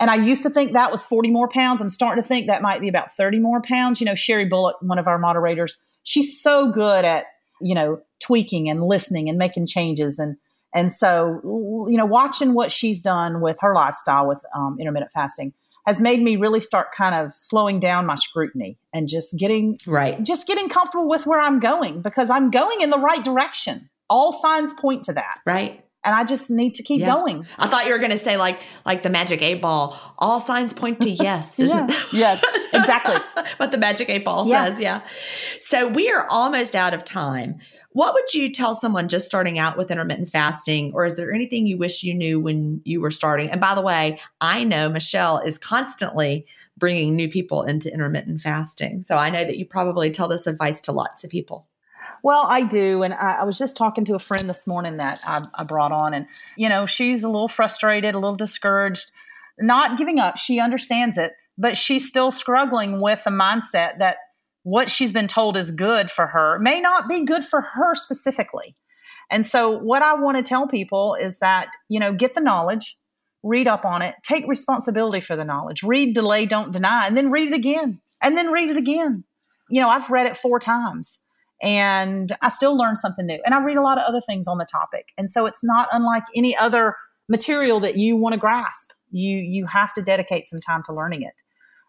And 0.01 0.11
I 0.11 0.17
used 0.17 0.43
to 0.43 0.51
think 0.51 0.73
that 0.73 0.91
was 0.91 1.07
40 1.07 1.31
more 1.31 1.49
pounds. 1.49 1.81
I'm 1.81 1.91
starting 1.91 2.23
to 2.23 2.27
think 2.27 2.47
that 2.47 2.63
might 2.63 2.81
be 2.81 2.89
about 2.89 3.15
30 3.17 3.39
more 3.39 3.63
pounds. 3.63 4.01
You 4.01 4.07
know, 4.07 4.15
Sherry 4.15 4.47
Bullock, 4.47 4.77
one 4.81 4.99
of 4.99 5.07
our 5.07 5.19
moderators, 5.19 5.79
she's 6.03 6.41
so 6.43 6.71
good 6.71 7.05
at, 7.05 7.27
you 7.61 7.75
know, 7.75 8.01
tweaking 8.21 8.69
and 8.69 8.83
listening 8.83 9.29
and 9.29 9.39
making 9.39 9.67
changes. 9.67 10.19
And, 10.19 10.37
and 10.75 10.93
so, 10.93 11.41
you 11.89 11.97
know, 11.97 12.05
watching 12.07 12.53
what 12.53 12.73
she's 12.73 13.01
done 13.01 13.41
with 13.41 13.59
her 13.61 13.75
lifestyle 13.75 14.27
with 14.27 14.45
um, 14.55 14.77
intermittent 14.81 15.13
fasting, 15.13 15.53
has 15.87 16.01
made 16.01 16.21
me 16.23 16.37
really 16.37 16.61
start 16.61 16.89
kind 16.97 17.15
of 17.15 17.33
slowing 17.33 17.79
down 17.79 18.07
my 18.07 18.15
scrutiny 18.17 18.79
and 18.93 19.07
just 19.07 19.37
getting 19.39 19.79
right 19.87 20.23
just 20.23 20.47
getting 20.47 20.69
comfortable 20.71 21.07
with 21.07 21.27
where 21.27 21.39
i'm 21.39 21.61
going 21.61 22.01
because 22.01 22.31
i'm 22.31 22.51
going 22.51 22.81
in 22.81 22.89
the 22.89 22.99
right 22.99 23.23
direction 23.23 23.91
all 24.09 24.33
signs 24.33 24.73
point 24.75 25.03
to 25.05 25.13
that 25.13 25.41
right 25.47 25.85
and 26.07 26.15
I 26.15 26.25
just 26.25 26.51
need 26.51 26.75
to 26.75 26.83
keep 26.83 27.01
Yeah. 27.01 27.15
going. 27.15 27.47
I 27.59 27.67
thought 27.67 27.87
you 27.87 27.93
were 27.93 27.99
going 27.99 28.11
to 28.11 28.19
say 28.19 28.37
like 28.37 28.61
like 28.85 29.03
the 29.03 29.09
magic 29.09 29.41
eight 29.41 29.63
ball. 29.63 29.99
All 30.19 30.39
signs 30.39 30.75
point 30.75 31.01
to 31.01 31.09
yes. 31.29 31.59
Isn't 31.59 31.89
Yeah. 31.89 31.97
Yes, 32.13 32.45
exactly. 32.75 33.17
what 33.57 33.71
the 33.71 33.79
magic 33.79 34.11
eight 34.11 34.23
ball 34.23 34.47
Yeah. 34.47 34.67
says. 34.67 34.81
Yeah. 34.81 35.01
So 35.61 35.89
we 35.89 36.11
are 36.11 36.27
almost 36.29 36.77
out 36.77 36.93
of 36.93 37.07
time. 37.07 37.59
What 37.95 38.13
would 38.13 38.35
you 38.35 38.51
tell 38.51 38.75
someone 38.75 39.07
just 39.07 39.25
starting 39.25 39.57
out 39.57 39.79
with 39.79 39.89
intermittent 39.89 40.29
fasting, 40.29 40.91
or 40.95 41.07
is 41.07 41.15
there 41.15 41.33
anything 41.33 41.69
you 41.69 41.79
wish 41.79 42.03
you 42.03 42.13
knew 42.13 42.41
when 42.41 42.83
you 42.85 43.01
were 43.01 43.13
starting? 43.13 43.49
And 43.51 43.61
by 43.61 43.77
the 43.77 43.83
way, 43.83 44.21
I 44.41 44.65
know 44.65 44.89
Michele 44.89 45.39
is 45.39 45.59
constantly 45.59 46.45
bringing 46.77 47.15
new 47.15 47.29
people 47.29 47.63
into 47.63 47.93
intermittent 47.93 48.41
fasting. 48.41 49.05
So 49.05 49.17
I 49.17 49.31
know 49.31 49.45
that 49.45 49.59
you 49.59 49.65
probably 49.65 50.11
tell 50.11 50.27
this 50.27 50.49
advice 50.49 50.81
to 50.83 50.93
lots 50.93 51.23
of 51.23 51.31
people. 51.31 51.69
Well, 52.25 52.47
I 52.49 52.63
do. 52.63 53.05
And 53.05 53.15
I, 53.15 53.37
I 53.43 53.45
was 53.45 53.59
just 53.59 53.77
talking 53.77 54.05
to 54.07 54.17
a 54.17 54.19
friend 54.19 54.51
this 54.51 54.67
morning 54.67 54.97
that 54.97 55.21
I, 55.25 55.47
I 55.55 55.63
brought 55.63 55.93
on, 55.93 56.15
and, 56.15 56.27
you 56.57 56.69
know, 56.69 56.87
she's 56.87 57.23
a 57.23 57.29
little 57.29 57.47
frustrated, 57.47 58.17
a 58.17 58.19
little 58.19 58.35
discouraged, 58.35 59.13
not 59.61 59.99
giving 59.99 60.19
up. 60.19 60.37
She 60.37 60.59
understands 60.59 61.17
it, 61.17 61.35
but 61.57 61.77
she's 61.77 62.09
still 62.09 62.33
struggling 62.33 63.01
with 63.01 63.23
the 63.23 63.31
mindset 63.31 63.99
that 63.99 64.17
what 64.65 64.91
she's 64.91 65.13
been 65.13 65.29
told 65.29 65.57
is 65.57 65.71
good 65.71 66.11
for 66.11 66.27
her 66.27 66.59
may 66.59 66.81
not 66.81 67.09
be 67.09 67.25
good 67.25 67.45
for 67.45 67.61
her 67.61 67.95
specifically. 67.95 68.75
And 69.31 69.47
so, 69.47 69.71
what 69.71 70.03
I 70.03 70.15
want 70.15 70.37
to 70.37 70.43
tell 70.43 70.67
people 70.67 71.15
is 71.15 71.39
that, 71.39 71.69
you 71.89 72.01
know, 72.01 72.13
get 72.13 72.35
the 72.35 72.41
knowledge, 72.41 72.99
read 73.43 73.69
up 73.69 73.85
on 73.85 74.03
it, 74.03 74.17
take 74.23 74.47
responsibility 74.47 75.21
for 75.21 75.37
the 75.37 75.45
knowledge, 75.45 75.83
read, 75.83 76.15
delay, 76.15 76.45
don't 76.45 76.73
deny, 76.73 77.07
and 77.07 77.17
then 77.17 77.31
read 77.31 77.49
it 77.49 77.55
again, 77.55 78.01
and 78.23 78.37
then 78.37 78.51
read 78.51 78.71
it 78.71 78.77
again. 78.77 79.25
You 79.71 79.81
know, 79.81 79.89
I've 79.89 80.11
read 80.11 80.27
it 80.27 80.37
four 80.37 80.59
times 80.59 81.19
and 81.63 82.37
I 82.43 82.51
still 82.51 82.77
learn 82.77 82.97
something 82.97 83.25
new. 83.25 83.39
And 83.45 83.55
I 83.55 83.63
read 83.63 83.79
a 83.79 83.83
lot 83.83 83.97
of 83.97 84.05
other 84.05 84.21
things 84.21 84.47
on 84.47 84.59
the 84.59 84.67
topic. 84.71 85.07
And 85.17 85.31
so 85.31 85.47
it's 85.47 85.65
not 85.65 85.89
unlike 85.93 86.25
any 86.37 86.55
other 86.55 86.97
material 87.29 87.81
that 87.81 87.97
you 87.97 88.17
want 88.17 88.35
to 88.35 88.39
grasp. 88.39 88.91
You 89.11 89.39
you 89.39 89.67
have 89.67 89.95
to 89.95 90.03
dedicate 90.03 90.45
some 90.45 90.59
time 90.59 90.83
to 90.85 90.93
learning 90.93 91.23
it. 91.23 91.43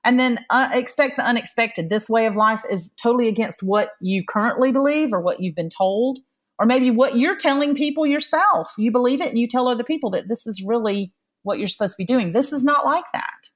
And 0.06 0.20
then 0.20 0.46
uh, 0.52 0.70
expect 0.72 1.18
the 1.18 1.26
unexpected. 1.26 1.90
This 1.90 2.08
way 2.10 2.28
of 2.28 2.36
life 2.36 2.64
is 2.70 2.92
totally 2.96 3.28
against 3.28 3.64
what 3.64 3.94
you 4.00 4.24
currently 4.24 4.72
believe 4.72 5.12
or 5.12 5.20
what 5.20 5.42
you've 5.42 5.56
been 5.56 5.70
told, 5.70 6.20
or 6.60 6.66
maybe 6.66 6.92
what 6.92 7.18
you're 7.18 7.36
telling 7.36 7.76
people 7.76 8.06
yourself. 8.06 8.72
You 8.78 8.92
believe 8.92 9.20
it 9.20 9.30
and 9.30 9.40
you 9.40 9.48
tell 9.48 9.68
other 9.68 9.84
people 9.84 10.12
that 10.12 10.28
this 10.28 10.46
is 10.46 10.62
really 10.62 11.12
what 11.42 11.58
you're 11.58 11.68
supposed 11.68 11.94
to 11.94 11.98
be 11.98 12.06
doing. 12.06 12.32
This 12.32 12.54
is 12.54 12.64
not 12.64 12.86
like 12.86 13.06
that. 13.14 13.50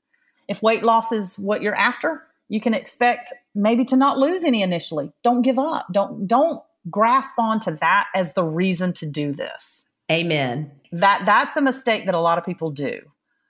If 0.47 0.63
weight 0.63 0.83
loss 0.83 1.11
is 1.11 1.37
what 1.37 1.61
you're 1.61 1.75
after, 1.75 2.23
you 2.47 2.59
can 2.59 2.73
expect 2.73 3.31
maybe 3.53 3.85
to 3.85 3.95
not 3.95 4.17
lose 4.17 4.43
any 4.43 4.63
initially. 4.63 5.13
Don't 5.23 5.43
give 5.43 5.59
up. 5.59 5.85
Don't 5.91 6.27
don't 6.27 6.61
grasp 6.89 7.37
onto 7.37 7.77
that 7.77 8.07
as 8.15 8.33
the 8.33 8.43
reason 8.43 8.93
to 8.93 9.05
do 9.05 9.33
this. 9.33 9.83
Amen. 10.11 10.71
That 10.91 11.23
that's 11.25 11.55
a 11.55 11.61
mistake 11.61 12.05
that 12.05 12.15
a 12.15 12.19
lot 12.19 12.39
of 12.39 12.45
people 12.45 12.71
do. 12.71 13.01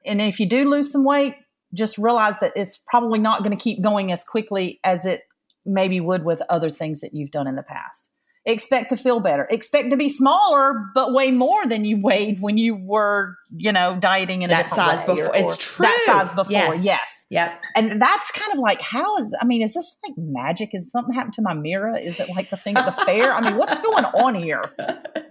And 0.05 0.21
if 0.21 0.39
you 0.39 0.45
do 0.45 0.69
lose 0.69 0.91
some 0.91 1.05
weight, 1.05 1.35
just 1.73 1.97
realize 1.97 2.35
that 2.41 2.53
it's 2.55 2.77
probably 2.87 3.19
not 3.19 3.43
going 3.43 3.55
to 3.57 3.61
keep 3.63 3.81
going 3.83 4.11
as 4.11 4.23
quickly 4.23 4.79
as 4.83 5.05
it 5.05 5.21
maybe 5.65 5.99
would 5.99 6.23
with 6.23 6.41
other 6.49 6.69
things 6.69 7.01
that 7.01 7.13
you've 7.13 7.31
done 7.31 7.47
in 7.47 7.55
the 7.55 7.63
past. 7.63 8.09
Expect 8.45 8.89
to 8.89 8.97
feel 8.97 9.19
better. 9.19 9.45
Expect 9.51 9.91
to 9.91 9.97
be 9.97 10.07
smaller, 10.09 10.73
but 10.95 11.13
weigh 11.13 11.29
more 11.29 11.67
than 11.67 11.83
you 11.85 11.99
weighed 12.01 12.41
when 12.41 12.57
you 12.57 12.75
were, 12.75 13.35
you 13.55 13.71
know, 13.71 13.97
dieting 13.99 14.41
in 14.41 14.49
a 14.49 14.53
That 14.53 14.67
size 14.67 15.03
before. 15.05 15.25
or- 15.25 15.29
or 15.29 15.35
it's 15.35 15.57
true. 15.57 15.85
That 15.85 16.01
size 16.05 16.33
before, 16.33 16.51
Yes. 16.75 16.81
yes 16.83 17.25
Yep. 17.29 17.51
and 17.75 18.01
that's 18.01 18.31
kind 18.31 18.51
of 18.53 18.57
like 18.59 18.81
how 18.81 19.17
is 19.17 19.25
i 19.39 19.45
mean 19.45 19.61
is 19.61 19.75
this 19.75 19.95
like 20.07 20.15
magic 20.17 20.69
is 20.73 20.89
something 20.89 21.13
happened 21.13 21.33
to 21.33 21.43
my 21.43 21.53
mirror 21.53 21.95
is 21.95 22.19
it 22.19 22.27
like 22.35 22.49
the 22.49 22.57
thing 22.57 22.75
at 22.75 22.85
the 22.87 22.91
fair 23.03 23.31
i 23.33 23.39
mean 23.41 23.55
what's 23.55 23.77
going 23.85 24.03
on 24.05 24.33
here 24.33 24.63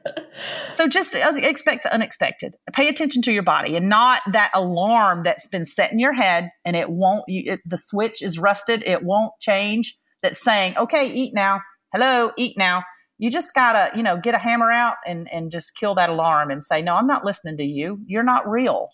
so 0.75 0.87
just 0.87 1.15
uh, 1.15 1.33
expect 1.37 1.83
the 1.83 1.93
unexpected. 1.93 2.57
Pay 2.73 2.89
attention 2.89 3.23
to 3.23 3.33
your 3.33 3.43
body 3.43 3.77
and 3.77 3.89
not 3.89 4.23
that 4.33 4.51
alarm 4.55 5.23
that's 5.25 5.47
been 5.47 5.67
set 5.67 5.93
in 5.93 5.99
your 5.99 6.13
head 6.13 6.51
and 6.65 6.77
it 6.77 6.91
won't 6.91 7.25
it, 7.27 7.61
the 7.65 7.79
switch 7.79 8.23
is 8.23 8.39
rusted 8.39 8.83
it 8.87 9.03
won't 9.03 9.33
change 9.41 9.99
that's 10.23 10.43
saying 10.43 10.77
okay 10.77 11.13
eat 11.13 11.35
now. 11.35 11.61
Hello 11.93 12.33
eat 12.37 12.57
now. 12.59 12.83
You 13.19 13.31
just 13.31 13.55
gotta 13.55 13.97
you 13.97 14.03
know 14.03 14.17
get 14.17 14.35
a 14.35 14.39
hammer 14.39 14.71
out 14.71 14.97
and 15.07 15.29
and 15.33 15.51
just 15.51 15.77
kill 15.77 15.95
that 15.97 16.11
alarm 16.11 16.51
and 16.51 16.63
say 16.63 16.83
no 16.83 16.95
i'm 16.95 17.07
not 17.07 17.25
listening 17.25 17.57
to 17.57 17.65
you. 17.65 18.01
You're 18.07 18.23
not 18.23 18.49
real. 18.49 18.91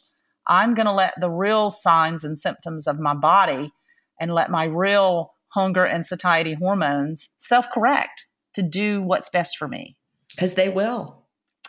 I'm 0.47 0.74
going 0.74 0.86
to 0.86 0.92
let 0.92 1.14
the 1.18 1.30
real 1.30 1.70
signs 1.70 2.24
and 2.24 2.38
symptoms 2.38 2.86
of 2.86 2.99
my 2.99 3.14
body 3.14 3.72
and 4.20 4.34
let 4.34 4.51
my 4.51 4.64
real 4.64 5.32
hunger 5.49 5.84
and 5.84 6.05
satiety 6.05 6.55
hormones 6.55 7.30
self 7.38 7.70
correct 7.70 8.26
to 8.55 8.62
do 8.62 9.03
what's 9.03 9.28
best 9.28 9.57
for 9.57 9.68
me. 9.68 9.97
Because 10.30 10.55
they 10.55 10.68
will. 10.68 11.23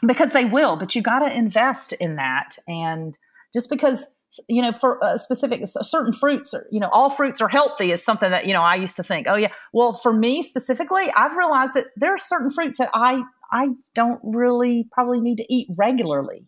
Because 0.05 0.31
they 0.33 0.45
will, 0.45 0.75
but 0.75 0.95
you 0.95 1.01
got 1.01 1.19
to 1.19 1.35
invest 1.35 1.93
in 1.93 2.17
that. 2.17 2.57
And 2.67 3.17
just 3.53 3.69
because, 3.69 4.05
you 4.49 4.61
know, 4.61 4.73
for 4.73 4.99
a 5.01 5.17
specific, 5.17 5.63
certain 5.65 6.11
fruits 6.11 6.53
are, 6.53 6.67
you 6.71 6.79
know, 6.79 6.89
all 6.91 7.09
fruits 7.09 7.39
are 7.39 7.47
healthy 7.47 7.91
is 7.91 8.03
something 8.03 8.29
that, 8.31 8.45
you 8.45 8.53
know, 8.53 8.61
I 8.61 8.75
used 8.75 8.97
to 8.97 9.03
think, 9.03 9.27
oh, 9.29 9.35
yeah. 9.35 9.51
Well, 9.71 9.93
for 9.93 10.11
me 10.11 10.43
specifically, 10.43 11.05
I've 11.15 11.37
realized 11.37 11.75
that 11.75 11.87
there 11.95 12.13
are 12.13 12.17
certain 12.17 12.49
fruits 12.49 12.77
that 12.77 12.89
I, 12.93 13.23
I 13.51 13.69
don't 13.93 14.19
really 14.21 14.87
probably 14.91 15.21
need 15.21 15.37
to 15.37 15.53
eat 15.53 15.69
regularly 15.77 16.45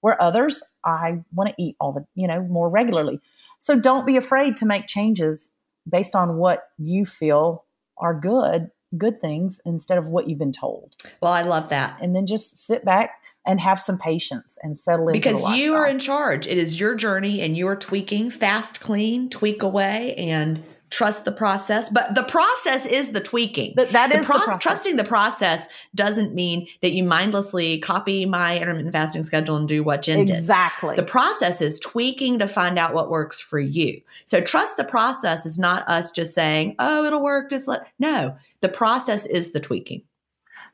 where 0.00 0.22
others 0.22 0.62
I 0.84 1.24
want 1.32 1.48
to 1.48 1.54
eat 1.58 1.76
all 1.80 1.92
the, 1.92 2.04
you 2.14 2.28
know, 2.28 2.42
more 2.42 2.68
regularly. 2.68 3.20
So 3.58 3.80
don't 3.80 4.06
be 4.06 4.16
afraid 4.16 4.56
to 4.58 4.66
make 4.66 4.86
changes 4.86 5.50
based 5.88 6.14
on 6.14 6.36
what 6.36 6.68
you 6.78 7.06
feel 7.06 7.64
are 7.96 8.18
good, 8.18 8.70
good 8.98 9.20
things 9.20 9.60
instead 9.64 9.98
of 9.98 10.08
what 10.08 10.28
you've 10.28 10.38
been 10.38 10.52
told. 10.52 10.96
Well, 11.20 11.32
I 11.32 11.42
love 11.42 11.68
that. 11.70 12.00
And 12.00 12.14
then 12.14 12.26
just 12.26 12.58
sit 12.58 12.84
back 12.84 13.20
and 13.46 13.60
have 13.60 13.78
some 13.78 13.98
patience 13.98 14.58
and 14.62 14.76
settle 14.76 15.08
into 15.08 15.18
because 15.18 15.42
you 15.56 15.74
are 15.74 15.86
in 15.86 15.98
charge. 15.98 16.46
It 16.46 16.56
is 16.58 16.80
your 16.80 16.94
journey 16.94 17.42
and 17.42 17.56
you 17.56 17.68
are 17.68 17.76
tweaking, 17.76 18.30
fast, 18.30 18.80
clean, 18.80 19.28
tweak 19.28 19.62
away, 19.62 20.14
and 20.14 20.62
trust 20.90 21.24
the 21.24 21.32
process. 21.32 21.88
But 21.90 22.14
the 22.14 22.22
process 22.22 22.86
is 22.86 23.10
the 23.12 23.20
tweaking. 23.20 23.72
That- 23.76 23.92
that 23.92 24.10
The 24.10 24.18
is 24.18 24.26
the 24.26 24.32
process. 24.34 24.62
Trusting 24.62 24.96
the 24.96 25.04
process 25.04 25.66
doesn't 25.94 26.34
mean 26.34 26.68
that 26.82 26.92
you 26.92 27.02
mindlessly 27.02 27.78
copy 27.78 28.26
my 28.26 28.56
intermittent 28.58 28.92
fasting 28.92 29.24
schedule 29.24 29.56
and 29.56 29.66
do 29.66 29.82
what 29.82 30.02
Gin 30.02 30.24
did. 30.26 30.36
exactly. 30.36 30.94
The 30.94 31.02
process 31.02 31.60
is 31.60 31.78
tweaking 31.80 32.38
to 32.38 32.46
find 32.46 32.78
out 32.78 32.94
what 32.94 33.10
works 33.10 33.40
for 33.40 33.58
you. 33.58 34.00
So 34.26 34.40
trust 34.40 34.76
the 34.76 34.84
process 34.84 35.46
is 35.46 35.58
not 35.58 35.88
us 35.88 36.10
just 36.12 36.34
saying, 36.34 36.76
"Oh, 36.78 37.04
it'll 37.04 37.22
work." 37.22 37.50
Just 37.50 37.66
let 37.66 37.86
no. 37.98 38.36
The 38.60 38.68
process 38.68 39.26
is 39.26 39.50
the 39.52 39.60
tweaking. 39.60 40.02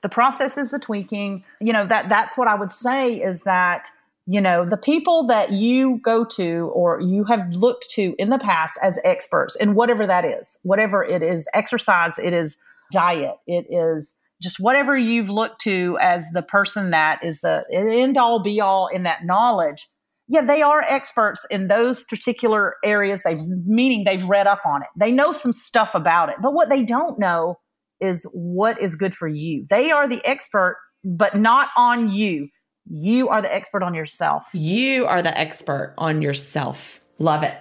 the 0.03 0.09
process 0.09 0.57
is 0.57 0.71
the 0.71 0.79
tweaking 0.79 1.45
you 1.61 1.75
know 1.75 1.85
that 1.85 2.09
that's 2.09 2.39
what 2.39 2.49
i 2.49 2.55
would 2.55 2.73
say 2.73 3.17
is 3.17 3.43
that 3.43 3.91
you 4.27 4.41
know 4.41 4.69
the 4.69 4.77
people 4.77 5.27
that 5.27 5.53
you 5.53 5.99
go 6.03 6.25
to 6.25 6.71
or 6.75 7.01
you 7.01 7.25
have 7.25 7.55
looked 7.55 7.89
to 7.91 8.15
in 8.19 8.31
the 8.31 8.39
past 8.39 8.79
as 8.83 8.99
experts 9.05 9.57
in 9.57 9.75
whatever 9.75 10.07
that 10.07 10.25
is 10.25 10.57
whatever 10.63 11.03
it 11.03 11.23
is 11.23 11.49
exercise 11.55 12.15
it 12.23 12.33
is 12.33 12.57
diet 12.93 13.37
it 13.47 13.67
is 13.71 14.15
just 14.43 14.59
whatever 14.59 14.97
you've 14.97 15.31
looked 15.31 15.61
to 15.61 15.99
as 16.01 16.25
the 16.33 16.43
person 16.43 16.91
that 16.91 17.23
is 17.25 17.41
the 17.41 17.65
end 17.73 18.17
all 18.17 18.43
be 18.43 18.61
all 18.61 18.87
in 18.89 19.05
that 19.05 19.25
knowledge 19.25 19.89
yeah 20.29 20.43
they 20.43 20.63
are 20.63 20.83
experts 20.83 21.47
in 21.51 21.69
those 21.69 22.05
particular 22.05 22.77
areas 22.85 23.23
they've 23.23 23.43
meaning 23.67 24.05
they've 24.05 24.25
read 24.25 24.47
up 24.47 24.61
on 24.67 24.83
it 24.83 24.89
they 24.97 25.11
know 25.11 25.33
some 25.33 25.53
stuff 25.53 25.95
about 25.95 26.29
it 26.29 26.37
but 26.43 26.53
what 26.53 26.69
they 26.69 26.83
don't 26.83 27.19
know 27.19 27.57
is 28.01 28.27
what 28.33 28.81
is 28.81 28.97
good 28.97 29.15
for 29.15 29.29
you. 29.29 29.65
They 29.69 29.91
are 29.91 30.09
the 30.09 30.25
expert, 30.25 30.79
but 31.05 31.37
not 31.37 31.69
on 31.77 32.11
you. 32.11 32.49
You 32.89 33.29
are 33.29 33.43
the 33.43 33.55
expert 33.55 33.83
on 33.83 33.95
yourself. 33.95 34.47
You 34.53 35.07
are 35.07 35.23
the 35.23 35.37
expert 35.39 35.95
on 35.99 36.23
yourself. 36.23 37.01
Love 37.19 37.43
it. 37.43 37.55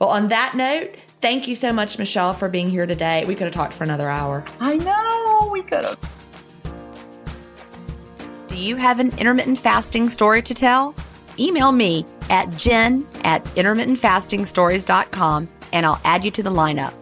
Well, 0.00 0.10
on 0.10 0.28
that 0.28 0.54
note, 0.56 0.94
thank 1.20 1.46
you 1.46 1.54
so 1.54 1.72
much, 1.72 1.98
Michele, 1.98 2.32
for 2.32 2.48
being 2.48 2.70
here 2.70 2.86
today. 2.86 3.24
We 3.26 3.34
could 3.34 3.44
have 3.44 3.52
talked 3.52 3.74
for 3.74 3.84
another 3.84 4.08
hour. 4.08 4.42
I 4.58 4.76
know 4.76 5.50
we 5.52 5.62
could 5.62 5.84
have. 5.84 5.98
Do 8.48 8.56
you 8.56 8.76
have 8.76 8.98
an 8.98 9.16
intermittent 9.18 9.58
fasting 9.58 10.08
story 10.08 10.42
to 10.42 10.54
tell? 10.54 10.94
Email 11.38 11.72
me 11.72 12.06
at 12.30 12.50
gin 12.56 13.06
at 13.24 13.44
intermittentfastingstories.com 13.44 15.48
and 15.72 15.86
I'll 15.86 16.00
add 16.04 16.24
you 16.24 16.30
to 16.32 16.42
the 16.42 16.50
lineup. 16.50 16.92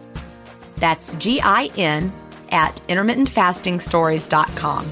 That's 0.75 1.11
G 1.15 1.41
I 1.41 1.69
N 1.77 2.11
at 2.51 2.75
intermittentfastingstories.com. 2.87 4.91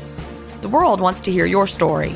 The 0.62 0.70
world 0.70 1.00
wants 1.00 1.22
to 1.22 1.32
hear 1.32 1.46
your 1.46 1.68
story. 1.68 2.16